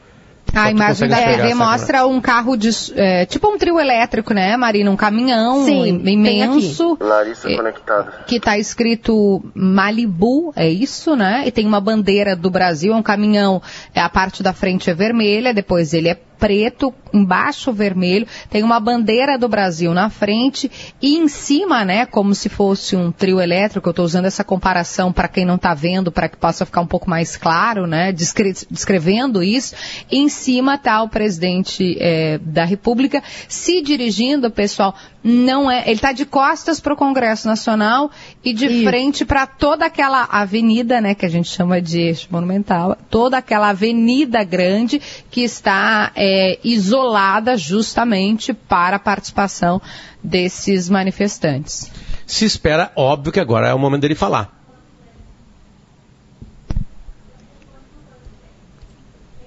A 0.55 0.65
tu 0.65 0.71
imagem 0.71 1.09
da 1.09 1.17
TV 1.17 1.55
mostra 1.55 2.07
um 2.07 2.21
carro 2.21 2.57
de. 2.57 2.71
é, 2.97 3.25
tipo 3.27 3.49
um 3.49 3.57
trio 3.59 3.79
elétrico, 3.79 4.35
né, 4.35 4.57
Marina? 4.57 4.91
Um 4.91 4.97
caminhão 4.97 5.65
Sim, 5.65 6.03
imenso. 6.05 6.97
Larissa 7.01 7.51
É. 7.51 7.57
conectada. 7.57 8.25
Que 8.27 8.37
está 8.37 8.59
escrito 8.59 9.43
Malibu, 9.55 10.53
é 10.57 10.69
isso, 10.69 11.15
né? 11.15 11.45
E 11.47 11.51
tem 11.51 11.67
uma 11.67 11.81
bandeira 11.81 12.35
do 12.35 12.51
Brasil, 12.51 12.93
é 12.93 12.97
um 12.97 13.03
caminhão, 13.03 13.63
é, 13.95 14.01
a 14.01 14.09
parte 14.09 14.43
da 14.43 14.53
frente 14.53 14.91
é 14.91 14.95
vermelha, 14.95 15.55
depois 15.55 15.95
ele 15.95 16.09
é 16.09 16.19
preto, 16.43 16.93
embaixo 17.13 17.73
vermelho, 17.73 18.27
tem 18.51 18.65
uma 18.65 18.81
bandeira 18.81 19.39
do 19.39 19.49
Brasil 19.49 19.95
na 19.95 20.11
frente 20.11 20.69
e 21.01 21.17
em 21.17 21.29
cima, 21.29 21.85
né, 21.85 22.05
como 22.05 22.35
se 22.35 22.49
fosse 22.49 22.97
um 22.97 23.13
trio 23.13 23.41
elétrico, 23.41 23.89
eu 23.89 23.93
estou 23.93 24.05
usando 24.05 24.25
essa 24.25 24.43
comparação 24.43 25.13
para 25.13 25.29
quem 25.29 25.45
não 25.45 25.55
está 25.55 25.73
vendo, 25.73 26.11
para 26.11 26.29
que 26.29 26.37
possa 26.37 26.67
ficar 26.67 26.81
um 26.81 26.87
pouco 26.87 27.09
mais 27.09 27.37
claro, 27.37 27.87
né, 27.87 28.11
descre- 28.11 28.67
descrevendo 28.69 29.41
isso, 29.41 29.77
em 30.11 30.29
cima 30.29 30.75
está 30.75 31.01
o 31.05 31.09
presidente 31.09 31.97
eh, 32.01 32.41
da 32.43 32.65
República 32.65 33.23
se 33.47 33.81
dirigindo, 33.81 34.51
pessoal, 34.51 34.97
não 35.23 35.71
é, 35.71 35.83
ele 35.83 35.95
está 35.95 36.11
de 36.11 36.27
costas 36.27 36.81
para 36.81 36.95
o 36.95 36.97
Congresso 36.97 37.47
Nacional 37.47 38.11
e 38.45 38.53
de 38.53 38.67
Isso. 38.67 38.85
frente 38.85 39.25
para 39.25 39.47
toda 39.47 39.87
aquela 39.87 40.25
avenida, 40.25 41.01
né, 41.01 41.15
que 41.15 41.25
a 41.25 41.29
gente 41.29 41.49
chama 41.49 41.81
de 41.81 42.01
eixo 42.01 42.27
monumental, 42.29 42.97
toda 43.09 43.39
aquela 43.39 43.69
avenida 43.69 44.43
grande 44.43 45.01
que 45.31 45.43
está 45.43 46.11
é, 46.17 46.32
isolada 46.65 47.57
justamente 47.57 48.53
para 48.53 48.97
a 48.97 49.01
participação 49.01 49.81
desses 50.23 50.89
manifestantes. 50.89 51.91
Se 52.27 52.45
espera, 52.45 52.91
óbvio 52.97 53.33
que 53.33 53.41
agora 53.41 53.69
é 53.69 53.75
o 53.75 53.79
momento 53.79 54.03
dele 54.03 54.15
falar. 54.15 54.61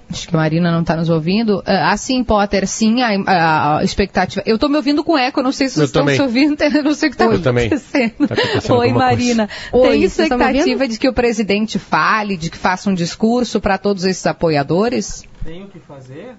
Acho 0.08 0.28
que 0.28 0.36
a 0.36 0.38
Marina 0.38 0.70
não 0.70 0.82
está 0.82 0.94
nos 0.96 1.08
ouvindo. 1.10 1.62
Ah, 1.66 1.90
Assim, 1.90 2.22
Potter, 2.22 2.66
sim, 2.68 3.02
a, 3.02 3.08
a- 3.26 3.78
a 3.78 3.84
expectativa. 3.84 4.42
Eu 4.46 4.54
estou 4.54 4.68
me 4.70 4.76
ouvindo 4.76 5.02
com 5.02 5.18
eco, 5.18 5.42
não 5.42 5.50
sei 5.50 5.68
se 5.68 5.74
Eu 5.74 5.78
vocês 5.80 5.88
estão 5.88 6.02
também. 6.02 6.14
se 6.16 6.22
ouvindo, 6.22 6.56
eu 6.62 6.82
não 6.84 6.94
sei 6.94 7.08
o 7.08 7.10
que 7.12 7.14
está 7.16 7.24
Eu 7.24 7.42
também. 7.42 7.66
acontecendo. 7.66 8.28
Tá 8.28 8.34
acontecendo 8.34 8.76
Oi, 8.78 8.92
Marina. 8.92 9.48
Oi, 9.72 9.88
Tem 9.90 10.02
expectativa 10.04 10.86
de 10.88 10.98
que 10.98 11.08
o 11.08 11.12
presidente 11.12 11.78
fale, 11.78 12.36
de 12.36 12.50
que 12.50 12.56
faça 12.56 12.88
um 12.88 12.94
discurso 12.94 13.60
para 13.60 13.76
todos 13.78 14.04
esses 14.04 14.24
apoiadores? 14.26 15.24
Tem 15.44 15.64
o 15.64 15.68
que 15.68 15.80
fazer? 15.80 16.36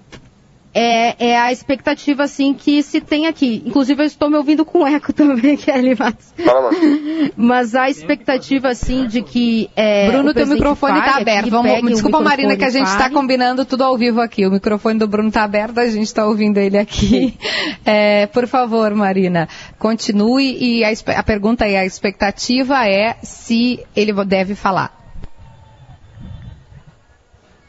É, 0.80 1.30
é 1.30 1.36
a 1.36 1.50
expectativa, 1.50 2.22
assim, 2.22 2.54
que 2.54 2.84
se 2.84 3.00
tem 3.00 3.26
aqui. 3.26 3.64
Inclusive, 3.66 4.00
eu 4.00 4.06
estou 4.06 4.30
me 4.30 4.36
ouvindo 4.36 4.64
com 4.64 4.86
eco 4.86 5.10
também, 5.12 5.56
Kelly 5.56 5.96
Matos. 5.98 6.32
Fala, 6.36 6.70
mano. 6.70 7.32
Mas 7.36 7.74
a 7.74 7.90
expectativa, 7.90 8.68
assim, 8.68 9.08
de 9.08 9.20
que. 9.22 9.68
É, 9.74 10.08
Bruno, 10.08 10.30
o 10.30 10.34
teu 10.34 10.46
microfone 10.46 11.00
está 11.00 11.16
aberto. 11.16 11.50
Vamos, 11.50 11.90
desculpa, 11.90 12.20
Marina, 12.20 12.56
que 12.56 12.64
a 12.64 12.70
gente 12.70 12.86
está 12.86 13.08
e 13.08 13.10
combinando 13.10 13.64
tudo 13.64 13.82
ao 13.82 13.98
vivo 13.98 14.20
aqui. 14.20 14.46
O 14.46 14.52
microfone 14.52 15.00
do 15.00 15.08
Bruno 15.08 15.30
está 15.30 15.42
aberto, 15.42 15.80
a 15.80 15.86
gente 15.86 16.06
está 16.06 16.24
ouvindo 16.24 16.58
ele 16.58 16.78
aqui. 16.78 17.36
É, 17.84 18.26
por 18.26 18.46
favor, 18.46 18.94
Marina, 18.94 19.48
continue. 19.78 20.56
E 20.60 20.84
a, 20.84 20.90
a 21.16 21.22
pergunta 21.22 21.66
é: 21.66 21.78
a 21.78 21.86
expectativa 21.86 22.86
é 22.86 23.16
se 23.22 23.84
ele 23.96 24.12
deve 24.24 24.54
falar. 24.54 24.92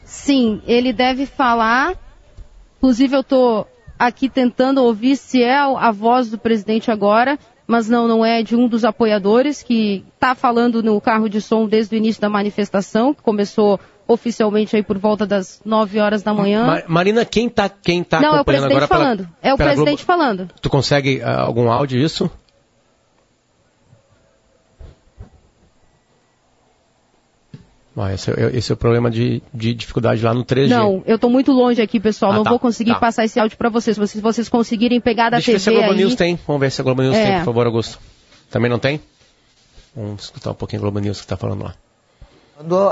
Sim, 0.04 0.60
ele 0.66 0.92
deve 0.92 1.26
falar. 1.26 1.94
Inclusive, 2.80 3.14
eu 3.14 3.20
estou 3.20 3.66
aqui 3.98 4.28
tentando 4.30 4.82
ouvir 4.82 5.14
se 5.16 5.42
é 5.42 5.58
a 5.58 5.90
voz 5.92 6.30
do 6.30 6.38
presidente 6.38 6.90
agora, 6.90 7.38
mas 7.66 7.86
não, 7.88 8.08
não 8.08 8.24
é 8.24 8.42
de 8.42 8.56
um 8.56 8.66
dos 8.66 8.84
apoiadores 8.86 9.62
que 9.62 10.02
está 10.14 10.34
falando 10.34 10.82
no 10.82 10.98
carro 11.00 11.28
de 11.28 11.42
som 11.42 11.66
desde 11.66 11.94
o 11.94 11.98
início 11.98 12.20
da 12.22 12.30
manifestação, 12.30 13.12
que 13.12 13.22
começou 13.22 13.78
oficialmente 14.08 14.74
aí 14.74 14.82
por 14.82 14.98
volta 14.98 15.24
das 15.26 15.60
9 15.64 16.00
horas 16.00 16.22
da 16.22 16.32
manhã. 16.34 16.66
Ma- 16.66 16.82
Marina, 16.88 17.24
quem 17.24 17.48
tá, 17.48 17.68
quem 17.68 18.02
tá 18.02 18.20
não, 18.20 18.28
é 18.28 18.32
o 18.32 18.34
acompanhando 18.36 18.62
presidente 18.62 18.84
agora 18.84 18.88
pela- 18.88 19.00
falando. 19.04 19.28
é 19.42 19.54
o 19.54 19.56
pela 19.56 19.68
presidente 19.70 20.04
Globo- 20.04 20.22
falando. 20.22 20.48
Tu 20.60 20.68
consegue 20.70 21.22
ah, 21.22 21.42
algum 21.42 21.70
áudio 21.70 22.00
disso? 22.00 22.28
Ah, 27.96 28.14
esse, 28.14 28.30
é, 28.30 28.56
esse 28.56 28.70
é 28.70 28.74
o 28.74 28.76
problema 28.76 29.10
de, 29.10 29.42
de 29.52 29.74
dificuldade 29.74 30.22
lá 30.24 30.32
no 30.32 30.44
3G. 30.44 30.68
Não, 30.68 31.02
eu 31.04 31.16
estou 31.16 31.28
muito 31.28 31.50
longe 31.52 31.82
aqui, 31.82 31.98
pessoal. 31.98 32.32
Ah, 32.32 32.36
não 32.36 32.44
tá, 32.44 32.50
vou 32.50 32.58
conseguir 32.58 32.92
tá. 32.92 33.00
passar 33.00 33.24
esse 33.24 33.38
áudio 33.38 33.58
para 33.58 33.68
vocês. 33.68 33.96
Se 33.96 34.00
vocês, 34.00 34.22
vocês 34.22 34.48
conseguirem 34.48 35.00
pegar 35.00 35.28
da 35.28 35.38
Deixa 35.38 35.50
eu 35.50 35.54
ver 35.54 35.60
se 35.60 35.68
a 35.68 35.72
TV 35.72 35.84
Globo 35.84 35.98
aí. 35.98 36.04
News 36.04 36.14
tem. 36.14 36.38
Vamos 36.46 36.60
ver 36.60 36.70
se 36.70 36.80
a 36.80 36.84
Globo 36.84 37.02
News 37.02 37.16
É. 37.16 37.26
tem, 37.26 37.38
por 37.38 37.44
favor, 37.46 37.66
Augusto. 37.66 37.98
Também 38.50 38.70
não 38.70 38.78
tem? 38.78 39.00
Vamos 39.94 40.24
escutar 40.24 40.52
um 40.52 40.54
pouquinho 40.54 40.80
a 40.80 40.82
Globo 40.82 41.00
News 41.00 41.18
que 41.18 41.24
está 41.24 41.36
falando 41.36 41.64
lá. 41.64 41.74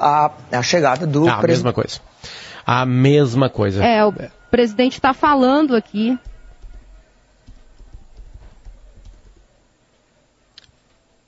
a, 0.00 0.32
a 0.58 0.62
chegada 0.62 1.06
do 1.06 1.28
Ah, 1.28 1.38
a 1.38 1.42
mesma 1.42 1.72
coisa. 1.72 2.00
A 2.66 2.84
mesma 2.84 3.48
coisa. 3.48 3.82
É, 3.84 4.04
o 4.04 4.12
presidente 4.50 4.94
está 4.94 5.14
falando 5.14 5.76
aqui. 5.76 6.18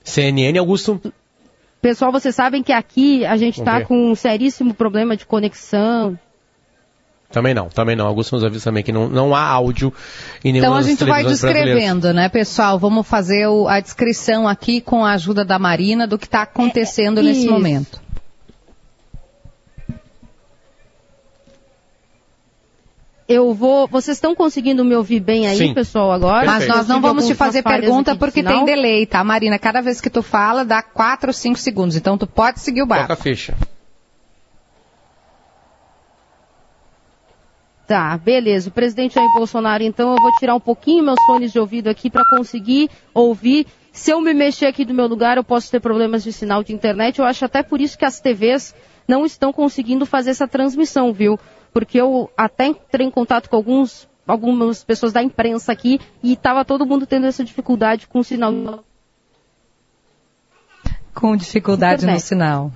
CNN, 0.02 0.59
Augusto? 0.59 1.00
Pessoal, 1.81 2.12
vocês 2.12 2.35
sabem 2.35 2.62
que 2.62 2.73
aqui 2.73 3.25
a 3.25 3.37
gente 3.37 3.61
está 3.61 3.83
com 3.85 4.11
um 4.11 4.14
seríssimo 4.14 4.75
problema 4.75 5.16
de 5.16 5.25
conexão. 5.25 6.19
Também 7.31 7.55
não, 7.55 7.69
também 7.69 7.95
não. 7.95 8.07
Augusto 8.07 8.35
nos 8.35 8.45
avisa 8.45 8.64
também 8.64 8.83
que 8.83 8.90
não, 8.93 9.09
não 9.09 9.35
há 9.35 9.43
áudio 9.47 9.93
em 10.45 10.53
nenhuma 10.53 10.66
Então 10.66 10.77
a 10.77 10.83
gente 10.83 11.05
vai 11.05 11.25
descrevendo, 11.25 12.12
né, 12.12 12.29
pessoal? 12.29 12.77
Vamos 12.79 13.07
fazer 13.07 13.47
o- 13.47 13.69
a 13.69 13.79
descrição 13.79 14.49
aqui 14.49 14.81
com 14.81 15.05
a 15.05 15.12
ajuda 15.12 15.45
da 15.45 15.57
Marina 15.59 16.09
do 16.09 16.19
que 16.19 16.27
está 16.27 16.43
acontecendo 16.43 17.23
nesse 17.23 17.43
isso. 17.43 17.51
momento. 17.51 18.03
Eu 23.33 23.55
vou. 23.55 23.87
Vocês 23.87 24.16
estão 24.16 24.35
conseguindo 24.35 24.85
me 24.85 24.97
ouvir 24.97 25.21
bem 25.21 25.47
aí, 25.47 25.57
Sim. 25.57 25.73
pessoal, 25.73 26.11
agora? 26.11 26.45
Mas 26.45 26.66
nós 26.66 26.88
não 26.88 27.01
vamos 27.01 27.29
te 27.29 27.35
fazer 27.37 27.62
pergunta 27.62 28.16
porque 28.16 28.40
sinal. 28.40 28.55
tem 28.55 28.64
delay, 28.64 29.07
tá, 29.07 29.23
Marina? 29.23 29.57
Cada 29.57 29.81
vez 29.81 30.01
que 30.01 30.11
tu 30.11 30.21
fala, 30.21 30.64
dá 30.64 30.83
4 30.83 31.29
ou 31.29 31.33
5 31.33 31.57
segundos. 31.57 31.95
Então 31.95 32.19
tu 32.19 32.27
pode 32.27 32.59
seguir 32.59 32.83
o 32.83 32.88
Toca 32.88 33.01
a 33.01 33.07
barco. 33.07 33.23
ficha. 33.23 33.57
Tá, 37.87 38.19
beleza. 38.19 38.69
O 38.69 38.73
presidente 38.73 39.14
Jair 39.14 39.33
Bolsonaro, 39.33 39.85
então, 39.85 40.11
eu 40.11 40.16
vou 40.21 40.33
tirar 40.40 40.57
um 40.57 40.61
pouquinho 40.61 41.05
meus 41.05 41.23
fones 41.25 41.53
de 41.53 41.61
ouvido 41.61 41.87
aqui 41.87 42.11
para 42.11 42.25
conseguir 42.37 42.90
ouvir. 43.14 43.64
Se 43.93 44.12
eu 44.12 44.21
me 44.21 44.35
mexer 44.35 44.66
aqui 44.66 44.85
do 44.85 44.93
meu 44.93 45.07
lugar, 45.07 45.37
eu 45.37 45.45
posso 45.45 45.71
ter 45.71 45.79
problemas 45.79 46.25
de 46.25 46.33
sinal 46.33 46.64
de 46.64 46.73
internet. 46.73 47.21
Eu 47.21 47.25
acho 47.25 47.45
até 47.45 47.62
por 47.62 47.81
isso 47.81 47.97
que 47.97 48.05
as 48.05 48.21
TVs 48.21 48.75
não 49.07 49.25
estão 49.25 49.53
conseguindo 49.53 50.05
fazer 50.05 50.31
essa 50.31 50.49
transmissão, 50.49 51.12
viu? 51.12 51.38
Porque 51.72 52.00
eu 52.00 52.30
até 52.37 52.66
entrei 52.66 53.06
em 53.06 53.11
contato 53.11 53.48
com 53.48 53.56
alguns, 53.56 54.09
algumas 54.26 54.83
pessoas 54.85 55.12
da 55.12 55.22
imprensa 55.22 55.72
aqui 55.72 56.00
e 56.22 56.33
estava 56.33 56.64
todo 56.64 56.87
mundo 56.87 57.06
tendo 57.06 57.26
essa 57.26 57.44
dificuldade 57.44 58.06
com 58.06 58.20
o 58.20 58.24
sinal. 58.24 58.85
Com 61.14 61.37
dificuldade 61.37 62.06
no 62.06 62.12
Internet. 62.12 62.22
sinal. 62.22 62.72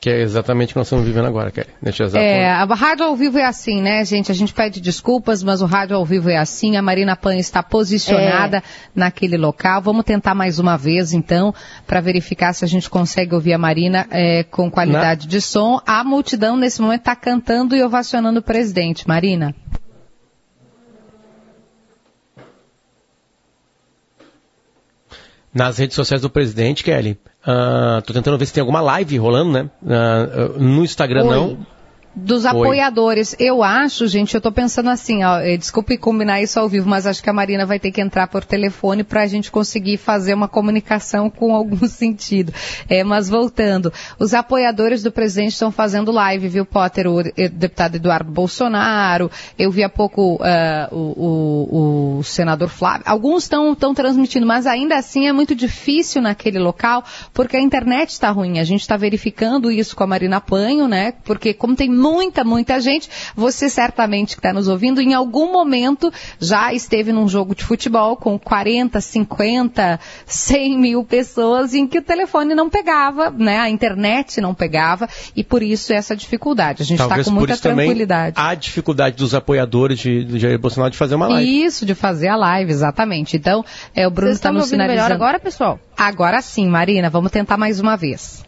Que 0.00 0.08
é 0.08 0.22
exatamente 0.22 0.70
o 0.70 0.72
que 0.72 0.78
nós 0.78 0.86
estamos 0.86 1.04
vivendo 1.04 1.26
agora, 1.26 1.50
Kelly. 1.50 1.68
Neste 1.82 2.02
exato 2.02 2.24
É, 2.24 2.54
momento. 2.54 2.72
a 2.72 2.74
rádio 2.74 3.04
ao 3.04 3.14
vivo 3.14 3.36
é 3.38 3.44
assim, 3.44 3.82
né, 3.82 4.02
gente? 4.02 4.32
A 4.32 4.34
gente 4.34 4.54
pede 4.54 4.80
desculpas, 4.80 5.42
mas 5.42 5.60
o 5.60 5.66
rádio 5.66 5.94
ao 5.94 6.06
vivo 6.06 6.30
é 6.30 6.38
assim. 6.38 6.74
A 6.76 6.80
Marina 6.80 7.14
Pan 7.16 7.36
está 7.36 7.62
posicionada 7.62 8.58
É. 8.58 8.62
naquele 8.94 9.36
local. 9.36 9.82
Vamos 9.82 10.04
tentar 10.06 10.34
mais 10.34 10.58
uma 10.58 10.78
vez, 10.78 11.12
então, 11.12 11.54
para 11.86 12.00
verificar 12.00 12.54
se 12.54 12.64
a 12.64 12.68
gente 12.68 12.88
consegue 12.88 13.34
ouvir 13.34 13.52
a 13.52 13.58
Marina 13.58 14.06
é, 14.10 14.42
com 14.44 14.70
qualidade 14.70 15.26
de 15.26 15.38
som. 15.38 15.78
A 15.86 16.02
multidão, 16.02 16.56
nesse 16.56 16.80
momento, 16.80 17.00
está 17.00 17.14
cantando 17.14 17.76
e 17.76 17.82
ovacionando 17.84 18.40
o 18.40 18.42
presidente. 18.42 19.06
Marina? 19.06 19.54
Nas 25.52 25.78
redes 25.78 25.96
sociais 25.96 26.22
do 26.22 26.30
presidente, 26.30 26.84
Kelly, 26.84 27.18
ah, 27.46 28.02
tô 28.04 28.12
tentando 28.12 28.38
ver 28.38 28.46
se 28.46 28.52
tem 28.52 28.60
alguma 28.60 28.80
live 28.80 29.18
rolando, 29.18 29.52
né? 29.52 29.70
Ah, 29.86 30.58
no 30.58 30.84
Instagram 30.84 31.24
Oi. 31.24 31.36
não. 31.36 31.66
Dos 32.14 32.44
Oi. 32.44 32.50
apoiadores. 32.50 33.36
Eu 33.38 33.62
acho, 33.62 34.06
gente, 34.08 34.34
eu 34.34 34.40
tô 34.40 34.50
pensando 34.50 34.90
assim, 34.90 35.22
ó, 35.22 35.38
eh, 35.38 35.56
desculpe 35.56 35.96
combinar 35.96 36.42
isso 36.42 36.58
ao 36.58 36.68
vivo, 36.68 36.88
mas 36.88 37.06
acho 37.06 37.22
que 37.22 37.30
a 37.30 37.32
Marina 37.32 37.64
vai 37.64 37.78
ter 37.78 37.90
que 37.92 38.00
entrar 38.00 38.26
por 38.26 38.44
telefone 38.44 39.04
para 39.04 39.22
a 39.22 39.26
gente 39.26 39.50
conseguir 39.50 39.96
fazer 39.96 40.34
uma 40.34 40.48
comunicação 40.48 41.30
com 41.30 41.54
algum 41.54 41.86
sentido. 41.86 42.52
É, 42.88 43.04
mas 43.04 43.28
voltando, 43.28 43.92
os 44.18 44.34
apoiadores 44.34 45.02
do 45.02 45.12
presidente 45.12 45.52
estão 45.52 45.70
fazendo 45.70 46.10
live, 46.10 46.48
viu, 46.48 46.66
Potter? 46.66 47.06
O 47.06 47.20
eh, 47.20 47.48
deputado 47.48 47.94
Eduardo 47.94 48.30
Bolsonaro, 48.30 49.30
eu 49.58 49.70
vi 49.70 49.84
há 49.84 49.88
pouco 49.88 50.38
ah, 50.42 50.88
o, 50.90 50.96
o- 50.96 52.18
o 52.18 52.24
senador 52.24 52.68
Flávio. 52.68 53.02
Alguns 53.06 53.44
estão 53.44 53.94
transmitindo, 53.94 54.46
mas 54.46 54.66
ainda 54.66 54.96
assim 54.96 55.26
é 55.28 55.32
muito 55.32 55.54
difícil 55.54 56.20
naquele 56.22 56.58
local, 56.58 57.04
porque 57.32 57.56
a 57.56 57.60
internet 57.60 58.10
está 58.10 58.30
ruim. 58.30 58.58
A 58.58 58.64
gente 58.64 58.80
está 58.80 58.96
verificando 58.96 59.70
isso 59.70 59.94
com 59.94 60.02
a 60.04 60.06
Marina 60.06 60.40
Panho, 60.40 60.88
né? 60.88 61.12
Porque 61.24 61.54
como 61.54 61.76
tem 61.76 61.99
muita, 62.00 62.42
muita 62.42 62.80
gente, 62.80 63.08
você 63.36 63.68
certamente 63.68 64.34
que 64.34 64.40
está 64.40 64.52
nos 64.52 64.66
ouvindo, 64.68 65.00
em 65.00 65.12
algum 65.12 65.52
momento 65.52 66.10
já 66.38 66.72
esteve 66.72 67.12
num 67.12 67.28
jogo 67.28 67.54
de 67.54 67.62
futebol 67.62 68.16
com 68.16 68.38
40, 68.38 69.00
50, 69.00 70.00
100 70.26 70.78
mil 70.78 71.04
pessoas 71.04 71.74
em 71.74 71.86
que 71.86 71.98
o 71.98 72.02
telefone 72.02 72.54
não 72.54 72.70
pegava, 72.70 73.30
né? 73.30 73.58
A 73.58 73.68
internet 73.68 74.40
não 74.40 74.54
pegava 74.54 75.08
e 75.36 75.44
por 75.44 75.62
isso 75.62 75.92
essa 75.92 76.16
dificuldade. 76.16 76.82
A 76.82 76.84
gente 76.84 76.96
está 77.00 77.08
Talvez 77.08 77.26
com 77.26 77.32
por 77.34 77.38
muita 77.40 77.52
isso 77.54 77.62
também 77.62 77.86
tranquilidade. 77.86 78.36
a 78.38 78.54
dificuldade 78.54 79.16
dos 79.16 79.34
apoiadores 79.34 79.98
de, 79.98 80.24
do 80.24 80.38
Jair 80.38 80.58
Bolsonaro 80.58 80.90
de 80.90 80.96
fazer 80.96 81.14
uma 81.16 81.28
live. 81.28 81.64
Isso, 81.64 81.84
de 81.84 81.94
fazer 81.94 82.28
a 82.28 82.36
live, 82.36 82.70
exatamente. 82.70 83.36
Então, 83.36 83.64
é, 83.94 84.06
o 84.06 84.10
Bruno 84.10 84.32
está 84.32 84.50
nos 84.50 84.62
ouvindo 84.62 84.78
melhor 84.78 84.92
sinalizando. 84.92 85.22
agora, 85.24 85.38
pessoal? 85.40 85.78
Agora 85.96 86.40
sim, 86.40 86.66
Marina, 86.68 87.10
vamos 87.10 87.30
tentar 87.30 87.56
mais 87.56 87.78
uma 87.80 87.96
vez. 87.96 88.44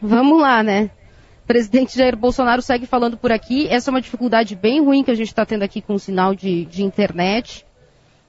Vamos 0.00 0.40
lá, 0.40 0.62
né? 0.62 0.90
Presidente 1.46 1.96
Jair 1.96 2.16
Bolsonaro 2.16 2.60
segue 2.60 2.86
falando 2.86 3.16
por 3.16 3.30
aqui. 3.30 3.68
Essa 3.68 3.90
é 3.90 3.92
uma 3.92 4.00
dificuldade 4.00 4.56
bem 4.56 4.84
ruim 4.84 5.04
que 5.04 5.10
a 5.10 5.14
gente 5.14 5.28
está 5.28 5.46
tendo 5.46 5.62
aqui 5.62 5.80
com 5.80 5.94
o 5.94 5.98
sinal 5.98 6.34
de, 6.34 6.64
de 6.64 6.82
internet. 6.82 7.64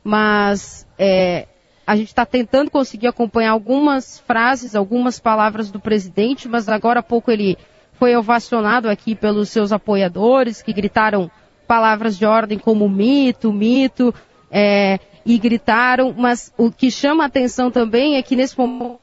Mas 0.04 0.88
é, 1.00 1.48
a 1.86 1.96
gente 1.96 2.10
está 2.10 2.26
tentando 2.26 2.70
conseguir 2.70 3.08
acompanhar 3.08 3.52
algumas 3.52 4.20
frases, 4.20 4.76
algumas 4.76 5.20
palavras 5.20 5.72
do 5.72 5.80
presidente, 5.80 6.48
mas 6.48 6.70
agora 6.70 7.00
há 7.00 7.04
pouco 7.04 7.32
ele 7.32 7.58
foi 7.94 8.16
ovacionado 8.16 8.88
aqui 8.88 9.16
pelos 9.16 9.50
seus 9.50 9.72
apoiadores, 9.72 10.62
que 10.62 10.72
gritaram 10.72 11.32
palavras 11.68 12.18
de 12.18 12.26
ordem 12.26 12.60
como 12.60 12.88
mito, 12.88 13.52
mito, 13.52 14.14
é, 14.52 15.00
e 15.26 15.38
gritaram, 15.38 16.14
mas 16.16 16.54
o 16.58 16.72
que 16.72 16.92
chama 16.92 17.24
a 17.24 17.28
atenção 17.28 17.72
também 17.72 18.16
é 18.16 18.22
que 18.22 18.36
nesse 18.36 18.58
momento 18.58 19.00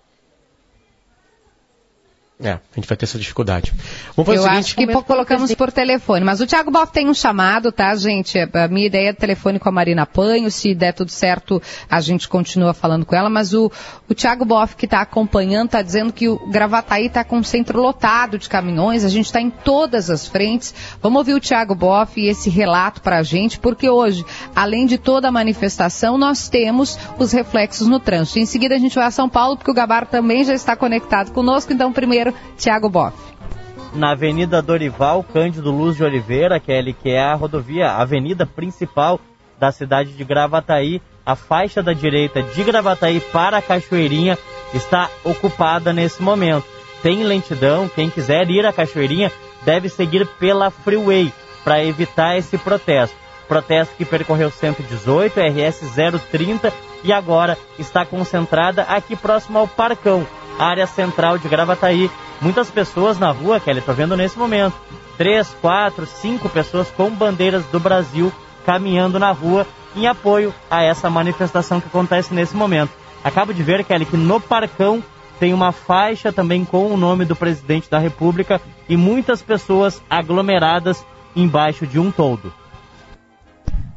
É, 2.43 2.51
a 2.55 2.59
gente 2.75 2.89
vai 2.89 2.97
ter 2.97 3.05
essa 3.05 3.17
dificuldade. 3.17 3.73
Vamos 4.17 4.27
fazer 4.27 4.39
Eu 4.39 4.43
o 4.43 4.45
seguinte. 4.45 4.59
acho 4.59 4.75
que 4.77 4.87
po- 4.89 5.05
colocamos 5.05 5.55
por 5.55 5.71
telefone. 5.71 6.25
Mas 6.25 6.41
o 6.41 6.47
Thiago 6.47 6.69
Boff 6.69 6.93
tem 6.93 7.09
um 7.09 7.15
chamado, 7.15 7.71
tá, 7.71 7.95
gente? 7.95 8.37
A 8.53 8.67
minha 8.67 8.89
ideia 8.89 9.11
é 9.11 9.13
telefone 9.13 9.61
com 9.61 9.69
a 9.69 9.73
Marina 9.73 10.05
Panho. 10.05 10.51
Se 10.51 10.75
der 10.75 10.93
tudo 10.93 11.13
certo, 11.13 11.63
a 11.89 12.01
gente 12.01 12.29
continua 12.29 12.75
falando 12.75 13.07
com 13.07 13.15
ela. 13.15 13.31
Mas 13.31 13.55
o, 13.55 13.71
o 14.11 14.15
Thiago 14.15 14.45
Boff, 14.45 14.75
que 14.75 14.85
está 14.85 15.01
acompanhando, 15.01 15.67
está 15.67 15.81
dizendo 15.81 16.13
que 16.13 16.29
o 16.29 16.37
Gravataí 16.51 17.07
está 17.07 17.23
com 17.23 17.39
um 17.39 17.43
centro 17.45 17.81
lotado 17.81 18.37
de 18.37 18.49
caminhões. 18.49 19.05
A 19.05 19.09
gente 19.09 19.27
está 19.27 19.41
em 19.41 19.49
todas 19.51 20.11
as 20.11 20.27
frentes. 20.27 20.75
Vamos 21.01 21.19
ouvir 21.21 21.35
o 21.35 21.41
Thiago 21.41 21.75
Boff 21.77 22.21
e 22.21 22.27
esse 22.29 22.51
relato 22.51 23.01
para 23.01 23.19
a 23.19 23.23
gente, 23.23 23.61
porque 23.61 23.89
hoje, 23.89 24.25
além 24.57 24.87
de 24.87 24.99
toda 24.99 25.29
a 25.29 25.33
manifestação, 25.33 26.19
nós 26.19 26.49
temos 26.49 26.99
os 27.17 27.31
reflexos 27.31 27.87
no 27.87 28.01
trânsito. 28.01 28.41
Em 28.41 28.47
seguida, 28.47 28.75
a 28.75 28.79
gente 28.79 28.97
vai 28.97 29.07
a 29.07 29.11
São 29.13 29.29
Paulo, 29.29 29.57
porque 29.57 29.71
o 29.71 29.75
Gabar 29.75 30.05
também 30.05 30.43
já 30.43 30.53
está 30.53 30.75
conectado 30.75 31.31
conosco. 31.31 31.73
Então, 31.73 31.93
primeiro, 31.93 32.24
Thiago 32.57 32.89
Boff. 32.89 33.17
na 33.95 34.11
Avenida 34.11 34.61
Dorival 34.61 35.23
Cândido 35.23 35.71
Luz 35.71 35.97
de 35.97 36.05
Oliveira, 36.05 36.57
é, 36.57 36.93
que 36.93 37.11
é 37.11 37.23
a 37.23 37.35
rodovia, 37.35 37.91
a 37.91 38.03
avenida 38.03 38.45
principal 38.45 39.21
da 39.59 39.71
cidade 39.71 40.13
de 40.13 40.25
Gravataí. 40.25 41.01
A 41.25 41.35
faixa 41.35 41.83
da 41.83 41.93
direita 41.93 42.43
de 42.43 42.65
Gravataí 42.65 43.19
para 43.21 43.57
a 43.57 43.63
Cachoeirinha 43.63 44.37
está 44.75 45.09
ocupada 45.25 45.93
nesse 45.93 46.23
momento. 46.23 46.67
Tem 47.03 47.23
lentidão, 47.23 47.89
quem 47.89 48.11
quiser 48.11 48.51
ir 48.51 48.67
à 48.67 48.73
Cachoeirinha 48.73 49.33
deve 49.65 49.89
seguir 49.89 50.27
pela 50.39 50.71
Freeway 50.71 51.33
para 51.63 51.83
evitar 51.83 52.37
esse 52.37 52.59
protesto. 52.59 53.17
Protesto 53.49 53.95
que 53.97 54.05
percorreu 54.05 54.51
118, 54.51 55.39
RS 55.41 55.81
030 56.31 56.73
e 57.03 57.13
agora 57.13 57.57
está 57.79 58.05
concentrada 58.05 58.83
aqui 58.83 59.15
próximo 59.15 59.59
ao 59.59 59.69
Parcão, 59.69 60.27
área 60.59 60.87
central 60.87 61.39
de 61.39 61.49
Gravataí. 61.49 62.11
Muitas 62.41 62.71
pessoas 62.71 63.19
na 63.19 63.31
rua, 63.31 63.61
Kelly, 63.61 63.81
tô 63.81 63.93
vendo 63.93 64.17
nesse 64.17 64.39
momento. 64.39 64.75
Três, 65.17 65.57
quatro, 65.61 66.07
cinco 66.07 66.49
pessoas 66.49 66.91
com 66.91 67.11
bandeiras 67.11 67.65
do 67.67 67.79
Brasil 67.79 68.33
caminhando 68.67 69.19
na 69.19 69.31
rua 69.31 69.67
em 69.95 70.07
apoio 70.07 70.53
a 70.71 70.83
essa 70.83 71.09
manifestação 71.09 71.81
que 71.81 71.87
acontece 71.87 72.35
nesse 72.35 72.57
momento. 72.57 72.91
Acabo 73.23 73.55
de 73.55 73.63
ver, 73.63 73.85
Kelly, 73.85 74.05
que 74.05 74.17
no 74.17 74.41
Parcão 74.41 75.03
tem 75.39 75.55
uma 75.55 75.73
faixa 75.73 76.33
também 76.33 76.65
com 76.65 76.93
o 76.93 76.97
nome 76.97 77.25
do 77.25 77.37
presidente 77.37 77.91
da 77.91 77.99
República 77.99 78.61
e 78.89 78.97
muitas 78.97 79.43
pessoas 79.43 80.03
aglomeradas 80.09 81.05
embaixo 81.35 81.87
de 81.87 81.99
um 81.99 82.11
toldo. 82.11 82.53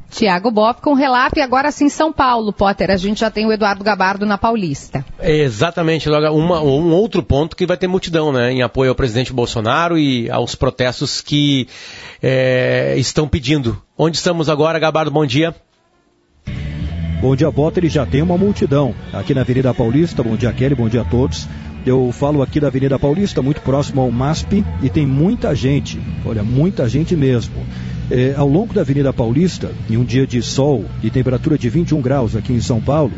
Tiago 0.09 0.49
Boff 0.49 0.81
com 0.81 0.93
relato 0.93 1.37
e 1.37 1.41
agora 1.41 1.71
sim 1.71 1.89
São 1.89 2.11
Paulo, 2.13 2.53
Potter. 2.53 2.89
A 2.89 2.97
gente 2.97 3.19
já 3.19 3.29
tem 3.29 3.45
o 3.45 3.51
Eduardo 3.51 3.83
Gabardo 3.83 4.25
na 4.25 4.37
Paulista. 4.37 5.05
Exatamente, 5.21 6.07
logo 6.09 6.27
uma- 6.35 6.61
um 6.61 6.91
outro 6.93 7.21
ponto 7.21 7.55
que 7.55 7.65
vai 7.65 7.77
ter 7.77 7.87
multidão, 7.87 8.31
né, 8.31 8.51
em 8.51 8.61
apoio 8.61 8.89
ao 8.89 8.95
presidente 8.95 9.33
Bolsonaro 9.33 9.97
e 9.97 10.29
aos 10.29 10.55
protestos 10.55 11.21
que 11.21 11.67
é, 12.23 12.95
estão 12.97 13.27
pedindo. 13.27 13.81
Onde 13.97 14.17
estamos 14.17 14.49
agora, 14.49 14.79
Gabardo? 14.79 15.11
Bom 15.11 15.25
dia. 15.25 15.53
Bom 17.21 17.35
dia, 17.35 17.51
Potter. 17.51 17.83
E 17.85 17.89
já 17.89 18.05
tem 18.05 18.21
uma 18.21 18.37
multidão 18.37 18.93
aqui 19.13 19.33
na 19.33 19.41
Avenida 19.41 19.73
Paulista. 19.73 20.23
Bom 20.23 20.35
dia, 20.35 20.51
Kelly. 20.53 20.75
Bom 20.75 20.87
dia 20.87 21.01
a 21.01 21.05
todos. 21.05 21.47
Eu 21.85 22.11
falo 22.11 22.41
aqui 22.41 22.59
da 22.59 22.67
Avenida 22.67 22.99
Paulista, 22.99 23.41
muito 23.41 23.61
próximo 23.61 24.01
ao 24.01 24.11
MASP, 24.11 24.63
e 24.83 24.89
tem 24.89 25.05
muita 25.05 25.55
gente, 25.55 25.97
olha, 26.25 26.43
muita 26.43 26.87
gente 26.89 27.15
mesmo. 27.15 27.65
É, 28.09 28.33
ao 28.37 28.47
longo 28.47 28.73
da 28.73 28.81
Avenida 28.81 29.11
Paulista, 29.11 29.71
em 29.89 29.97
um 29.97 30.03
dia 30.03 30.25
de 30.25 30.41
sol 30.41 30.85
e 31.03 31.09
temperatura 31.09 31.57
de 31.57 31.69
21 31.69 32.01
graus 32.01 32.35
aqui 32.35 32.53
em 32.53 32.61
São 32.61 32.79
Paulo, 32.79 33.11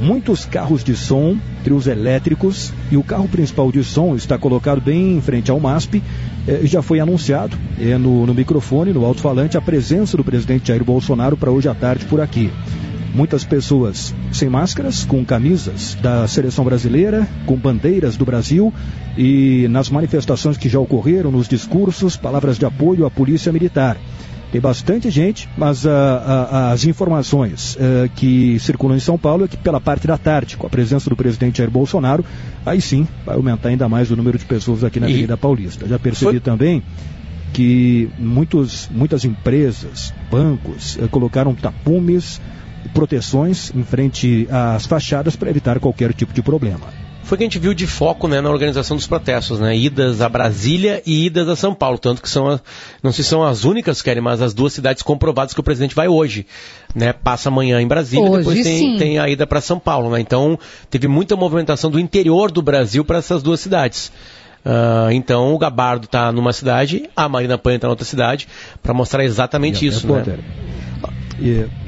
muitos 0.00 0.44
carros 0.44 0.84
de 0.84 0.94
som, 0.94 1.38
trios 1.64 1.86
elétricos, 1.86 2.72
e 2.90 2.96
o 2.96 3.02
carro 3.02 3.28
principal 3.28 3.72
de 3.72 3.82
som 3.82 4.14
está 4.14 4.36
colocado 4.36 4.80
bem 4.80 5.16
em 5.16 5.20
frente 5.20 5.50
ao 5.50 5.58
MASP. 5.58 6.02
É, 6.46 6.60
já 6.64 6.82
foi 6.82 7.00
anunciado 7.00 7.56
é, 7.80 7.96
no, 7.96 8.26
no 8.26 8.34
microfone, 8.34 8.92
no 8.92 9.04
alto-falante, 9.04 9.56
a 9.56 9.60
presença 9.60 10.16
do 10.16 10.24
presidente 10.24 10.68
Jair 10.68 10.84
Bolsonaro 10.84 11.36
para 11.36 11.50
hoje 11.50 11.68
à 11.68 11.74
tarde 11.74 12.04
por 12.04 12.20
aqui. 12.20 12.50
Muitas 13.16 13.44
pessoas 13.44 14.14
sem 14.30 14.48
máscaras, 14.48 15.04
com 15.04 15.24
camisas 15.24 15.96
da 16.02 16.28
seleção 16.28 16.64
brasileira, 16.66 17.26
com 17.46 17.56
bandeiras 17.56 18.14
do 18.16 18.26
Brasil 18.26 18.72
e 19.16 19.66
nas 19.70 19.88
manifestações 19.88 20.58
que 20.58 20.68
já 20.68 20.78
ocorreram, 20.78 21.30
nos 21.32 21.48
discursos, 21.48 22.14
palavras 22.16 22.58
de 22.58 22.66
apoio 22.66 23.06
à 23.06 23.10
polícia 23.10 23.50
militar. 23.50 23.96
Tem 24.52 24.60
bastante 24.60 25.08
gente, 25.10 25.48
mas 25.56 25.86
ah, 25.86 26.48
ah, 26.52 26.72
as 26.72 26.84
informações 26.84 27.76
ah, 27.80 28.06
que 28.14 28.58
circulam 28.60 28.96
em 28.96 29.00
São 29.00 29.16
Paulo 29.18 29.46
é 29.46 29.48
que 29.48 29.56
pela 29.56 29.80
parte 29.80 30.06
da 30.06 30.18
tarde, 30.18 30.56
com 30.58 30.66
a 30.66 30.70
presença 30.70 31.08
do 31.08 31.16
presidente 31.16 31.58
Jair 31.58 31.70
Bolsonaro, 31.70 32.22
aí 32.66 32.80
sim 32.82 33.08
vai 33.24 33.34
aumentar 33.36 33.70
ainda 33.70 33.88
mais 33.88 34.10
o 34.10 34.16
número 34.16 34.36
de 34.38 34.44
pessoas 34.44 34.84
aqui 34.84 35.00
na 35.00 35.08
E- 35.08 35.12
Avenida 35.12 35.36
Paulista. 35.38 35.88
Já 35.88 35.98
percebi 35.98 36.32
Foi- 36.32 36.40
também 36.40 36.82
que 37.54 38.10
muitos, 38.18 38.88
muitas 38.92 39.24
empresas, 39.24 40.12
bancos, 40.30 40.98
eh, 41.00 41.08
colocaram 41.10 41.54
tapumes, 41.54 42.40
proteções 42.92 43.72
em 43.74 43.82
frente 43.82 44.46
às 44.50 44.86
fachadas 44.86 45.36
para 45.36 45.50
evitar 45.50 45.78
qualquer 45.80 46.12
tipo 46.12 46.32
de 46.32 46.42
problema. 46.42 46.80
Foi 47.24 47.34
o 47.34 47.38
que 47.38 47.42
a 47.42 47.46
gente 47.46 47.58
viu 47.58 47.74
de 47.74 47.88
foco 47.88 48.28
né, 48.28 48.40
na 48.40 48.48
organização 48.48 48.96
dos 48.96 49.08
protestos, 49.08 49.58
né? 49.58 49.76
Idas 49.76 50.20
a 50.20 50.28
Brasília 50.28 51.02
e 51.04 51.26
idas 51.26 51.48
a 51.48 51.56
São 51.56 51.74
Paulo. 51.74 51.98
Tanto 51.98 52.22
que 52.22 52.30
são, 52.30 52.48
a- 52.48 52.60
não 53.02 53.10
sei 53.10 53.24
se 53.24 53.30
são 53.30 53.42
as 53.42 53.64
únicas, 53.64 54.00
Kelly, 54.00 54.20
mas 54.20 54.40
as 54.40 54.54
duas 54.54 54.72
cidades 54.72 55.02
comprovadas 55.02 55.52
que 55.52 55.58
o 55.58 55.62
presidente 55.62 55.92
vai 55.92 56.06
hoje. 56.06 56.46
Né? 56.94 57.12
Passa 57.12 57.48
amanhã 57.48 57.80
em 57.80 57.86
Brasília 57.88 58.24
e 58.24 58.28
Hoje, 58.28 58.38
depois 58.38 58.62
tem, 58.62 58.96
tem 58.96 59.18
a 59.18 59.28
ida 59.28 59.44
para 59.44 59.60
São 59.60 59.76
Paulo. 59.80 60.08
Né? 60.12 60.20
Então, 60.20 60.56
teve 60.88 61.08
muita 61.08 61.34
movimentação 61.34 61.90
do 61.90 61.98
interior 61.98 62.52
do 62.52 62.62
Brasil 62.62 63.04
para 63.04 63.18
essas 63.18 63.42
duas 63.42 63.58
cidades. 63.58 64.12
Ah, 64.64 65.08
então, 65.10 65.52
o 65.52 65.58
Gabardo 65.58 66.04
está 66.04 66.30
numa 66.30 66.52
cidade, 66.52 67.10
a 67.16 67.28
Marina 67.28 67.58
Panha 67.58 67.74
está 67.76 67.88
na 67.88 67.92
outra 67.92 68.04
cidade, 68.06 68.46
para 68.80 68.94
mostrar 68.94 69.24
exatamente 69.24 69.84
E, 69.84 69.88
isso. 69.88 70.06
é, 70.14 70.22
Né? 70.22 70.38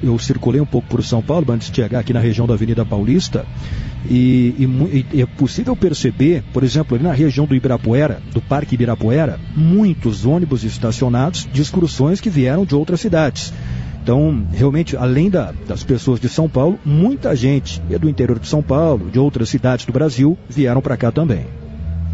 Eu 0.02 0.18
circulei 0.18 0.60
um 0.60 0.66
pouco 0.66 0.88
por 0.88 1.02
São 1.02 1.22
Paulo 1.22 1.50
antes 1.52 1.70
de 1.70 1.76
chegar 1.76 2.00
aqui 2.00 2.12
na 2.12 2.20
região 2.20 2.46
da 2.46 2.54
Avenida 2.54 2.84
Paulista 2.84 3.46
e, 4.08 4.54
e 4.58 5.06
e 5.12 5.22
é 5.22 5.26
possível 5.26 5.74
perceber, 5.74 6.42
por 6.52 6.62
exemplo, 6.62 6.94
ali 6.96 7.04
na 7.04 7.12
região 7.12 7.46
do 7.46 7.54
Ibirapuera, 7.54 8.20
do 8.32 8.40
Parque 8.40 8.74
Ibirapuera, 8.74 9.38
muitos 9.56 10.24
ônibus 10.26 10.64
estacionados 10.64 11.48
de 11.52 11.62
excursões 11.62 12.20
que 12.20 12.30
vieram 12.30 12.64
de 12.64 12.74
outras 12.74 13.00
cidades. 13.00 13.52
Então, 14.02 14.46
realmente, 14.52 14.96
além 14.96 15.28
da- 15.28 15.52
das 15.66 15.82
pessoas 15.84 16.18
de 16.20 16.28
São 16.28 16.48
Paulo, 16.48 16.78
muita 16.84 17.34
gente 17.36 17.82
e 17.90 17.98
do 17.98 18.08
interior 18.08 18.38
de 18.38 18.48
São 18.48 18.62
Paulo, 18.62 19.10
de 19.10 19.18
outras 19.18 19.48
cidades 19.48 19.84
do 19.84 19.92
Brasil, 19.92 20.38
vieram 20.48 20.80
para 20.80 20.96
cá 20.96 21.10
também. 21.12 21.44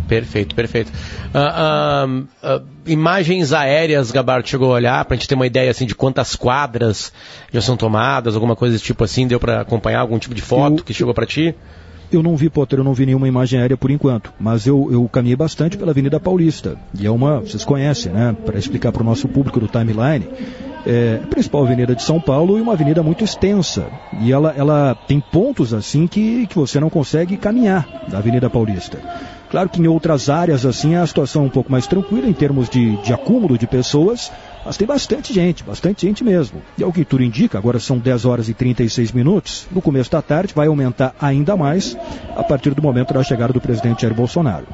Perfeito, 0.09 0.55
perfeito. 0.55 0.93
Ah, 1.33 2.05
ah, 2.07 2.23
ah, 2.43 2.63
imagens 2.87 3.53
aéreas, 3.53 4.11
Gabardo 4.11 4.49
chegou 4.49 4.71
a 4.73 4.75
olhar 4.77 5.05
para 5.05 5.15
a 5.15 5.17
gente 5.19 5.29
ter 5.29 5.35
uma 5.35 5.47
ideia 5.47 5.71
assim 5.71 5.87
de 5.87 5.95
quantas 5.95 6.37
quadras 6.37 7.13
já 7.53 7.61
são 7.61 7.77
tomadas, 7.77 8.35
alguma 8.35 8.55
coisa 8.55 8.75
desse 8.75 8.85
tipo 8.85 9.03
assim, 9.03 9.27
deu 9.27 9.41
para 9.41 9.61
acompanhar 9.63 10.01
algum 10.01 10.19
tipo 10.19 10.35
de 10.35 10.43
foto 10.43 10.79
Eu- 10.81 10.85
que 10.85 10.93
chegou 10.95 11.15
para 11.15 11.27
ti? 11.27 11.55
Eu 12.13 12.23
não 12.23 12.37
vi, 12.37 12.49
Potter, 12.51 12.79
eu 12.79 12.85
não 12.85 12.95
vi 12.95 13.07
nenhuma 13.07 13.27
imagem 13.27 13.59
aérea 13.59 13.77
por 13.77 13.91
enquanto, 13.91 14.33
mas 14.39 14.67
eu, 14.67 14.89
eu 14.93 15.09
caminhei 15.09 15.35
bastante 15.35 15.77
pela 15.77 15.91
Avenida 15.91 16.21
Paulista. 16.21 16.77
E 16.97 17.07
é 17.07 17.11
uma, 17.11 17.41
vocês 17.41 17.65
conhecem, 17.65 18.13
né? 18.13 18.37
Para 18.45 18.57
explicar 18.59 18.93
para 18.93 19.03
o 19.03 19.05
nosso 19.05 19.27
público 19.27 19.59
do 19.59 19.67
timeline, 19.67 20.29
é 20.87 21.19
a 21.25 21.27
principal 21.27 21.65
avenida 21.65 21.95
de 21.95 22.03
São 22.03 22.21
Paulo 22.21 22.57
e 22.59 22.61
uma 22.61 22.75
avenida 22.75 23.03
muito 23.03 23.25
extensa. 23.25 23.87
E 24.21 24.31
ela, 24.31 24.55
ela 24.57 24.95
tem 25.09 25.19
pontos 25.19 25.73
assim 25.75 26.07
que, 26.07 26.47
que 26.47 26.55
você 26.55 26.79
não 26.79 26.91
consegue 26.91 27.37
caminhar 27.39 27.89
da 28.07 28.19
Avenida 28.19 28.49
Paulista. 28.51 28.99
Claro 29.55 29.69
que 29.69 29.81
em 29.81 29.87
outras 29.87 30.29
áreas 30.29 30.67
assim 30.67 30.97
a 30.97 31.07
situação 31.07 31.45
é 31.45 31.47
um 31.47 31.49
pouco 31.49 31.71
mais 31.71 31.87
tranquila 31.87 32.27
em 32.27 32.33
termos 32.33 32.69
de, 32.69 32.97
de 33.05 33.13
acúmulo 33.13 33.57
de 33.57 33.69
pessoas, 33.69 34.33
mas 34.67 34.77
tem 34.77 34.85
bastante 34.85 35.33
gente, 35.33 35.63
bastante 35.63 36.09
gente 36.09 36.25
mesmo. 36.25 36.61
E 36.77 36.83
ao 36.83 36.93
que 36.93 37.05
tudo 37.05 37.23
indica, 37.23 37.57
agora 37.57 37.79
são 37.79 37.97
10 37.97 38.25
horas 38.25 38.49
e 38.49 38.53
36 38.53 39.13
minutos, 39.13 39.69
no 39.71 39.81
começo 39.81 40.11
da 40.11 40.21
tarde 40.21 40.53
vai 40.53 40.67
aumentar 40.67 41.15
ainda 41.21 41.57
mais 41.57 41.97
a 42.37 42.43
partir 42.43 42.75
do 42.75 42.83
momento 42.83 43.15
da 43.15 43.23
chegada 43.23 43.53
do 43.53 43.61
presidente 43.61 44.03
Jair 44.03 44.13
Bolsonaro. 44.13 44.67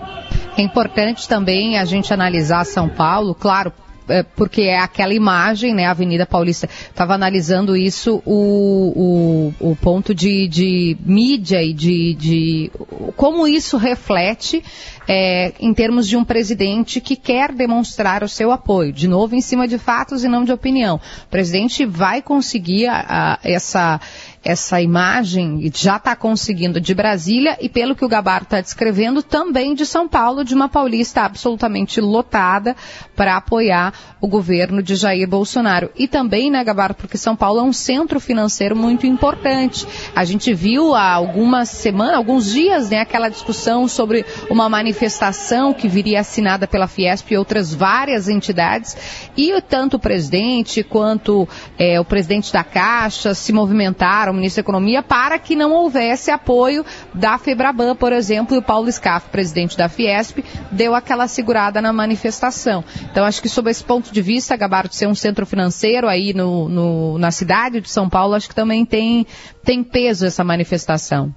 É 0.56 0.62
importante 0.62 1.28
também 1.28 1.76
a 1.76 1.84
gente 1.84 2.14
analisar 2.14 2.64
São 2.64 2.88
Paulo, 2.88 3.34
claro, 3.34 3.70
é, 3.70 3.89
porque 4.34 4.62
é 4.62 4.78
aquela 4.78 5.14
imagem, 5.14 5.74
né, 5.74 5.86
a 5.86 5.90
Avenida 5.92 6.26
Paulista. 6.26 6.68
Estava 6.88 7.14
analisando 7.14 7.76
isso, 7.76 8.22
o, 8.26 9.52
o, 9.60 9.70
o 9.70 9.76
ponto 9.76 10.14
de, 10.14 10.48
de 10.48 10.96
mídia 11.04 11.62
e 11.62 11.72
de, 11.72 12.14
de 12.14 12.72
como 13.16 13.46
isso 13.46 13.76
reflete 13.76 14.62
é, 15.08 15.52
em 15.58 15.72
termos 15.74 16.06
de 16.08 16.16
um 16.16 16.24
presidente 16.24 17.00
que 17.00 17.16
quer 17.16 17.52
demonstrar 17.52 18.22
o 18.22 18.28
seu 18.28 18.52
apoio, 18.52 18.92
de 18.92 19.08
novo 19.08 19.34
em 19.34 19.40
cima 19.40 19.66
de 19.66 19.76
fatos 19.78 20.22
e 20.24 20.28
não 20.28 20.44
de 20.44 20.52
opinião. 20.52 21.00
O 21.24 21.28
presidente 21.28 21.84
vai 21.84 22.22
conseguir 22.22 22.86
a- 22.86 23.04
a- 23.08 23.38
essa 23.42 24.00
essa 24.42 24.80
imagem 24.80 25.70
já 25.74 25.96
está 25.96 26.16
conseguindo 26.16 26.80
de 26.80 26.94
Brasília 26.94 27.58
e 27.60 27.68
pelo 27.68 27.94
que 27.94 28.04
o 28.04 28.08
Gabardo 28.08 28.44
está 28.44 28.60
descrevendo 28.60 29.22
também 29.22 29.74
de 29.74 29.84
São 29.84 30.08
Paulo, 30.08 30.44
de 30.44 30.54
uma 30.54 30.68
Paulista 30.68 31.22
absolutamente 31.22 32.00
lotada 32.00 32.74
para 33.14 33.36
apoiar 33.36 33.92
o 34.20 34.26
governo 34.26 34.82
de 34.82 34.96
Jair 34.96 35.28
Bolsonaro. 35.28 35.90
E 35.94 36.08
também, 36.08 36.50
né, 36.50 36.64
Gabardo, 36.64 36.94
porque 36.94 37.18
São 37.18 37.36
Paulo 37.36 37.60
é 37.60 37.62
um 37.62 37.72
centro 37.72 38.18
financeiro 38.18 38.74
muito 38.74 39.06
importante. 39.06 39.86
A 40.16 40.24
gente 40.24 40.54
viu 40.54 40.94
há 40.94 41.12
algumas 41.12 41.68
semanas, 41.68 42.14
alguns 42.14 42.50
dias, 42.50 42.88
né, 42.88 43.00
aquela 43.00 43.28
discussão 43.28 43.86
sobre 43.86 44.24
uma 44.48 44.68
manifestação 44.68 45.74
que 45.74 45.86
viria 45.86 46.20
assinada 46.20 46.66
pela 46.66 46.88
Fiesp 46.88 47.30
e 47.30 47.36
outras 47.36 47.74
várias 47.74 48.28
entidades 48.28 48.96
e 49.36 49.60
tanto 49.60 49.96
o 49.96 50.00
presidente 50.00 50.82
quanto 50.82 51.48
eh, 51.78 52.00
o 52.00 52.04
presidente 52.04 52.52
da 52.52 52.64
Caixa 52.64 53.34
se 53.34 53.52
movimentaram, 53.52 54.29
o 54.30 54.34
ministro 54.34 54.62
da 54.62 54.66
Economia, 54.66 55.02
para 55.02 55.38
que 55.38 55.54
não 55.56 55.72
houvesse 55.72 56.30
apoio 56.30 56.84
da 57.14 57.36
Febraban, 57.38 57.94
por 57.96 58.12
exemplo, 58.12 58.54
e 58.54 58.58
o 58.58 58.62
Paulo 58.62 58.90
Scaff, 58.90 59.28
presidente 59.30 59.76
da 59.76 59.88
Fiesp, 59.88 60.38
deu 60.70 60.94
aquela 60.94 61.26
segurada 61.28 61.80
na 61.80 61.92
manifestação. 61.92 62.84
Então, 63.10 63.24
acho 63.24 63.42
que 63.42 63.48
sob 63.48 63.70
esse 63.70 63.82
ponto 63.84 64.12
de 64.12 64.22
vista, 64.22 64.56
Gabardo, 64.56 64.94
ser 64.94 65.06
um 65.06 65.14
centro 65.14 65.44
financeiro 65.46 66.08
aí 66.08 66.32
no, 66.32 66.68
no- 66.68 67.18
na 67.18 67.30
cidade 67.30 67.80
de 67.80 67.90
São 67.90 68.08
Paulo, 68.08 68.34
acho 68.34 68.48
que 68.48 68.54
também 68.54 68.84
tem, 68.84 69.26
tem 69.64 69.82
peso 69.82 70.26
essa 70.26 70.44
manifestação. 70.44 71.34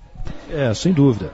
É, 0.49 0.73
sem 0.73 0.93
dúvida. 0.93 1.31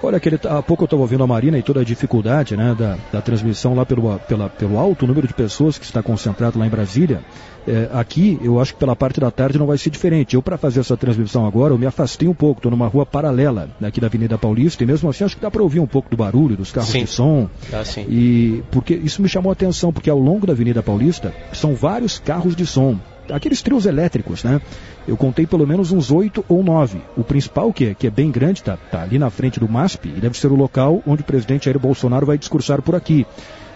Olha, 0.00 0.16
aquele, 0.16 0.38
há 0.48 0.62
pouco 0.62 0.84
eu 0.84 0.86
estava 0.86 1.02
ouvindo 1.02 1.24
a 1.24 1.26
Marina 1.26 1.58
e 1.58 1.62
toda 1.62 1.80
a 1.80 1.84
dificuldade 1.84 2.56
né, 2.56 2.72
da, 2.78 2.96
da 3.12 3.20
transmissão 3.20 3.74
lá 3.74 3.84
pelo, 3.84 4.16
pela- 4.20 4.48
pelo 4.48 4.78
alto 4.78 5.06
número 5.08 5.26
de 5.26 5.34
pessoas 5.34 5.76
que 5.76 5.84
está 5.84 6.00
concentrado 6.02 6.56
lá 6.56 6.66
em 6.66 6.70
Brasília. 6.70 7.20
É, 7.66 7.88
aqui, 7.92 8.38
eu 8.40 8.60
acho 8.60 8.74
que 8.74 8.78
pela 8.78 8.94
parte 8.94 9.18
da 9.18 9.28
tarde 9.30 9.58
não 9.58 9.66
vai 9.66 9.76
ser 9.76 9.90
diferente. 9.90 10.34
Eu, 10.36 10.42
para 10.42 10.56
fazer 10.56 10.80
essa 10.80 10.96
transmissão 10.96 11.44
agora, 11.44 11.74
eu 11.74 11.78
me 11.78 11.84
afastei 11.84 12.28
um 12.28 12.32
pouco. 12.34 12.60
Estou 12.60 12.70
numa 12.70 12.86
rua 12.86 13.04
paralela 13.04 13.68
aqui 13.82 14.00
da 14.00 14.06
Avenida 14.06 14.38
Paulista 14.38 14.84
e 14.84 14.86
mesmo 14.86 15.10
assim 15.10 15.24
acho 15.24 15.34
que 15.36 15.42
dá 15.42 15.50
para 15.50 15.62
ouvir 15.64 15.80
um 15.80 15.86
pouco 15.86 16.08
do 16.08 16.16
barulho 16.16 16.56
dos 16.56 16.70
carros 16.70 16.90
Sim. 16.90 17.00
de 17.04 17.10
som. 17.10 17.48
Dá 17.68 17.84
sim. 17.84 18.06
E 18.08 18.62
porque 18.70 18.94
isso 18.94 19.20
me 19.20 19.28
chamou 19.28 19.50
a 19.50 19.52
atenção, 19.52 19.92
porque 19.92 20.08
ao 20.08 20.18
longo 20.18 20.46
da 20.46 20.52
Avenida 20.52 20.80
Paulista 20.82 21.34
são 21.52 21.74
vários 21.74 22.18
carros 22.20 22.54
de 22.54 22.64
som. 22.64 22.98
Aqueles 23.32 23.62
trios 23.62 23.86
elétricos, 23.86 24.44
né? 24.44 24.60
Eu 25.06 25.16
contei 25.16 25.46
pelo 25.46 25.66
menos 25.66 25.92
uns 25.92 26.10
oito 26.10 26.44
ou 26.48 26.62
nove. 26.62 27.00
O 27.16 27.24
principal, 27.24 27.72
que 27.72 27.86
é, 27.86 27.94
que 27.94 28.06
é 28.06 28.10
bem 28.10 28.30
grande, 28.30 28.62
tá, 28.62 28.76
tá 28.90 29.02
ali 29.02 29.18
na 29.18 29.30
frente 29.30 29.60
do 29.60 29.68
MASP, 29.68 30.08
e 30.08 30.20
deve 30.20 30.38
ser 30.38 30.48
o 30.48 30.56
local 30.56 31.02
onde 31.06 31.22
o 31.22 31.24
presidente 31.24 31.66
Jair 31.66 31.78
Bolsonaro 31.78 32.26
vai 32.26 32.38
discursar 32.38 32.82
por 32.82 32.94
aqui. 32.94 33.26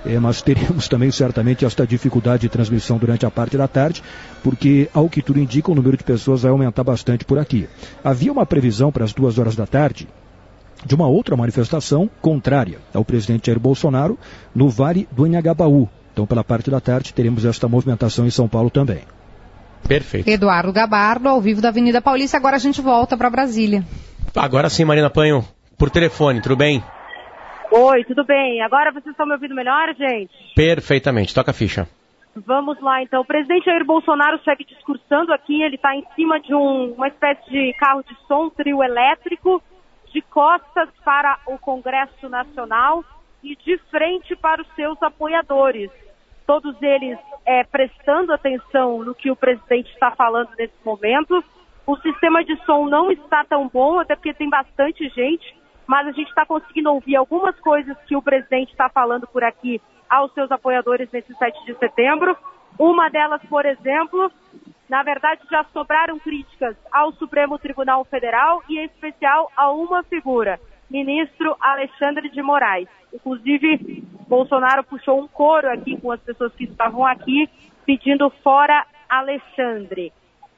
É, 0.05 0.19
mas 0.19 0.43
teremos 0.43 0.87
também 0.89 1.11
certamente 1.11 1.65
esta 1.65 1.87
dificuldade 1.87 2.43
de 2.43 2.49
transmissão 2.49 2.99
durante 2.99 3.25
a 3.25 3.31
parte 3.31 3.57
da 3.57 3.69
tarde, 3.69 4.03
porque, 4.43 4.89
ao 4.93 5.09
que 5.09 5.23
tudo 5.23 5.39
indica, 5.39 5.71
o 5.71 5.75
número 5.75 5.97
de 5.97 6.05
pessoas 6.05 6.43
vai 6.43 6.51
aumentar 6.51 6.83
bastante 6.83 7.25
por 7.25 7.39
aqui. 7.39 7.69
Havia 8.03 8.33
uma 8.33 8.47
previsão 8.47 8.91
para 8.91 9.05
as 9.05 9.13
duas 9.13 9.39
horas 9.39 9.55
da 9.55 9.67
tarde, 9.67 10.09
de 10.85 10.95
uma 10.95 11.07
outra 11.07 11.37
manifestação 11.37 12.11
contrária 12.21 12.79
ao 12.93 13.05
presidente 13.05 13.47
Jair 13.47 13.61
Bolsonaro 13.61 14.19
no 14.55 14.69
Vale 14.69 15.09
do 15.13 15.25
Anhangabaú. 15.25 15.89
Então, 16.13 16.27
pela 16.27 16.45
parte 16.45 16.71
da 16.71 16.81
tarde, 16.81 17.15
teremos 17.15 17.45
esta 17.45 17.69
movimentação 17.69 18.27
em 18.27 18.31
São 18.31 18.49
Paulo 18.49 18.69
também. 18.69 19.03
Perfeito. 19.87 20.29
Eduardo 20.29 20.73
Gabardo, 20.73 21.29
ao 21.29 21.41
vivo 21.41 21.61
da 21.61 21.69
Avenida 21.69 22.01
Paulista. 22.01 22.37
Agora 22.37 22.57
a 22.57 22.59
gente 22.59 22.81
volta 22.81 23.17
para 23.17 23.29
Brasília. 23.31 23.83
Agora 24.37 24.69
sim, 24.71 24.85
Marina 24.85 25.11
Panho, 25.11 25.45
por 25.79 25.91
telefone, 25.91 26.41
tudo 26.41 26.57
bem? 26.57 26.83
Oi, 27.71 28.05
tudo 28.05 28.25
bem? 28.25 28.61
Agora 28.63 28.93
vocês 28.93 29.07
estão 29.13 29.27
me 29.27 29.33
ouvindo 29.33 29.55
melhor, 29.55 29.95
gente? 29.95 30.31
Perfeitamente, 30.55 31.35
toca 31.35 31.51
a 31.51 31.55
ficha. 31.55 31.89
Vamos 32.47 32.81
lá, 32.81 33.03
então. 33.03 33.21
O 33.21 33.25
presidente 33.27 33.67
Jair 33.67 33.85
Bolsonaro 33.85 34.41
segue 34.43 34.65
discursando 34.65 35.33
aqui. 35.35 35.63
Ele 35.63 35.77
está 35.77 35.95
em 35.95 36.05
cima 36.15 36.41
de 36.41 36.55
um- 36.55 36.95
uma 36.97 37.09
espécie 37.09 37.51
de 37.51 37.75
carro 37.79 38.03
de 38.03 38.17
som, 38.27 38.49
trio 38.51 38.83
elétrico, 38.83 39.63
de 40.13 40.23
costas 40.23 40.89
para 41.05 41.39
o 41.47 41.59
Congresso 41.59 42.29
Nacional 42.31 43.05
e 43.43 43.55
de 43.57 43.77
frente 43.91 44.35
para 44.37 44.63
os 44.63 44.69
seus 44.75 45.03
apoiadores. 45.03 45.91
Todos 46.53 46.77
eles 46.83 47.19
é, 47.47 47.65
prestando 47.65 48.31
atenção 48.31 49.03
no 49.03 49.15
que 49.15 49.31
o 49.31 49.35
presidente 49.35 49.91
está 49.91 50.11
falando 50.11 50.51
nesse 50.59 50.75
momento. 50.85 51.43
O 51.87 51.97
sistema 51.97 52.45
de 52.45 52.55
som 52.67 52.91
não 52.91 53.11
está 53.11 53.43
tão 53.43 53.69
bom, 53.69 53.99
até 53.99 54.15
porque 54.15 54.35
tem 54.35 54.51
bastante 54.51 55.09
gente, 55.09 55.57
mas 55.87 56.07
a 56.07 56.13
gente 56.13 56.29
está 56.29 56.45
conseguindo 56.45 56.93
ouvir 56.93 57.17
algumas 57.17 57.59
coisas 57.61 57.97
que 58.07 58.15
o 58.15 58.21
presidente 58.21 58.71
está 58.71 58.91
falando 58.91 59.27
por 59.27 59.43
aqui 59.43 59.81
aos 60.11 60.31
seus 60.35 60.53
apoiadores 60.53 61.11
nesse 61.11 61.35
7 61.35 61.65
de 61.65 61.75
setembro. 61.79 62.37
Uma 62.79 63.09
delas, 63.09 63.41
por 63.49 63.65
exemplo, 63.65 64.31
na 64.91 65.03
verdade 65.03 65.41
já 65.51 65.65
sobraram 65.73 66.19
críticas 66.19 66.77
ao 66.93 67.13
Supremo 67.13 67.59
Tribunal 67.59 68.05
Federal 68.05 68.63
e 68.69 68.79
em 68.79 68.85
especial 68.85 69.51
a 69.57 69.73
uma 69.73 70.03
figura, 70.03 70.61
ministro 70.91 71.57
Alexandre 71.59 72.29
de 72.29 72.43
Moraes. 72.43 72.91
Inclusive, 73.11 74.05
Bolsonaro 74.33 74.83
puxou 74.85 75.21
um 75.21 75.29
coro 75.29 75.71
aqui 75.71 75.95
com 76.01 76.11
as 76.11 76.19
pessoas 76.23 76.55
que 76.55 76.65
estavam 76.65 77.05
aqui 77.05 77.51
pedindo 77.85 78.31
fora 78.43 78.87
Alexandre. 79.07 80.11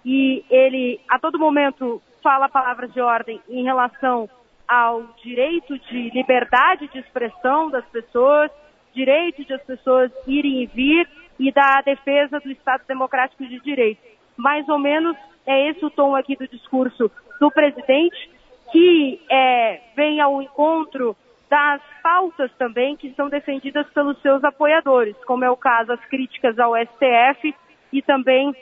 E 0.04 0.44
ele, 0.48 1.00
a 1.10 1.18
todo 1.18 1.40
momento, 1.40 2.00
fala 2.22 2.48
palavras 2.48 2.92
de 2.92 3.00
ordem 3.00 3.40
em 3.48 3.64
relação 3.64 4.30
ao 4.68 5.02
direito 5.24 5.76
de 5.76 6.08
liberdade 6.10 6.86
de 6.92 7.00
expressão 7.00 7.68
das 7.68 7.84
pessoas, 7.86 8.48
direito 8.94 9.44
de 9.44 9.52
as 9.52 9.62
pessoas 9.64 10.12
irem 10.24 10.62
e 10.62 10.66
vir 10.66 11.08
e 11.40 11.50
da 11.50 11.80
defesa 11.80 12.38
do 12.38 12.52
Estado 12.52 12.84
Democrático 12.86 13.44
de 13.44 13.58
Direito. 13.58 14.00
Mais 14.36 14.68
ou 14.68 14.78
menos 14.78 15.16
é 15.44 15.68
esse 15.68 15.84
o 15.84 15.90
tom 15.90 16.14
aqui 16.14 16.36
do 16.36 16.46
discurso 16.46 17.10
do 17.40 17.50
presidente, 17.50 18.30
que 18.70 19.20
é, 19.28 19.80
vem 19.96 20.20
ao 20.20 20.40
encontro 20.40 21.16
das 21.48 21.80
pautas 22.02 22.50
também 22.58 22.96
que 22.96 23.12
são 23.14 23.28
defendidas 23.28 23.86
pelos 23.90 24.20
seus 24.22 24.42
apoiadores, 24.42 25.16
como 25.24 25.44
é 25.44 25.50
o 25.50 25.56
caso 25.56 25.92
as 25.92 26.04
críticas 26.06 26.58
ao 26.58 26.74
STF 26.76 27.54
e 27.92 28.02
também 28.02 28.54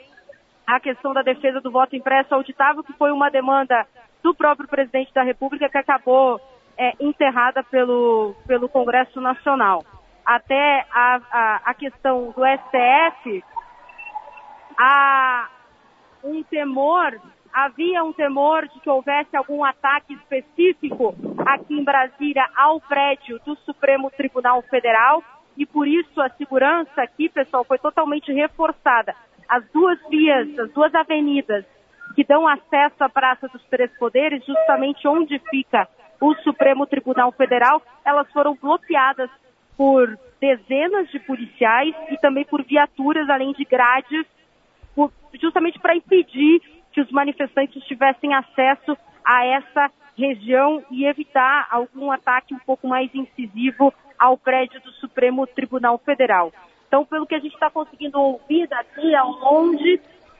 a 0.65 0.79
questão 0.79 1.13
da 1.13 1.21
defesa 1.21 1.59
do 1.59 1.71
voto 1.71 1.95
impresso 1.95 2.33
auditável, 2.33 2.83
que 2.83 2.93
foi 2.93 3.11
uma 3.11 3.29
demanda 3.29 3.85
do 4.21 4.33
próprio 4.33 4.67
presidente 4.67 5.13
da 5.13 5.23
República 5.23 5.69
que 5.69 5.77
acabou 5.77 6.39
é, 6.77 6.93
enterrada 6.99 7.63
pelo, 7.63 8.35
pelo 8.47 8.69
Congresso 8.69 9.19
Nacional. 9.19 9.83
Até 10.25 10.85
a, 10.91 11.21
a, 11.31 11.61
a 11.65 11.73
questão 11.73 12.31
do 12.31 12.41
STF, 12.45 13.43
há 14.77 15.49
um 16.23 16.41
temor, 16.43 17.19
havia 17.53 18.03
um 18.03 18.11
temor 18.11 18.67
de 18.67 18.79
que 18.79 18.89
houvesse 18.89 19.37
algum 19.37 19.63
ataque 19.63 20.13
específico 20.15 21.15
aqui 21.45 21.75
em 21.75 21.83
Brasília 21.83 22.49
ao 22.55 22.81
prédio 22.81 23.39
do 23.45 23.55
Supremo 23.57 24.09
Tribunal 24.09 24.61
Federal 24.63 25.23
e 25.55 25.65
por 25.65 25.87
isso 25.87 26.19
a 26.19 26.29
segurança 26.29 27.01
aqui, 27.01 27.29
pessoal, 27.29 27.63
foi 27.63 27.77
totalmente 27.77 28.33
reforçada. 28.33 29.15
As 29.47 29.63
duas 29.71 29.99
vias, 30.09 30.57
as 30.57 30.71
duas 30.71 30.93
avenidas 30.95 31.63
que 32.15 32.23
dão 32.23 32.47
acesso 32.47 33.03
à 33.03 33.09
Praça 33.09 33.47
dos 33.47 33.63
Três 33.65 33.91
Poderes, 33.97 34.43
justamente 34.45 35.07
onde 35.07 35.39
fica 35.49 35.87
o 36.19 36.33
Supremo 36.35 36.87
Tribunal 36.87 37.31
Federal, 37.33 37.81
elas 38.03 38.31
foram 38.31 38.55
bloqueadas 38.55 39.29
por 39.77 40.17
dezenas 40.39 41.09
de 41.09 41.19
policiais 41.19 41.93
e 42.09 42.17
também 42.17 42.45
por 42.45 42.63
viaturas, 42.63 43.29
além 43.29 43.53
de 43.53 43.65
grades, 43.65 44.25
justamente 45.39 45.79
para 45.79 45.95
impedir 45.95 46.61
que 46.93 47.01
os 47.01 47.11
manifestantes 47.11 47.83
tivessem 47.85 48.33
acesso 48.33 48.97
a 49.25 49.45
essa 49.45 49.91
região 50.17 50.83
e 50.91 51.05
evitar 51.05 51.67
algum 51.71 52.11
ataque 52.11 52.53
um 52.53 52.59
pouco 52.59 52.87
mais 52.87 53.13
incisivo 53.13 53.93
ao 54.17 54.37
prédio 54.37 54.79
do 54.81 54.91
Supremo 54.93 55.47
Tribunal 55.47 55.97
Federal. 55.97 56.53
Então, 56.87 57.03
pelo 57.03 57.25
que 57.25 57.35
a 57.35 57.39
gente 57.39 57.53
está 57.53 57.69
conseguindo 57.69 58.19
ouvir 58.19 58.67
daqui 58.67 59.15
ao 59.15 59.31
longe, 59.31 59.99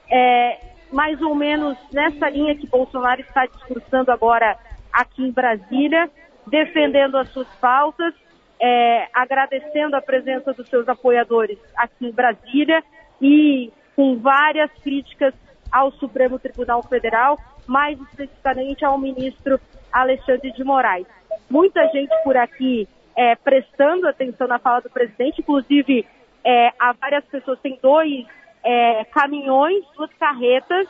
é, 0.09 0.59
mais 0.91 1.19
ou 1.21 1.33
menos 1.33 1.75
nessa 1.91 2.29
linha 2.29 2.55
que 2.55 2.67
Bolsonaro 2.67 3.21
está 3.21 3.47
discursando 3.47 4.11
agora 4.11 4.55
aqui 4.91 5.23
em 5.23 5.31
Brasília, 5.31 6.09
defendendo 6.45 7.17
as 7.17 7.29
suas 7.29 7.47
pautas, 7.55 8.13
é, 8.61 9.07
agradecendo 9.13 9.95
a 9.95 10.01
presença 10.01 10.53
dos 10.53 10.69
seus 10.69 10.87
apoiadores 10.87 11.57
aqui 11.75 12.05
em 12.05 12.11
Brasília 12.11 12.83
e 13.19 13.71
com 13.95 14.19
várias 14.19 14.71
críticas 14.83 15.33
ao 15.73 15.91
Supremo 15.93 16.37
Tribunal 16.37 16.83
Federal, 16.83 17.37
mais 17.67 17.99
especificamente 17.99 18.85
ao 18.85 18.97
ministro 18.97 19.59
Alexandre 19.91 20.51
de 20.51 20.63
Moraes. 20.63 21.07
Muita 21.49 21.85
gente 21.87 22.13
por 22.23 22.37
aqui 22.37 22.87
é, 23.17 23.35
prestando 23.35 24.07
atenção 24.07 24.47
na 24.47 24.59
fala 24.59 24.81
do 24.81 24.89
presidente, 24.89 25.41
inclusive 25.41 26.05
é, 26.43 26.71
há 26.79 26.93
várias 26.93 27.25
pessoas, 27.25 27.59
tem 27.59 27.79
dois 27.81 28.25
é, 28.63 29.03
caminhões, 29.05 29.83
duas 29.97 30.13
carretas, 30.13 30.87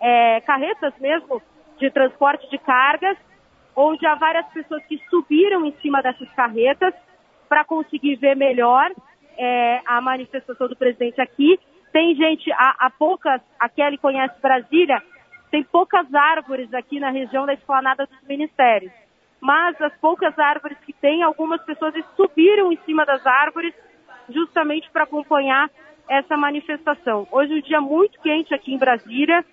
é, 0.00 0.40
carretas 0.40 0.92
mesmo, 0.98 1.42
de 1.78 1.90
transporte 1.90 2.48
de 2.50 2.58
cargas, 2.58 3.16
onde 3.76 4.06
há 4.06 4.14
várias 4.14 4.46
pessoas 4.48 4.84
que 4.86 5.00
subiram 5.10 5.66
em 5.66 5.72
cima 5.82 6.00
dessas 6.00 6.30
carretas 6.32 6.94
para 7.48 7.64
conseguir 7.64 8.16
ver 8.16 8.36
melhor 8.36 8.90
é, 9.36 9.80
a 9.84 10.00
manifestação 10.00 10.68
do 10.68 10.76
presidente 10.76 11.20
aqui. 11.20 11.58
Tem 11.94 12.12
gente, 12.16 12.50
há, 12.50 12.74
há 12.80 12.90
poucas, 12.90 13.40
a 13.56 13.68
Kelly 13.68 13.98
conhece 13.98 14.34
Brasília, 14.42 15.00
tem 15.48 15.62
poucas 15.62 16.12
árvores 16.12 16.74
aqui 16.74 16.98
na 16.98 17.10
região 17.10 17.46
da 17.46 17.54
esplanada 17.54 18.04
dos 18.04 18.20
ministérios. 18.28 18.90
Mas 19.40 19.80
as 19.80 19.96
poucas 19.98 20.36
árvores 20.36 20.76
que 20.84 20.92
tem, 20.92 21.22
algumas 21.22 21.62
pessoas 21.62 21.94
subiram 22.16 22.72
em 22.72 22.78
cima 22.78 23.06
das 23.06 23.24
árvores 23.24 23.72
justamente 24.28 24.90
para 24.90 25.04
acompanhar 25.04 25.70
essa 26.08 26.36
manifestação. 26.36 27.28
Hoje 27.30 27.52
é 27.52 27.56
um 27.58 27.60
dia 27.60 27.80
muito 27.80 28.20
quente 28.20 28.52
aqui 28.52 28.74
em 28.74 28.78
Brasília, 28.78 29.44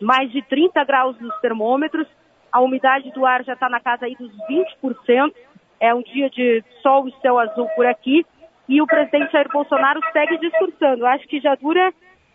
mais 0.00 0.32
de 0.32 0.42
30 0.42 0.82
graus 0.82 1.16
nos 1.20 1.38
termômetros, 1.38 2.08
a 2.50 2.60
umidade 2.60 3.12
do 3.12 3.24
ar 3.24 3.44
já 3.44 3.52
está 3.52 3.68
na 3.68 3.78
casa 3.78 4.06
aí 4.06 4.16
dos 4.16 4.32
20%, 4.50 5.32
é 5.78 5.94
um 5.94 6.02
dia 6.02 6.28
de 6.28 6.64
sol 6.82 7.06
e 7.06 7.14
céu 7.22 7.38
azul 7.38 7.68
por 7.76 7.86
aqui, 7.86 8.26
e 8.72 8.80
o 8.80 8.86
presidente 8.86 9.30
Jair 9.32 9.48
Bolsonaro 9.52 10.00
segue 10.12 10.38
discursando. 10.38 11.06
Acho 11.06 11.28
que 11.28 11.40
já 11.40 11.54
dura 11.56 11.92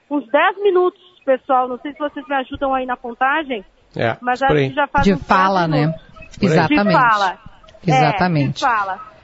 uns 0.10 0.30
10 0.30 0.62
minutos, 0.62 1.02
pessoal, 1.26 1.68
não 1.68 1.80
sei 1.80 1.94
se 1.94 2.00
vocês 2.00 2.26
me 2.28 2.36
ajudam 2.36 2.74
aí 2.74 2.86
na 2.86 2.96
contagem, 2.96 3.66
é, 3.96 4.16
mas 4.22 4.42
acho 4.44 4.54
que 4.54 4.74
já 4.74 4.88
faz 4.88 5.04
De 5.04 5.16
fala, 5.18 5.68
10 5.68 5.88
né? 5.88 5.96
Exatamente. 6.40 6.88
De 6.88 6.94
fala. 6.94 7.38
Exatamente. 7.86 8.64
É, 8.64 8.68
de 8.68 8.76
fala. 8.76 9.17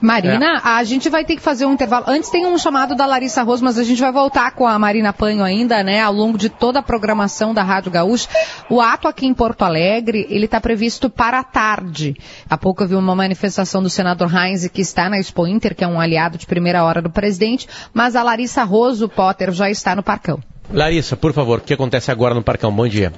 Marina, 0.00 0.60
a 0.62 0.84
gente 0.84 1.08
vai 1.08 1.24
ter 1.24 1.36
que 1.36 1.42
fazer 1.42 1.64
um 1.64 1.72
intervalo. 1.72 2.04
Antes 2.08 2.30
tem 2.30 2.46
um 2.46 2.58
chamado 2.58 2.94
da 2.94 3.06
Larissa 3.06 3.42
Rose, 3.42 3.64
mas 3.64 3.78
a 3.78 3.84
gente 3.84 4.00
vai 4.00 4.12
voltar 4.12 4.52
com 4.52 4.66
a 4.66 4.78
Marina 4.78 5.12
Panho 5.12 5.42
ainda, 5.42 5.82
né, 5.82 6.00
ao 6.00 6.12
longo 6.12 6.36
de 6.36 6.48
toda 6.48 6.80
a 6.80 6.82
programação 6.82 7.54
da 7.54 7.62
Rádio 7.62 7.90
Gaúcha. 7.90 8.28
O 8.68 8.80
ato 8.80 9.08
aqui 9.08 9.26
em 9.26 9.32
Porto 9.32 9.62
Alegre, 9.62 10.26
ele 10.28 10.44
está 10.44 10.60
previsto 10.60 11.08
para 11.08 11.38
a 11.38 11.44
tarde. 11.44 12.14
Há 12.48 12.58
pouco 12.58 12.82
eu 12.82 12.88
vi 12.88 12.94
uma 12.94 13.14
manifestação 13.14 13.82
do 13.82 13.88
senador 13.88 14.30
Heinz, 14.34 14.68
que 14.68 14.82
está 14.82 15.08
na 15.08 15.18
Expo 15.18 15.46
Inter, 15.46 15.74
que 15.74 15.84
é 15.84 15.88
um 15.88 16.00
aliado 16.00 16.36
de 16.36 16.46
primeira 16.46 16.84
hora 16.84 17.00
do 17.00 17.10
presidente, 17.10 17.66
mas 17.94 18.14
a 18.14 18.22
Larissa 18.22 18.64
Rose, 18.64 19.02
o 19.02 19.08
Potter, 19.08 19.50
já 19.52 19.70
está 19.70 19.96
no 19.96 20.02
Parcão. 20.02 20.40
Larissa, 20.70 21.16
por 21.16 21.32
favor, 21.32 21.58
o 21.58 21.62
que 21.62 21.72
acontece 21.72 22.10
agora 22.10 22.34
no 22.34 22.42
Parcão? 22.42 22.72
Bom 22.72 22.86
dia. 22.86 23.12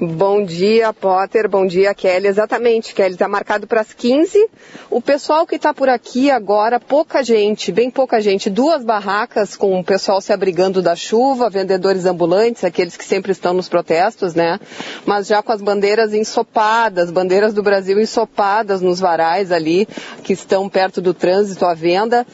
Bom 0.00 0.44
dia, 0.44 0.92
Potter. 0.92 1.48
Bom 1.48 1.66
dia, 1.66 1.92
Kelly. 1.92 2.28
Exatamente, 2.28 2.94
Kelly. 2.94 3.14
Está 3.14 3.26
marcado 3.26 3.66
para 3.66 3.80
as 3.80 3.92
15. 3.92 4.48
O 4.88 5.02
pessoal 5.02 5.44
que 5.44 5.56
está 5.56 5.74
por 5.74 5.88
aqui 5.88 6.30
agora, 6.30 6.78
pouca 6.78 7.20
gente, 7.24 7.72
bem 7.72 7.90
pouca 7.90 8.20
gente. 8.20 8.48
Duas 8.48 8.84
barracas 8.84 9.56
com 9.56 9.80
o 9.80 9.82
pessoal 9.82 10.20
se 10.20 10.32
abrigando 10.32 10.80
da 10.80 10.94
chuva, 10.94 11.50
vendedores 11.50 12.06
ambulantes, 12.06 12.62
aqueles 12.62 12.96
que 12.96 13.04
sempre 13.04 13.32
estão 13.32 13.52
nos 13.52 13.68
protestos, 13.68 14.36
né? 14.36 14.60
Mas 15.04 15.26
já 15.26 15.42
com 15.42 15.50
as 15.50 15.60
bandeiras 15.60 16.14
ensopadas, 16.14 17.10
bandeiras 17.10 17.52
do 17.52 17.62
Brasil 17.62 18.00
ensopadas 18.00 18.80
nos 18.80 19.00
varais 19.00 19.50
ali, 19.50 19.88
que 20.22 20.32
estão 20.32 20.68
perto 20.68 21.00
do 21.00 21.12
trânsito 21.12 21.64
à 21.64 21.74
venda. 21.74 22.24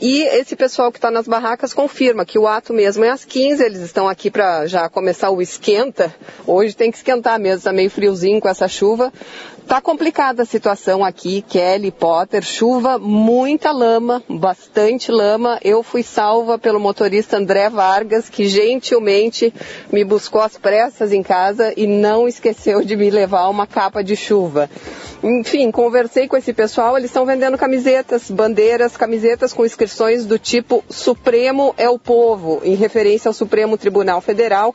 E 0.00 0.22
esse 0.22 0.56
pessoal 0.56 0.90
que 0.90 0.98
está 0.98 1.10
nas 1.10 1.26
barracas 1.26 1.72
confirma 1.72 2.24
que 2.24 2.38
o 2.38 2.46
ato 2.46 2.72
mesmo 2.72 3.04
é 3.04 3.10
às 3.10 3.24
15, 3.24 3.62
eles 3.62 3.80
estão 3.80 4.08
aqui 4.08 4.30
para 4.30 4.66
já 4.66 4.88
começar 4.88 5.30
o 5.30 5.40
esquenta. 5.40 6.14
Hoje 6.46 6.74
tem 6.74 6.90
que 6.90 6.96
esquentar 6.96 7.38
mesmo, 7.38 7.58
está 7.58 7.72
meio 7.72 7.90
friozinho 7.90 8.40
com 8.40 8.48
essa 8.48 8.66
chuva. 8.66 9.12
Tá 9.66 9.80
complicada 9.80 10.42
a 10.42 10.46
situação 10.46 11.02
aqui, 11.02 11.40
Kelly, 11.40 11.90
Potter, 11.90 12.44
chuva, 12.44 12.98
muita 12.98 13.72
lama, 13.72 14.22
bastante 14.28 15.10
lama. 15.10 15.58
Eu 15.64 15.82
fui 15.82 16.02
salva 16.02 16.58
pelo 16.58 16.78
motorista 16.78 17.38
André 17.38 17.70
Vargas, 17.70 18.28
que 18.28 18.46
gentilmente 18.46 19.52
me 19.90 20.04
buscou 20.04 20.42
às 20.42 20.58
pressas 20.58 21.12
em 21.12 21.22
casa 21.22 21.72
e 21.78 21.86
não 21.86 22.28
esqueceu 22.28 22.84
de 22.84 22.94
me 22.94 23.08
levar 23.08 23.48
uma 23.48 23.66
capa 23.66 24.04
de 24.04 24.14
chuva. 24.14 24.68
Enfim, 25.22 25.70
conversei 25.70 26.28
com 26.28 26.36
esse 26.36 26.52
pessoal, 26.52 26.98
eles 26.98 27.08
estão 27.08 27.24
vendendo 27.24 27.56
camisetas, 27.56 28.30
bandeiras, 28.30 28.94
camisetas 28.94 29.54
com 29.54 29.64
inscrições 29.64 30.26
do 30.26 30.38
tipo 30.38 30.84
Supremo 30.90 31.74
é 31.78 31.88
o 31.88 31.98
Povo, 31.98 32.60
em 32.62 32.74
referência 32.74 33.30
ao 33.30 33.32
Supremo 33.32 33.78
Tribunal 33.78 34.20
Federal, 34.20 34.74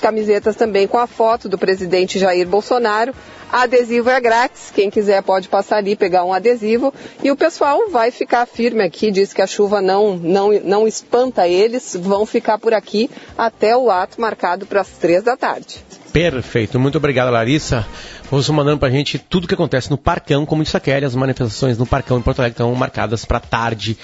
camisetas 0.00 0.56
também 0.56 0.88
com 0.88 0.96
a 0.96 1.06
foto 1.06 1.50
do 1.50 1.58
presidente 1.58 2.18
Jair 2.18 2.48
Bolsonaro. 2.48 3.14
Adesivo 3.52 4.08
é 4.08 4.14
grátis, 4.30 4.70
quem 4.72 4.88
quiser 4.88 5.20
pode 5.24 5.48
passar 5.48 5.78
ali 5.78 5.96
pegar 5.96 6.24
um 6.24 6.32
adesivo 6.32 6.94
e 7.20 7.32
o 7.32 7.36
pessoal 7.36 7.90
vai 7.90 8.12
ficar 8.12 8.46
firme 8.46 8.80
aqui, 8.80 9.10
diz 9.10 9.32
que 9.32 9.42
a 9.42 9.46
chuva 9.46 9.82
não, 9.82 10.16
não, 10.16 10.52
não 10.62 10.86
espanta 10.86 11.48
eles, 11.48 11.96
vão 12.00 12.24
ficar 12.24 12.56
por 12.56 12.72
aqui 12.72 13.10
até 13.36 13.76
o 13.76 13.90
ato 13.90 14.20
marcado 14.20 14.66
para 14.66 14.82
as 14.82 14.88
três 14.90 15.24
da 15.24 15.36
tarde. 15.36 15.84
Perfeito, 16.12 16.78
muito 16.78 16.96
obrigado, 16.96 17.32
Larissa. 17.32 17.84
Você 18.30 18.52
mandando 18.52 18.78
pra 18.78 18.88
gente 18.88 19.18
tudo 19.18 19.48
que 19.48 19.54
acontece 19.54 19.90
no 19.90 19.98
Parcão, 19.98 20.46
como 20.46 20.62
disse 20.62 20.76
a 20.76 20.80
Kelly, 20.80 21.04
as 21.04 21.16
manifestações 21.16 21.76
no 21.76 21.84
Parcão 21.84 22.16
em 22.16 22.22
Porto 22.22 22.38
Alegre 22.38 22.54
estão 22.54 22.72
marcadas 22.76 23.24
para 23.24 23.40
tarde 23.40 23.98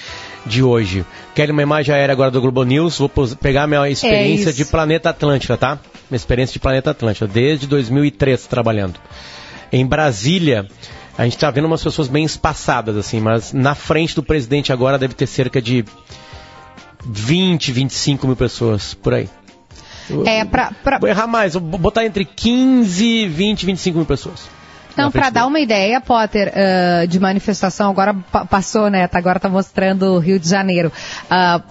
de 0.45 0.61
hoje. 0.61 1.05
Kelly, 1.35 1.53
uma 1.53 1.61
imagem 1.61 1.95
aérea 1.95 2.11
agora 2.11 2.31
do 2.31 2.41
Globo 2.41 2.65
News, 2.65 2.97
vou 2.97 3.09
pegar 3.41 3.65
minha 3.65 3.89
experiência 3.89 4.49
É 4.49 4.53
de. 4.53 4.65
Planeta 4.65 5.09
Atlântida, 5.09 5.55
tá? 5.55 5.79
Minha 6.09 6.17
experiência 6.17 6.51
de 6.51 6.59
Planeta 6.59 6.91
Atlântida, 6.91 7.27
desde 7.27 7.65
2003 7.67 8.45
trabalhando. 8.47 8.99
Em 9.71 9.85
Brasília, 9.85 10.67
a 11.17 11.23
gente 11.23 11.37
tá 11.37 11.49
vendo 11.51 11.65
umas 11.65 11.83
pessoas 11.83 12.07
bem 12.07 12.23
espaçadas, 12.23 12.95
assim, 12.97 13.19
mas 13.19 13.51
na 13.53 13.75
frente 13.75 14.15
do 14.15 14.23
presidente 14.23 14.71
agora 14.71 14.97
deve 14.97 15.13
ter 15.13 15.27
cerca 15.27 15.61
de 15.61 15.83
20, 17.05 17.71
25 17.71 18.27
mil 18.27 18.35
pessoas, 18.35 18.93
por 18.93 19.13
aí. 19.13 19.29
É, 20.25 20.45
pra, 20.45 20.71
pra- 20.83 20.99
Vou 20.99 21.09
errar 21.09 21.27
mais, 21.27 21.53
vou 21.53 21.61
botar 21.61 22.05
entre 22.05 22.23
15, 22.23 23.27
20, 23.27 23.65
25 23.65 23.97
mil 23.97 24.05
pessoas. 24.05 24.47
Frente 24.95 25.11
para 25.13 25.29
dar 25.29 25.45
uma 25.45 25.59
ideia, 25.59 26.01
Potter, 26.01 26.51
ah, 26.55 27.05
de 27.05 27.19
manifestação, 27.19 27.91
agora 27.91 28.15
pa- 28.31 28.45
passou, 28.45 28.89
né? 28.89 29.07
tá- 29.07 29.19
Agora 29.19 29.37
está 29.37 29.47
mostrando 29.47 30.13
o 30.13 30.17
Rio 30.19 30.39
de 30.39 30.49
Janeiro. 30.49 30.91
Ah, 31.29 31.61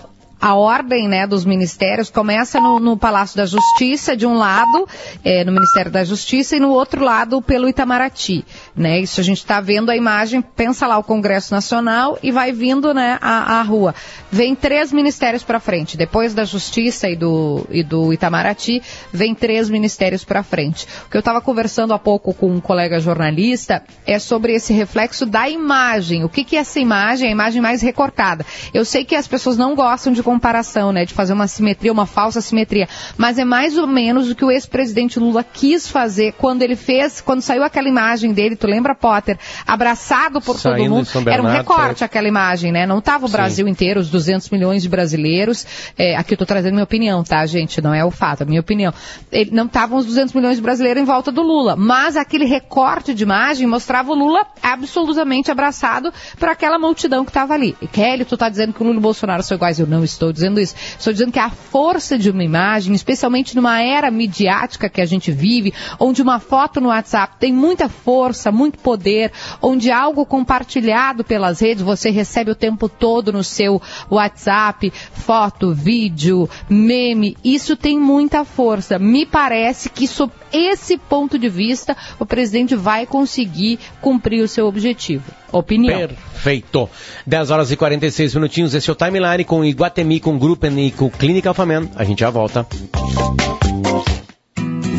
a 0.41 0.55
ordem 0.55 1.09
né, 1.09 1.26
dos 1.26 1.45
ministérios 1.45 2.11
começa 2.11 2.61
no, 2.61 2.78
no 2.78 2.97
Palácio 2.97 3.37
da 3.37 3.47
Justiça, 3.47 4.16
de 4.16 4.26
um 4.26 4.37
lado, 4.37 4.87
eh, 5.24 5.45
no 5.45 5.53
Ministério 5.53 5.91
da 5.91 6.05
Justiça, 6.05 6.57
e 6.57 6.61
no 6.61 6.70
outro 6.70 7.03
lado 7.03 7.41
pelo 7.41 7.68
Itamaraty. 7.68 8.45
Né? 8.77 9.01
Isso 9.01 9.20
a 9.20 9.24
gente 9.24 9.39
está 9.39 9.59
vendo 9.59 9.91
a 9.91 9.97
imagem, 9.97 10.43
pensa 10.43 10.87
lá 10.87 10.99
o 10.99 11.03
Congresso 11.03 11.55
Nacional 11.55 12.18
e 12.22 12.31
vai 12.31 12.53
vindo 12.53 12.93
né, 12.93 13.18
a, 13.22 13.59
a 13.59 13.62
rua. 13.62 13.95
Vem 14.31 14.55
três 14.55 14.93
ministérios 14.93 15.43
para 15.43 15.59
frente. 15.59 15.97
Depois 15.97 16.35
da 16.35 16.45
Justiça 16.45 17.09
e 17.09 17.16
do, 17.16 17.66
e 17.70 17.83
do 17.83 18.12
Itamaraty, 18.12 18.83
vem 19.11 19.35
três 19.35 19.70
ministérios 19.70 20.24
para 20.24 20.43
frente. 20.43 20.87
O 21.07 21.11
que 21.11 21.16
eu 21.16 21.20
estava 21.20 21.41
conversando 21.41 21.95
há 21.95 21.99
pouco 21.99 22.35
com 22.35 22.51
um 22.51 22.61
colega 22.61 23.01
jornalista 23.01 23.83
é 24.07 24.18
sobre 24.18 24.53
esse 24.53 24.74
reflexo 24.74 25.24
da 25.24 25.49
imagem. 25.49 26.22
O 26.22 26.29
que, 26.29 26.45
que 26.45 26.57
é 26.57 26.61
essa 26.61 26.79
imagem? 26.79 27.29
A 27.29 27.33
imagem 27.33 27.62
mais 27.62 27.81
recortada. 27.81 28.45
Eu 28.74 28.85
sei 28.85 29.07
que 29.07 29.14
as 29.14 29.27
pessoas 29.27 29.57
não 29.57 29.74
gostam 29.74 30.12
de 30.12 30.22
comparação, 30.22 30.93
né? 30.93 31.07
De 31.07 31.14
fazer 31.14 31.33
uma 31.33 31.47
simetria, 31.47 31.93
uma 31.93 32.05
falsa 32.05 32.43
simetria. 32.43 32.89
Mas 33.16 33.39
é 33.39 33.45
mais 33.45 33.79
ou 33.79 33.87
menos 33.87 34.31
o 34.31 34.35
que 34.35 34.45
o 34.45 34.51
ex-presidente 34.51 35.18
Lula 35.18 35.43
quis 35.43 35.89
fazer 35.89 36.35
quando 36.35 36.61
ele 36.61 36.77
fez, 36.77 37.22
quando 37.22 37.41
saiu 37.41 37.62
aquela 37.62 37.89
imagem 37.89 38.33
dele, 38.33 38.55
lembra, 38.67 38.95
Potter? 38.95 39.39
Abraçado 39.67 40.41
por 40.41 40.59
Saindo 40.59 40.77
todo 40.79 40.91
mundo. 40.91 41.07
São 41.07 41.23
Era 41.23 41.31
um 41.43 41.45
Bernardo, 41.45 41.57
recorte 41.59 41.81
parece. 41.81 42.05
aquela 42.05 42.29
imagem, 42.29 42.73
né? 42.73 42.87
Não 42.87 43.01
tava 43.01 43.25
o 43.25 43.29
Sim. 43.29 43.33
Brasil 43.33 43.69
inteiro, 43.69 44.01
os 44.01 44.11
200 44.11 44.51
milhões 44.51 44.83
de 44.83 44.89
brasileiros. 44.89 45.67
É, 45.97 46.17
aqui 46.17 46.33
eu 46.33 46.37
estou 46.37 46.47
trazendo 46.47 46.73
minha 46.73 46.85
opinião, 46.85 47.23
tá, 47.23 47.45
gente? 47.47 47.81
Não 47.81 47.95
é 47.95 48.05
o 48.05 48.11
fato, 48.11 48.43
é 48.43 48.45
a 48.45 48.47
minha 48.47 48.61
opinião. 48.61 48.93
Ele, 49.31 49.51
não 49.51 49.67
estavam 49.67 49.99
os 49.99 50.07
200 50.07 50.35
milhões 50.35 50.57
de 50.57 50.62
brasileiros 50.62 51.03
em 51.03 51.07
volta 51.07 51.31
do 51.31 51.43
Lula, 51.43 51.77
mas 51.77 52.17
aquele 52.17 52.45
recorte 52.45 53.14
de 53.14 53.23
imagem 53.23 53.67
mostrava 53.67 54.12
o 54.12 54.14
Lula 54.14 54.47
absolutamente 54.62 55.51
abraçado 55.51 56.12
por 56.39 56.49
aquela 56.49 56.79
multidão 56.79 57.25
que 57.25 57.31
estava 57.31 57.55
ali. 57.55 57.77
E 57.81 57.87
Kelly, 57.87 58.25
tu 58.25 58.35
está 58.35 58.49
dizendo 58.49 58.73
que 58.73 58.83
o 58.83 58.85
Lula 58.85 58.97
e 58.97 58.99
o 58.99 59.03
Bolsonaro 59.03 59.43
são 59.43 59.57
iguais? 59.57 59.79
Eu 59.79 59.87
não 59.87 60.05
estou 60.05 60.33
dizendo 60.33 60.61
isso. 60.61 60.75
Estou 60.99 61.12
dizendo 61.12 61.33
que 61.33 61.39
a 61.39 61.51
força 61.51 62.19
de 62.19 62.31
uma 62.31 62.45
imagem, 62.45 62.95
especialmente 62.95 63.55
numa 63.55 63.81
era 63.81 64.11
midiática 64.11 64.89
que 64.89 65.01
a 65.01 65.07
gente 65.07 65.31
vive, 65.31 65.73
onde 65.99 66.23
uma 66.23 66.39
foto 66.39 66.81
no 66.81 66.89
WhatsApp 66.89 67.37
tem 67.39 67.53
muita 67.53 67.89
força, 67.89 68.51
muito 68.57 68.78
poder, 68.78 69.30
onde 69.61 69.90
algo 69.90 70.24
compartilhado 70.24 71.22
pelas 71.22 71.61
redes 71.61 71.82
você 71.82 72.11
recebe 72.11 72.50
o 72.50 72.54
tempo 72.54 72.88
todo 72.88 73.32
no 73.32 73.44
seu 73.44 73.80
WhatsApp, 74.11 74.92
foto, 75.12 75.74
vídeo, 75.74 76.48
meme, 76.68 77.36
isso 77.44 77.76
tem 77.76 77.98
muita 77.98 78.44
força. 78.44 78.98
Me 78.98 79.26
parece 79.26 79.90
que 79.90 80.09
sob 80.09 80.32
esse 80.52 80.96
ponto 80.96 81.38
de 81.38 81.48
vista 81.48 81.96
o 82.18 82.24
presidente 82.24 82.74
vai 82.74 83.07
conseguir 83.07 83.78
cumprir 84.00 84.42
o 84.42 84.48
seu 84.48 84.66
objetivo. 84.66 85.24
Opinião. 85.52 86.09
Perfeito. 86.09 86.88
10 87.26 87.50
horas 87.50 87.70
e 87.70 87.76
46 87.76 88.34
minutinhos. 88.34 88.74
Esse 88.74 88.90
é 88.90 88.92
o 88.92 88.96
Timeline 88.96 89.44
com 89.44 89.64
Iguatemi, 89.64 90.20
com 90.20 90.38
Gruppen 90.38 90.86
e 90.86 90.90
com 90.90 91.11
Clínica 91.11 91.50
Alfaman. 91.50 91.88
A 91.94 92.04
gente 92.04 92.20
já 92.20 92.30
volta. 92.30 92.66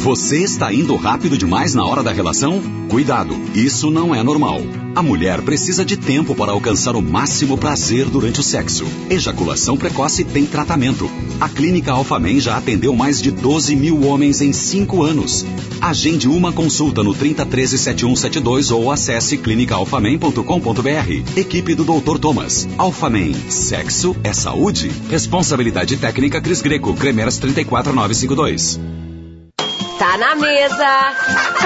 Você 0.07 0.41
está 0.41 0.73
indo 0.73 0.95
rápido 0.95 1.37
demais 1.37 1.75
na 1.75 1.85
hora 1.85 2.01
da 2.01 2.13
relação? 2.13 2.61
Cuidado, 2.89 3.35
isso 3.53 3.91
não 3.91 4.15
é 4.15 4.23
normal. 4.23 4.61
A 4.95 5.03
mulher 5.03 5.41
precisa 5.41 5.83
de 5.83 5.97
tempo 5.97 6.33
para 6.33 6.53
alcançar 6.53 6.95
o 6.95 7.01
máximo 7.01 7.57
prazer 7.57 8.05
durante 8.05 8.39
o 8.39 8.43
sexo. 8.43 8.85
Ejaculação 9.09 9.75
precoce 9.75 10.23
tem 10.23 10.45
tratamento. 10.45 11.11
A 11.41 11.49
Clínica 11.49 11.91
Alfamen 11.91 12.39
já 12.39 12.55
atendeu 12.55 12.95
mais 12.95 13.21
de 13.21 13.31
12 13.31 13.75
mil 13.75 14.07
homens 14.07 14.39
em 14.39 14.53
5 14.53 15.03
anos. 15.03 15.45
Agende 15.81 16.29
uma 16.29 16.53
consulta 16.53 17.03
no 17.03 17.13
3013 17.13 17.77
7172 17.77 18.71
ou 18.71 18.89
acesse 18.89 19.37
clinicaalfamen.com.br. 19.37 21.37
Equipe 21.37 21.75
do 21.75 21.83
Dr. 21.83 22.17
Thomas. 22.17 22.65
Alfamen. 22.77 23.35
Sexo 23.49 24.15
é 24.23 24.31
saúde. 24.31 24.89
Responsabilidade 25.09 25.97
técnica 25.97 26.39
Cris 26.39 26.61
Greco. 26.61 26.93
Cremeras 26.93 27.37
34952. 27.39 28.79
Tá 29.97 30.15
na 30.15 30.35
mesa. 30.35 30.85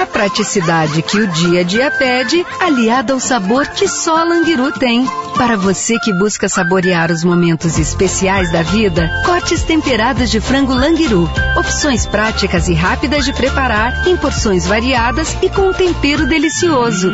A 0.00 0.06
praticidade 0.06 1.02
que 1.02 1.18
o 1.18 1.26
dia 1.26 1.60
a 1.60 1.62
dia 1.62 1.90
pede, 1.90 2.46
aliada 2.58 3.12
ao 3.12 3.20
sabor 3.20 3.66
que 3.66 3.86
só 3.86 4.16
a 4.16 4.24
Languiru 4.24 4.72
tem. 4.72 5.06
Para 5.36 5.56
você 5.56 5.98
que 5.98 6.14
busca 6.14 6.48
saborear 6.48 7.10
os 7.10 7.22
momentos 7.24 7.78
especiais 7.78 8.50
da 8.50 8.62
vida, 8.62 9.10
cortes 9.26 9.62
temperados 9.64 10.30
de 10.30 10.40
frango 10.40 10.72
Languiru. 10.72 11.28
Opções 11.58 12.06
práticas 12.06 12.68
e 12.68 12.74
rápidas 12.74 13.26
de 13.26 13.34
preparar, 13.34 14.08
em 14.08 14.16
porções 14.16 14.66
variadas 14.66 15.36
e 15.42 15.50
com 15.50 15.68
um 15.68 15.72
tempero 15.74 16.26
delicioso. 16.26 17.12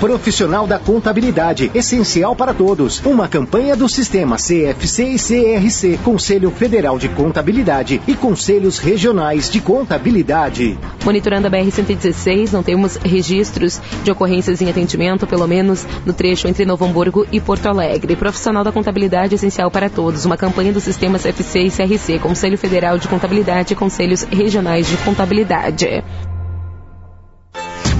Profissional 0.00 0.66
da 0.66 0.78
Contabilidade, 0.78 1.70
essencial 1.74 2.34
para 2.34 2.54
todos. 2.54 3.04
Uma 3.04 3.28
campanha 3.28 3.76
do 3.76 3.88
Sistema 3.90 4.36
CFC 4.36 5.04
e 5.04 5.18
CRC, 5.18 5.98
Conselho 6.02 6.50
Federal 6.50 6.98
de 6.98 7.10
Contabilidade 7.10 8.00
e 8.08 8.14
Conselhos 8.14 8.78
Regionais 8.78 9.50
de 9.50 9.60
Contabilidade. 9.60 10.78
Monitorando 11.04 11.46
a 11.46 11.50
BR-116, 11.50 12.52
não 12.52 12.62
temos 12.62 12.96
registros 12.96 13.78
de 14.02 14.10
ocorrências 14.10 14.62
em 14.62 14.70
atendimento, 14.70 15.26
pelo 15.26 15.46
menos 15.46 15.86
no 16.06 16.14
trecho 16.14 16.48
entre 16.48 16.64
Novo 16.64 16.86
Hamburgo 16.86 17.26
e 17.30 17.38
Porto 17.38 17.66
Alegre. 17.66 18.16
Profissional 18.16 18.64
da 18.64 18.72
Contabilidade, 18.72 19.34
essencial 19.34 19.70
para 19.70 19.90
todos. 19.90 20.24
Uma 20.24 20.38
campanha 20.38 20.72
do 20.72 20.80
Sistema 20.80 21.18
CFC 21.18 21.64
e 21.64 21.70
CRC, 21.70 22.18
Conselho 22.18 22.56
Federal 22.56 22.96
de 22.98 23.08
Contabilidade 23.08 23.74
e 23.74 23.76
Conselhos 23.76 24.22
Regionais 24.22 24.88
de 24.88 24.96
Contabilidade. 24.98 26.02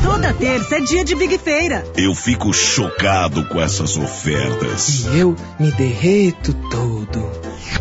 Toda 0.04 0.34
terça 0.34 0.76
é 0.76 0.80
dia 0.80 1.02
de 1.02 1.14
Big 1.14 1.38
Feira. 1.38 1.82
Eu 1.96 2.14
fico 2.14 2.52
chocado 2.52 3.42
com 3.46 3.58
essas 3.58 3.96
ofertas. 3.96 5.06
E 5.10 5.18
eu 5.18 5.34
me 5.58 5.72
derreto 5.72 6.52
todo. 6.70 7.32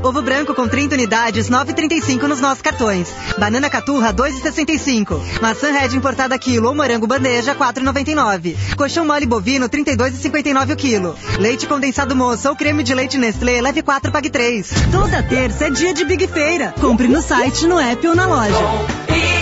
Ovo 0.02 0.22
branco 0.22 0.56
com 0.56 0.66
30 0.66 0.96
unidades, 0.96 1.50
9,35 1.50 2.24
nos 2.24 2.40
nossos 2.40 2.62
cartões. 2.62 3.10
Banana 3.38 3.70
caturra, 3.70 4.14
2,65. 4.14 5.20
Maçã 5.42 5.72
red 5.72 5.98
importada 5.98 6.40
quilo 6.40 6.70
ou 6.70 6.76
morango 6.76 7.06
bandeja, 7.06 7.54
4,99. 7.54 8.56
Colchão 8.78 9.06
mole 9.06 9.26
bovino, 9.26 9.68
32,59 9.68 10.74
o 10.74 10.76
quilo. 10.78 11.16
Leite 11.38 11.68
condensado 11.68 12.16
moça 12.16 12.50
ou 12.50 12.56
creme 12.56 12.84
de 12.84 12.96
leite 12.96 13.18
Nestlé, 13.18 13.60
leve 13.60 13.82
4, 13.82 14.14
pague 14.14 14.30
3. 14.30 14.70
Toda 14.94 15.22
terça 15.24 15.66
é 15.66 15.70
dia 15.70 15.94
de 15.94 16.06
Big 16.06 16.26
Feira. 16.28 16.74
Compre 16.80 17.10
no 17.10 17.22
site, 17.22 17.68
no 17.68 17.78
app 17.78 18.08
ou 18.08 18.16
na 18.16 18.26
loja. 18.26 19.33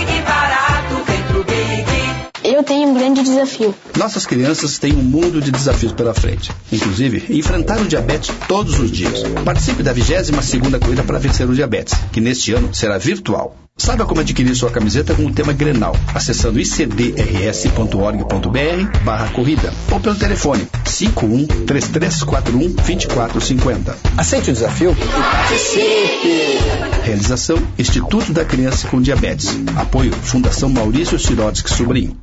Tenho 2.64 2.88
um 2.88 2.94
grande 2.94 3.22
desafio. 3.22 3.74
Nossas 3.96 4.26
crianças 4.26 4.78
têm 4.78 4.94
um 4.94 5.02
mundo 5.02 5.40
de 5.40 5.50
desafios 5.50 5.92
pela 5.92 6.14
frente. 6.14 6.50
Inclusive, 6.70 7.24
enfrentar 7.30 7.80
o 7.80 7.86
diabetes 7.86 8.34
todos 8.48 8.78
os 8.78 8.90
dias. 8.90 9.22
Participe 9.44 9.82
da 9.82 9.94
22ª 9.94 10.78
Corrida 10.78 11.02
para 11.02 11.18
Vencer 11.18 11.48
o 11.48 11.54
Diabetes, 11.54 11.94
que 12.12 12.20
neste 12.20 12.52
ano 12.52 12.74
será 12.74 12.98
virtual. 12.98 13.56
Saiba 13.76 14.04
como 14.04 14.20
adquirir 14.20 14.54
sua 14.54 14.70
camiseta 14.70 15.14
com 15.14 15.24
o 15.24 15.32
tema 15.32 15.52
Grenal, 15.52 15.96
acessando 16.14 16.60
icdrs.org.br 16.60 17.88
barra 19.02 19.28
corrida 19.30 19.72
ou 19.90 19.98
pelo 19.98 20.14
telefone 20.14 20.68
51 20.84 21.46
3341 21.66 22.72
2450. 22.74 23.96
Aceite 24.16 24.50
o 24.50 24.52
desafio 24.52 24.94
participe! 24.94 26.58
Realização 27.02 27.56
Instituto 27.78 28.32
da 28.32 28.44
Criança 28.44 28.86
com 28.88 29.00
Diabetes. 29.00 29.48
Apoio 29.74 30.12
Fundação 30.12 30.68
Maurício 30.68 31.18
Sirotsky 31.18 31.70
Sobrinho. 31.70 32.16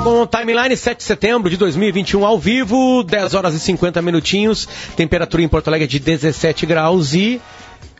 Com 0.00 0.22
o 0.22 0.26
Timeline 0.26 0.76
7 0.76 0.98
de 0.98 1.04
setembro 1.04 1.50
de 1.50 1.56
2021 1.56 2.24
ao 2.24 2.38
vivo, 2.38 3.02
10 3.02 3.34
horas 3.34 3.54
e 3.54 3.60
50 3.60 4.00
minutinhos, 4.02 4.68
temperatura 4.96 5.42
em 5.42 5.48
Porto 5.48 5.68
Alegre 5.68 5.86
de 5.86 5.98
17 5.98 6.66
graus 6.66 7.14
e 7.14 7.40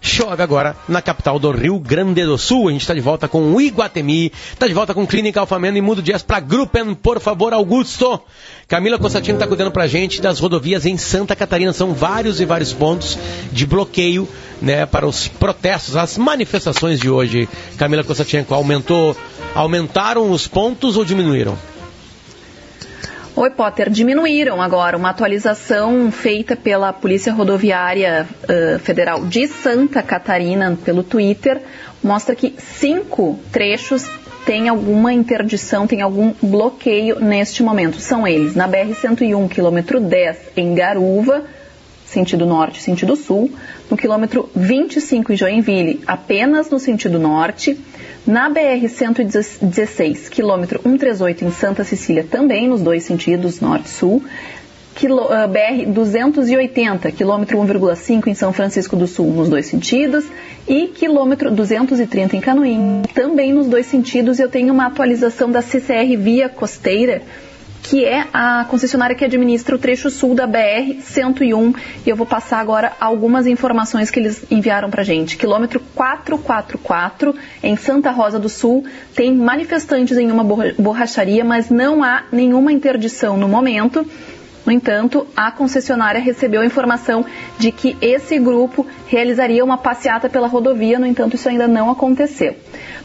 chove 0.00 0.42
agora 0.42 0.76
na 0.88 1.02
capital 1.02 1.38
do 1.38 1.50
Rio 1.50 1.78
Grande 1.78 2.24
do 2.24 2.38
Sul. 2.38 2.68
A 2.68 2.72
gente 2.72 2.82
está 2.82 2.94
de 2.94 3.00
volta 3.00 3.26
com 3.26 3.52
o 3.52 3.60
Iguatemi, 3.60 4.32
está 4.52 4.66
de 4.68 4.74
volta 4.74 4.94
com 4.94 5.06
Clínica 5.06 5.40
Alfameno 5.40 5.76
e 5.76 5.80
muda 5.80 6.00
o 6.00 6.02
dias 6.02 6.22
para 6.22 6.40
Gruppen, 6.40 6.94
por 6.94 7.20
favor, 7.20 7.52
Augusto. 7.52 8.20
Camila 8.68 8.98
Constantino 8.98 9.36
está 9.36 9.46
cuidando 9.46 9.70
para 9.70 9.84
a 9.84 9.88
gente 9.88 10.20
das 10.20 10.38
rodovias 10.38 10.86
em 10.86 10.96
Santa 10.96 11.34
Catarina. 11.34 11.72
São 11.72 11.94
vários 11.94 12.40
e 12.40 12.44
vários 12.44 12.72
pontos 12.72 13.18
de 13.50 13.66
bloqueio 13.66 14.28
né, 14.60 14.86
para 14.86 15.06
os 15.06 15.26
protestos, 15.26 15.96
as 15.96 16.18
manifestações 16.18 17.00
de 17.00 17.10
hoje. 17.10 17.48
Camila 17.76 18.04
Constantino, 18.04 18.46
aumentou, 18.50 19.16
aumentaram 19.54 20.30
os 20.30 20.46
pontos 20.46 20.96
ou 20.96 21.04
diminuíram? 21.04 21.58
Oi, 23.40 23.50
Potter. 23.50 23.88
Diminuíram 23.88 24.60
agora 24.60 24.96
uma 24.96 25.10
atualização 25.10 26.10
feita 26.10 26.56
pela 26.56 26.92
Polícia 26.92 27.32
Rodoviária 27.32 28.26
uh, 28.42 28.80
Federal 28.80 29.24
de 29.24 29.46
Santa 29.46 30.02
Catarina 30.02 30.76
pelo 30.84 31.04
Twitter 31.04 31.62
mostra 32.02 32.34
que 32.34 32.56
cinco 32.58 33.38
trechos 33.52 34.10
têm 34.44 34.68
alguma 34.68 35.12
interdição, 35.12 35.86
tem 35.86 36.02
algum 36.02 36.34
bloqueio 36.42 37.20
neste 37.20 37.62
momento. 37.62 38.00
São 38.00 38.26
eles 38.26 38.56
na 38.56 38.68
BR-101, 38.68 39.48
quilômetro 39.48 40.00
10, 40.00 40.38
em 40.56 40.74
Garuva, 40.74 41.44
sentido 42.06 42.44
norte, 42.44 42.82
sentido 42.82 43.14
sul, 43.14 43.52
no 43.88 43.96
quilômetro 43.96 44.50
25 44.52 45.32
em 45.32 45.36
Joinville, 45.36 46.00
apenas 46.08 46.70
no 46.70 46.80
sentido 46.80 47.20
norte, 47.20 47.78
na 48.28 48.50
BR-116, 48.50 50.28
quilômetro 50.28 50.78
138 50.82 51.46
em 51.46 51.50
Santa 51.50 51.82
Cecília, 51.82 52.22
também 52.22 52.68
nos 52.68 52.82
dois 52.82 53.02
sentidos, 53.02 53.58
norte-sul. 53.58 54.22
BR-280, 54.94 57.12
quilômetro 57.12 57.56
1,5 57.56 58.26
em 58.26 58.34
São 58.34 58.52
Francisco 58.52 58.96
do 58.96 59.06
Sul, 59.06 59.32
nos 59.32 59.48
dois 59.48 59.64
sentidos. 59.64 60.26
E 60.66 60.88
quilômetro 60.88 61.50
230 61.50 62.36
em 62.36 62.40
Canoim, 62.40 63.02
também 63.14 63.52
nos 63.52 63.66
dois 63.66 63.86
sentidos. 63.86 64.38
Eu 64.38 64.50
tenho 64.50 64.74
uma 64.74 64.86
atualização 64.86 65.50
da 65.50 65.62
CCR 65.62 66.14
Via 66.18 66.50
Costeira, 66.50 67.22
que 67.82 68.04
é 68.04 68.26
a 68.32 68.64
concessionária 68.64 69.16
que 69.16 69.24
administra 69.24 69.74
o 69.74 69.78
trecho 69.78 70.10
sul 70.10 70.34
da 70.34 70.46
BR-101. 70.46 71.74
E 72.06 72.10
eu 72.10 72.16
vou 72.16 72.26
passar 72.26 72.58
agora 72.58 72.92
algumas 73.00 73.46
informações 73.46 74.10
que 74.10 74.20
eles 74.20 74.44
enviaram 74.50 74.90
para 74.90 75.02
gente. 75.02 75.36
Quilômetro 75.36 75.80
444, 75.94 77.34
em 77.62 77.76
Santa 77.76 78.10
Rosa 78.10 78.38
do 78.38 78.48
Sul, 78.48 78.84
tem 79.14 79.34
manifestantes 79.34 80.16
em 80.18 80.30
uma 80.30 80.44
borracharia, 80.78 81.44
mas 81.44 81.70
não 81.70 82.02
há 82.02 82.24
nenhuma 82.30 82.72
interdição 82.72 83.36
no 83.36 83.48
momento. 83.48 84.06
No 84.68 84.72
entanto, 84.72 85.26
a 85.34 85.50
concessionária 85.50 86.20
recebeu 86.20 86.60
a 86.60 86.66
informação 86.66 87.24
de 87.58 87.72
que 87.72 87.96
esse 88.02 88.38
grupo 88.38 88.86
realizaria 89.06 89.64
uma 89.64 89.78
passeata 89.78 90.28
pela 90.28 90.46
rodovia, 90.46 90.98
no 90.98 91.06
entanto, 91.06 91.36
isso 91.36 91.48
ainda 91.48 91.66
não 91.66 91.90
aconteceu. 91.90 92.54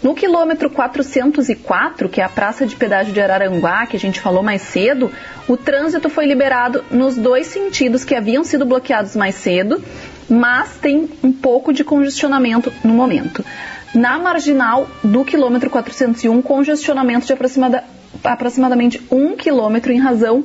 No 0.04 0.14
quilômetro 0.14 0.70
404, 0.70 2.10
que 2.10 2.20
é 2.20 2.24
a 2.26 2.28
praça 2.28 2.66
de 2.66 2.76
pedágio 2.76 3.14
de 3.14 3.22
Araranguá, 3.22 3.86
que 3.86 3.96
a 3.96 4.00
gente 4.00 4.20
falou 4.20 4.44
mais 4.44 4.62
cedo, 4.62 5.10
o 5.48 5.56
trânsito 5.56 6.10
foi 6.10 6.26
liberado 6.26 6.84
nos 6.92 7.16
dois 7.16 7.48
sentidos 7.48 8.04
que 8.04 8.14
haviam 8.14 8.44
sido 8.44 8.66
bloqueados 8.66 9.16
mais 9.16 9.36
cedo, 9.36 9.82
mas 10.30 10.76
tem 10.82 11.10
um 11.24 11.32
pouco 11.32 11.72
de 11.72 11.86
congestionamento 11.86 12.74
no 12.84 12.94
momento. 12.94 13.42
Na 13.96 14.20
marginal 14.20 14.86
do 15.02 15.24
quilômetro 15.24 15.70
401, 15.70 16.42
congestionamento 16.42 17.26
de 17.26 17.32
aproximada, 17.32 17.86
aproximadamente 18.22 19.02
um 19.10 19.38
quilômetro 19.38 19.94
em 19.94 19.98
razão 19.98 20.44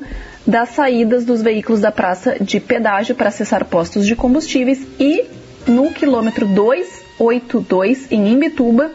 das 0.49 0.71
saídas 0.71 1.27
dos 1.27 1.43
veículos 1.43 1.83
da 1.83 1.93
praça 1.93 2.39
de 2.41 2.59
pedágio 2.59 3.15
para 3.15 3.29
acessar 3.29 3.67
postos 3.67 4.07
de 4.07 4.17
combustíveis 4.17 4.81
e 4.99 5.27
no 5.67 5.93
quilômetro 5.93 6.47
282 6.47 8.11
em 8.11 8.33
Imbituba, 8.33 8.91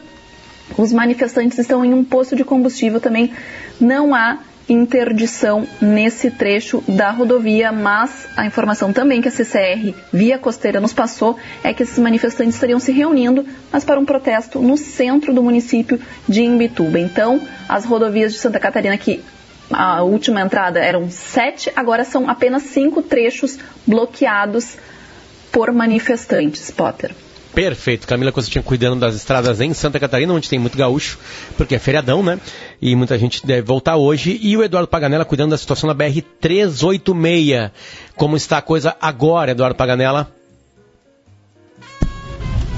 os 0.76 0.91
manifestantes 0.91 1.60
estão 1.60 1.86
em 1.86 1.93
um 1.93 2.04
posto 2.04 2.36
de 2.36 2.43
combustível 2.43 2.99
também. 2.99 3.32
Não 3.80 4.16
há 4.16 4.39
interdição 4.68 5.68
nesse 5.80 6.32
trecho 6.32 6.84
da 6.88 7.12
rodovia, 7.12 7.72
mas 7.72 8.28
a 8.36 8.47
informação 8.47 8.91
também 8.91 9.22
que 9.22 9.28
a 9.28 9.32
CCR 9.32 9.93
via 10.12 10.39
costeira 10.39 10.82
nos 10.82 10.93
passou 10.93 11.38
é 11.64 11.72
que 11.72 11.84
esses 11.84 11.99
manifestantes 11.99 12.56
estariam 12.56 12.80
se 12.80 12.91
reunindo, 12.91 13.45
mas 13.72 13.84
para 13.84 13.99
um 13.99 14.06
protesto 14.06 14.60
no 14.60 14.76
centro 14.76 15.32
do 15.32 15.43
município 15.43 15.99
de 16.28 16.41
Imbituba. 16.41 16.97
Então, 16.97 17.39
as 17.70 17.86
rodovias 17.86 18.34
de 18.34 18.39
Santa 18.39 18.60
Catarina 18.60 18.97
que 18.97 19.22
a 19.76 20.01
última 20.03 20.41
entrada 20.41 20.80
eram 20.80 21.09
sete, 21.09 21.71
agora 21.76 22.03
são 22.03 22.30
apenas 22.30 22.63
cinco 22.63 23.01
trechos 23.01 23.57
bloqueados 23.86 24.78
por 25.51 25.71
manifestantes, 25.71 26.71
Potter. 26.71 27.13
Perfeito. 27.53 28.07
Camila 28.07 28.32
Constantino 28.32 28.63
cuidando 28.63 28.99
das 28.99 29.15
estradas 29.15 29.61
em 29.61 29.74
Santa 29.74 29.99
Catarina, 29.99 30.34
onde 30.34 30.49
tem 30.49 30.57
muito 30.57 30.78
gaúcho, 30.78 31.19
porque 31.55 31.76
é 31.76 31.80
feriadão, 31.80 32.24
né? 32.24 32.39
E 32.82 32.95
muita 32.95 33.17
gente 33.17 33.45
deve 33.45 33.61
voltar 33.61 33.95
hoje. 33.95 34.39
E 34.41 34.57
o 34.57 34.63
Eduardo 34.63 34.88
Paganella 34.88 35.24
cuidando 35.24 35.51
da 35.51 35.57
situação 35.57 35.88
da 35.88 35.93
BR-386. 35.93 37.71
Como 38.15 38.36
está 38.36 38.57
a 38.57 38.61
coisa 38.61 38.95
agora, 38.99 39.51
Eduardo 39.51 39.76
Paganella? 39.76 40.32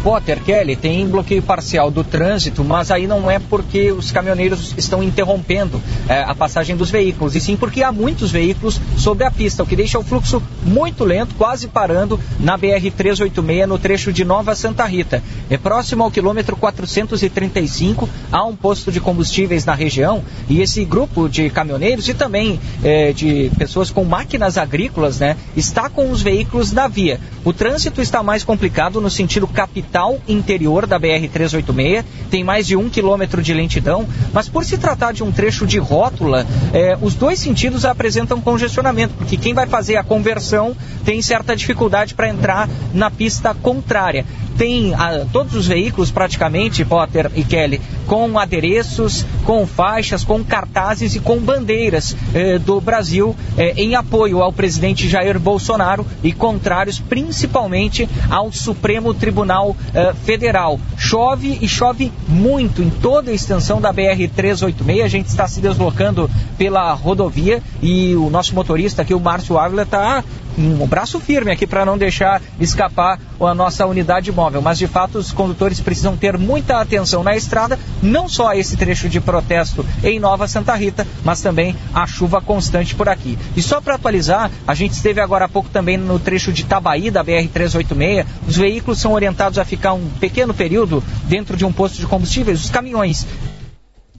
Potter, 0.06 0.40
Kelly, 0.40 0.76
tem 0.76 1.08
bloqueio 1.08 1.42
parcial 1.42 1.90
do 1.90 2.04
trânsito, 2.04 2.64
mas 2.64 2.92
aí 2.92 3.08
não 3.08 3.32
é 3.32 3.40
porque 3.40 3.92
os 3.92 4.12
caminhoneiros 4.12 4.76
estão 4.78 5.02
interrompendo 5.02 5.82
é, 6.08 6.22
a 6.22 6.36
passagem 6.36 6.76
dos 6.76 6.92
veículos, 6.92 7.36
e 7.36 7.42
sim 7.42 7.58
porque 7.58 7.82
há 7.82 7.92
muitos 7.92 8.30
veículos 8.30 8.80
sobre 9.00 9.24
a 9.24 9.32
pista, 9.32 9.64
o 9.64 9.66
que 9.66 9.76
deixa 9.76 9.98
o 9.98 10.04
fluxo 10.04 10.44
muito 10.62 11.04
lento, 11.04 11.34
quase 11.34 11.68
parando 11.68 12.20
na 12.40 12.56
BR-386, 12.56 13.66
no 13.66 13.80
trecho 13.80 14.14
de 14.14 14.24
Nova 14.24 14.54
Santa 14.54 14.86
Rita. 14.86 15.24
É 15.50 15.58
próximo 15.58 16.04
ao 16.04 16.12
quilômetro 16.12 16.56
435, 16.56 18.08
há 18.32 18.46
um 18.46 18.56
posto 18.56 18.92
de 18.92 19.00
combustíveis 19.00 19.66
na 19.66 19.74
região, 19.74 20.24
e 20.48 20.62
esse 20.62 20.86
grupo 20.86 21.28
de 21.28 21.50
caminhoneiros 21.50 22.08
e 22.08 22.14
também 22.14 22.60
é, 22.84 23.12
de 23.12 23.50
pessoas 23.58 23.90
com 23.90 24.04
máquinas 24.04 24.56
agrícolas, 24.56 25.20
né, 25.20 25.36
está 25.58 25.90
com 25.90 26.12
os 26.12 26.22
veículos 26.22 26.72
na 26.72 26.88
via. 26.88 27.20
O 27.44 27.52
trânsito 27.52 28.04
está 28.04 28.22
mais 28.22 28.44
complicado 28.44 29.02
no 29.02 29.10
sentido 29.10 29.48
capital 29.48 29.95
interior 30.28 30.86
da 30.86 31.00
BR-386, 31.00 32.04
tem 32.30 32.44
mais 32.44 32.68
de 32.68 32.76
um 32.76 32.90
quilômetro 32.90 33.42
de 33.42 33.54
lentidão, 33.54 34.06
mas 34.34 34.50
por 34.50 34.66
se 34.66 34.78
tratar 34.78 35.14
de 35.14 35.24
um 35.24 35.32
trecho 35.32 35.66
de 35.66 35.80
rótula, 35.80 36.46
é, 36.74 36.98
os 37.02 37.16
dois 37.16 37.40
sentidos 37.40 37.86
apresentam 37.86 38.42
congestionamento, 38.42 39.14
porque 39.18 39.38
quem 39.38 39.54
vai 39.54 39.68
fazer 39.68 39.96
a 39.96 40.04
conversão 40.04 40.76
tem 41.06 41.22
certa 41.22 41.56
dificuldade 41.56 42.14
para 42.14 42.28
entrar 42.28 42.68
na 42.94 43.10
pista 43.10 43.54
contrária. 43.54 44.26
Tem 44.58 44.94
a, 44.94 45.26
todos 45.32 45.54
os 45.54 45.68
veículos 45.68 46.12
praticamente, 46.12 46.86
Potter 46.86 47.30
e 47.36 47.44
Kelly, 47.44 47.82
com 48.08 48.40
adereços, 48.40 49.26
com 49.44 49.68
faixas, 49.68 50.24
com 50.24 50.44
cartazes 50.44 51.16
e 51.16 51.20
com 51.20 51.40
bandeiras 51.40 52.16
eh, 52.34 52.58
do 52.60 52.80
Brasil 52.80 53.36
eh, 53.58 53.74
em 53.76 53.96
apoio 53.96 54.42
ao 54.42 54.54
presidente 54.54 55.10
Jair 55.10 55.40
Bolsonaro 55.40 56.06
e 56.24 56.32
contrários 56.32 57.00
principalmente 57.00 58.08
ao 58.30 58.52
Supremo 58.52 59.14
Tribunal 59.14 59.76
eh, 59.94 60.14
Federal. 60.24 60.80
Chove 60.98 61.58
e 61.62 61.68
chove 61.68 62.12
muito 62.28 62.82
em 62.82 62.90
toda 62.90 63.32
a 63.32 63.34
extensão 63.34 63.80
da 63.80 63.94
BR-386. 63.94 65.04
A 65.04 65.08
gente 65.08 65.28
está 65.28 65.48
se 65.48 65.62
deslocando 65.62 66.30
pela 66.58 66.94
rodovia 66.94 67.62
e 67.82 68.16
o 68.16 68.30
nosso 68.30 68.56
motorista 68.56 69.02
aqui, 69.02 69.14
o 69.14 69.20
Márcio 69.20 69.58
Ávila, 69.58 69.84
está 69.84 70.24
um 70.58 70.86
braço 70.88 71.20
firme 71.20 71.52
aqui 71.52 71.68
para 71.68 71.86
não 71.86 71.98
deixar 71.98 72.42
escapar 72.60 73.20
a 73.40 73.54
nossa 73.54 73.86
unidade 73.86 74.32
móvel. 74.32 74.62
Mas 74.62 74.78
de 74.78 74.88
fato 74.88 75.18
os 75.18 75.32
condutores 75.32 75.80
precisam 75.80 76.16
ter 76.16 76.38
muita 76.38 76.80
atenção 76.80 77.24
na 77.24 77.36
estrada, 77.36 77.78
não 78.02 78.28
só 78.28 78.54
esse 78.54 78.78
trecho 78.78 79.10
de 79.10 79.20
protesto 79.20 79.86
em 80.04 80.20
Nova 80.20 80.48
Santa 80.48 80.74
Rita, 80.76 81.06
mas 81.24 81.42
também 81.42 81.76
a 81.94 82.08
chuva 82.08 82.42
constante 82.42 82.96
por 82.96 83.10
aqui. 83.10 83.38
E 83.56 83.62
só 83.62 83.82
para 83.82 83.96
atualizar, 83.96 84.52
a 84.68 84.74
gente 84.74 84.94
esteve 84.94 85.20
agora 85.20 85.46
há 85.46 85.50
pouco 85.50 85.70
também 85.70 85.98
no 85.98 86.20
trecho 86.20 86.52
de 86.52 86.64
Tabaí 86.64 87.12
da 87.12 87.24
BR 87.24 87.48
386. 87.52 88.26
Os 88.48 88.56
veículos 88.56 89.00
são 89.00 89.14
orientados 89.14 89.60
a 89.60 89.66
ficar 89.66 89.94
um 89.94 90.08
pequeno 90.20 90.54
período 90.54 91.04
dentro 91.26 91.58
de 91.58 91.66
um 91.66 91.72
posto 91.72 92.00
de 92.00 92.08
combustíveis. 92.08 92.64
Os 92.64 92.70
caminhões 92.70 93.26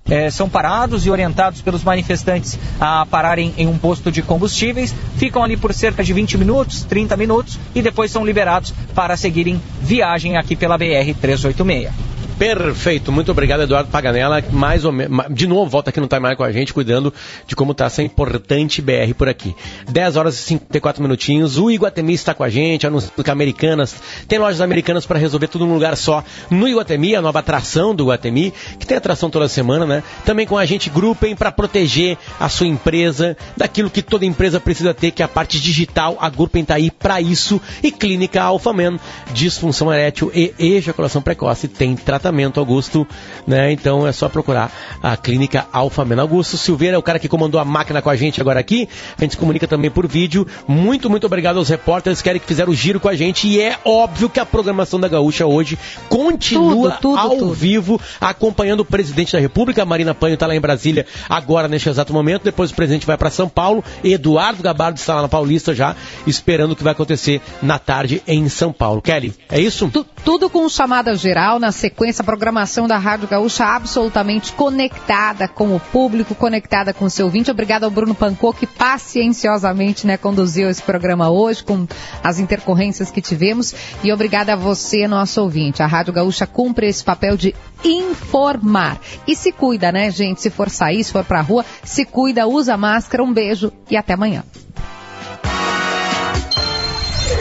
é, 0.09 0.30
são 0.30 0.48
parados 0.48 1.07
e 1.07 1.11
orientados 1.11 1.61
pelos 1.61 1.82
manifestantes 1.82 2.59
a 2.80 3.04
pararem 3.07 3.52
em 3.57 3.66
um 3.66 3.78
posto 3.78 4.11
de 4.11 4.22
combustíveis, 4.22 4.94
ficam 5.16 5.42
ali 5.42 5.57
por 5.57 5.72
cerca 5.74 6.02
de 6.02 6.12
20 6.12 6.38
minutos, 6.38 6.84
30 6.84 7.16
minutos 7.16 7.59
e 7.74 7.82
depois 7.82 8.11
são 8.11 8.24
liberados 8.24 8.72
para 8.94 9.16
seguirem 9.16 9.61
viagem 9.80 10.36
aqui 10.36 10.57
pela 10.57 10.78
BR 10.78 11.14
386. 11.20 12.15
Perfeito, 12.39 13.11
muito 13.11 13.30
obrigado, 13.30 13.62
Eduardo 13.62 13.91
Paganella. 13.91 14.45
Mais 14.53 14.84
ou 14.84 14.93
menos, 14.93 15.24
de 15.30 15.47
novo, 15.47 15.70
volta 15.70 15.89
aqui 15.89 15.99
no 15.99 16.07
Timeline 16.07 16.37
com 16.37 16.45
a 16.45 16.53
gente, 16.53 16.74
cuidando 16.74 17.12
de 17.47 17.57
como 17.57 17.72
está 17.72 17.87
essa 17.87 18.03
importante 18.03 18.82
BR 18.82 19.14
por 19.16 19.26
aqui. 19.26 19.57
10 19.89 20.16
horas 20.16 20.34
e 20.34 20.43
54 20.43 21.03
minutinhos. 21.03 21.57
O 21.57 21.70
Iguatemi 21.70 22.12
está 22.12 22.34
com 22.34 22.45
a 22.45 22.51
gente, 22.51 22.87
anunciando 22.87 23.24
que 23.24 23.30
Americanas 23.30 23.97
tem 24.28 24.39
lojas 24.39 24.61
americanas 24.61 25.07
para 25.07 25.18
resolver 25.18 25.49
tudo 25.49 25.64
num 25.64 25.72
lugar 25.72 25.97
só. 25.97 26.22
No 26.51 26.68
Iguatemi, 26.68 27.16
a 27.16 27.22
nova 27.22 27.39
atração 27.39 27.95
do 27.95 28.05
Iguatemi, 28.05 28.53
que 28.78 28.87
tem 28.87 28.99
atração 28.99 29.30
toda 29.30 29.49
semana, 29.49 29.87
né? 29.87 30.03
Também 30.26 30.47
com 30.47 30.59
a 30.59 30.66
gente 30.66 30.91
Grupem 30.91 31.34
para 31.34 31.51
proteger 31.51 32.18
a 32.39 32.51
sua 32.51 32.66
empresa 32.66 33.34
daquilo 33.57 33.89
que 33.89 34.03
toda 34.03 34.26
empresa 34.26 34.61
precisa 34.61 34.93
ter, 34.93 35.11
que 35.11 35.22
é 35.22 35.24
a 35.24 35.28
parte 35.28 35.59
digital. 35.59 36.18
A 36.20 36.28
Grupem 36.28 36.61
está 36.62 36.74
aí 36.74 36.91
para 36.91 37.18
isso. 37.18 37.59
E 37.82 37.91
Clínica 37.91 38.43
Alphaman, 38.43 39.01
disfunção 39.32 39.91
erétil 39.91 40.30
e 40.34 40.53
ejaculação 40.59 41.22
precoce, 41.22 41.66
tem 41.66 41.97
tratamento 41.97 42.25
tratamento, 42.26 42.58
Augusto, 42.58 43.06
né? 43.46 43.72
Então 43.72 44.06
é 44.06 44.12
só 44.12 44.28
procurar 44.28 44.72
a 45.02 45.16
clínica 45.16 45.66
Alfa 45.72 46.04
Men. 46.04 46.18
Augusto 46.18 46.56
Silveira 46.56 46.96
é 46.96 46.98
o 46.98 47.02
cara 47.02 47.18
que 47.18 47.28
comandou 47.28 47.60
a 47.60 47.64
máquina 47.64 48.02
com 48.02 48.10
a 48.10 48.16
gente 48.16 48.40
agora 48.40 48.58
aqui. 48.58 48.88
A 49.16 49.22
gente 49.22 49.32
se 49.32 49.36
comunica 49.36 49.68
também 49.68 49.90
por 49.90 50.06
vídeo. 50.06 50.46
Muito, 50.66 51.08
muito 51.08 51.26
obrigado 51.26 51.58
aos 51.58 51.68
repórteres 51.68 52.20
que 52.20 52.38
fizeram 52.40 52.72
o 52.72 52.74
giro 52.74 52.98
com 52.98 53.08
a 53.08 53.14
gente. 53.14 53.46
E 53.46 53.60
é 53.60 53.78
óbvio 53.84 54.28
que 54.28 54.40
a 54.40 54.46
programação 54.46 54.98
da 54.98 55.08
Gaúcha 55.08 55.46
hoje 55.46 55.78
continua 56.08 56.92
tudo, 56.92 57.00
tudo, 57.00 57.18
ao 57.18 57.36
tudo. 57.36 57.52
vivo, 57.52 58.00
acompanhando 58.20 58.80
o 58.80 58.84
presidente 58.84 59.32
da 59.32 59.38
República. 59.38 59.84
Marina 59.84 60.14
Panho 60.14 60.34
está 60.34 60.46
lá 60.46 60.56
em 60.56 60.60
Brasília 60.60 61.06
agora, 61.28 61.68
neste 61.68 61.88
exato 61.88 62.12
momento. 62.12 62.42
Depois 62.42 62.70
o 62.70 62.74
presidente 62.74 63.06
vai 63.06 63.16
para 63.16 63.30
São 63.30 63.48
Paulo. 63.48 63.84
Eduardo 64.02 64.62
Gabardo 64.62 64.98
está 64.98 65.14
lá 65.14 65.22
na 65.22 65.28
Paulista 65.28 65.74
já, 65.74 65.94
esperando 66.26 66.72
o 66.72 66.76
que 66.76 66.82
vai 66.82 66.92
acontecer 66.92 67.40
na 67.62 67.78
tarde 67.78 68.22
em 68.26 68.48
São 68.48 68.72
Paulo. 68.72 69.00
Kelly, 69.00 69.32
é 69.48 69.60
isso? 69.60 69.88
Tu, 69.92 70.04
tudo 70.24 70.50
com 70.50 70.68
chamada 70.68 71.14
geral 71.14 71.60
na 71.60 71.70
sequência 71.70 72.15
essa 72.16 72.24
programação 72.24 72.88
da 72.88 72.96
Rádio 72.96 73.28
Gaúcha 73.28 73.66
absolutamente 73.66 74.54
conectada 74.54 75.46
com 75.46 75.76
o 75.76 75.78
público, 75.78 76.34
conectada 76.34 76.94
com 76.94 77.04
o 77.04 77.10
seu 77.10 77.26
ouvinte. 77.26 77.50
Obrigado 77.50 77.84
ao 77.84 77.90
Bruno 77.90 78.14
Pancô, 78.14 78.54
que 78.54 78.66
pacienciosamente 78.66 80.06
né, 80.06 80.16
conduziu 80.16 80.70
esse 80.70 80.82
programa 80.82 81.28
hoje, 81.28 81.62
com 81.62 81.86
as 82.24 82.38
intercorrências 82.38 83.10
que 83.10 83.20
tivemos. 83.20 83.74
E 84.02 84.10
obrigada 84.10 84.54
a 84.54 84.56
você, 84.56 85.06
nosso 85.06 85.42
ouvinte. 85.42 85.82
A 85.82 85.86
Rádio 85.86 86.14
Gaúcha 86.14 86.46
cumpre 86.46 86.86
esse 86.86 87.04
papel 87.04 87.36
de 87.36 87.54
informar. 87.84 88.98
E 89.26 89.36
se 89.36 89.52
cuida, 89.52 89.92
né, 89.92 90.10
gente? 90.10 90.40
Se 90.40 90.48
for 90.48 90.70
sair, 90.70 91.04
se 91.04 91.12
for 91.12 91.22
pra 91.22 91.42
rua, 91.42 91.66
se 91.84 92.06
cuida, 92.06 92.46
usa 92.46 92.78
máscara. 92.78 93.22
Um 93.22 93.32
beijo 93.32 93.70
e 93.90 93.96
até 93.96 94.14
amanhã. 94.14 94.42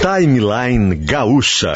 Timeline 0.01 0.95
Gaúcha. 0.95 1.76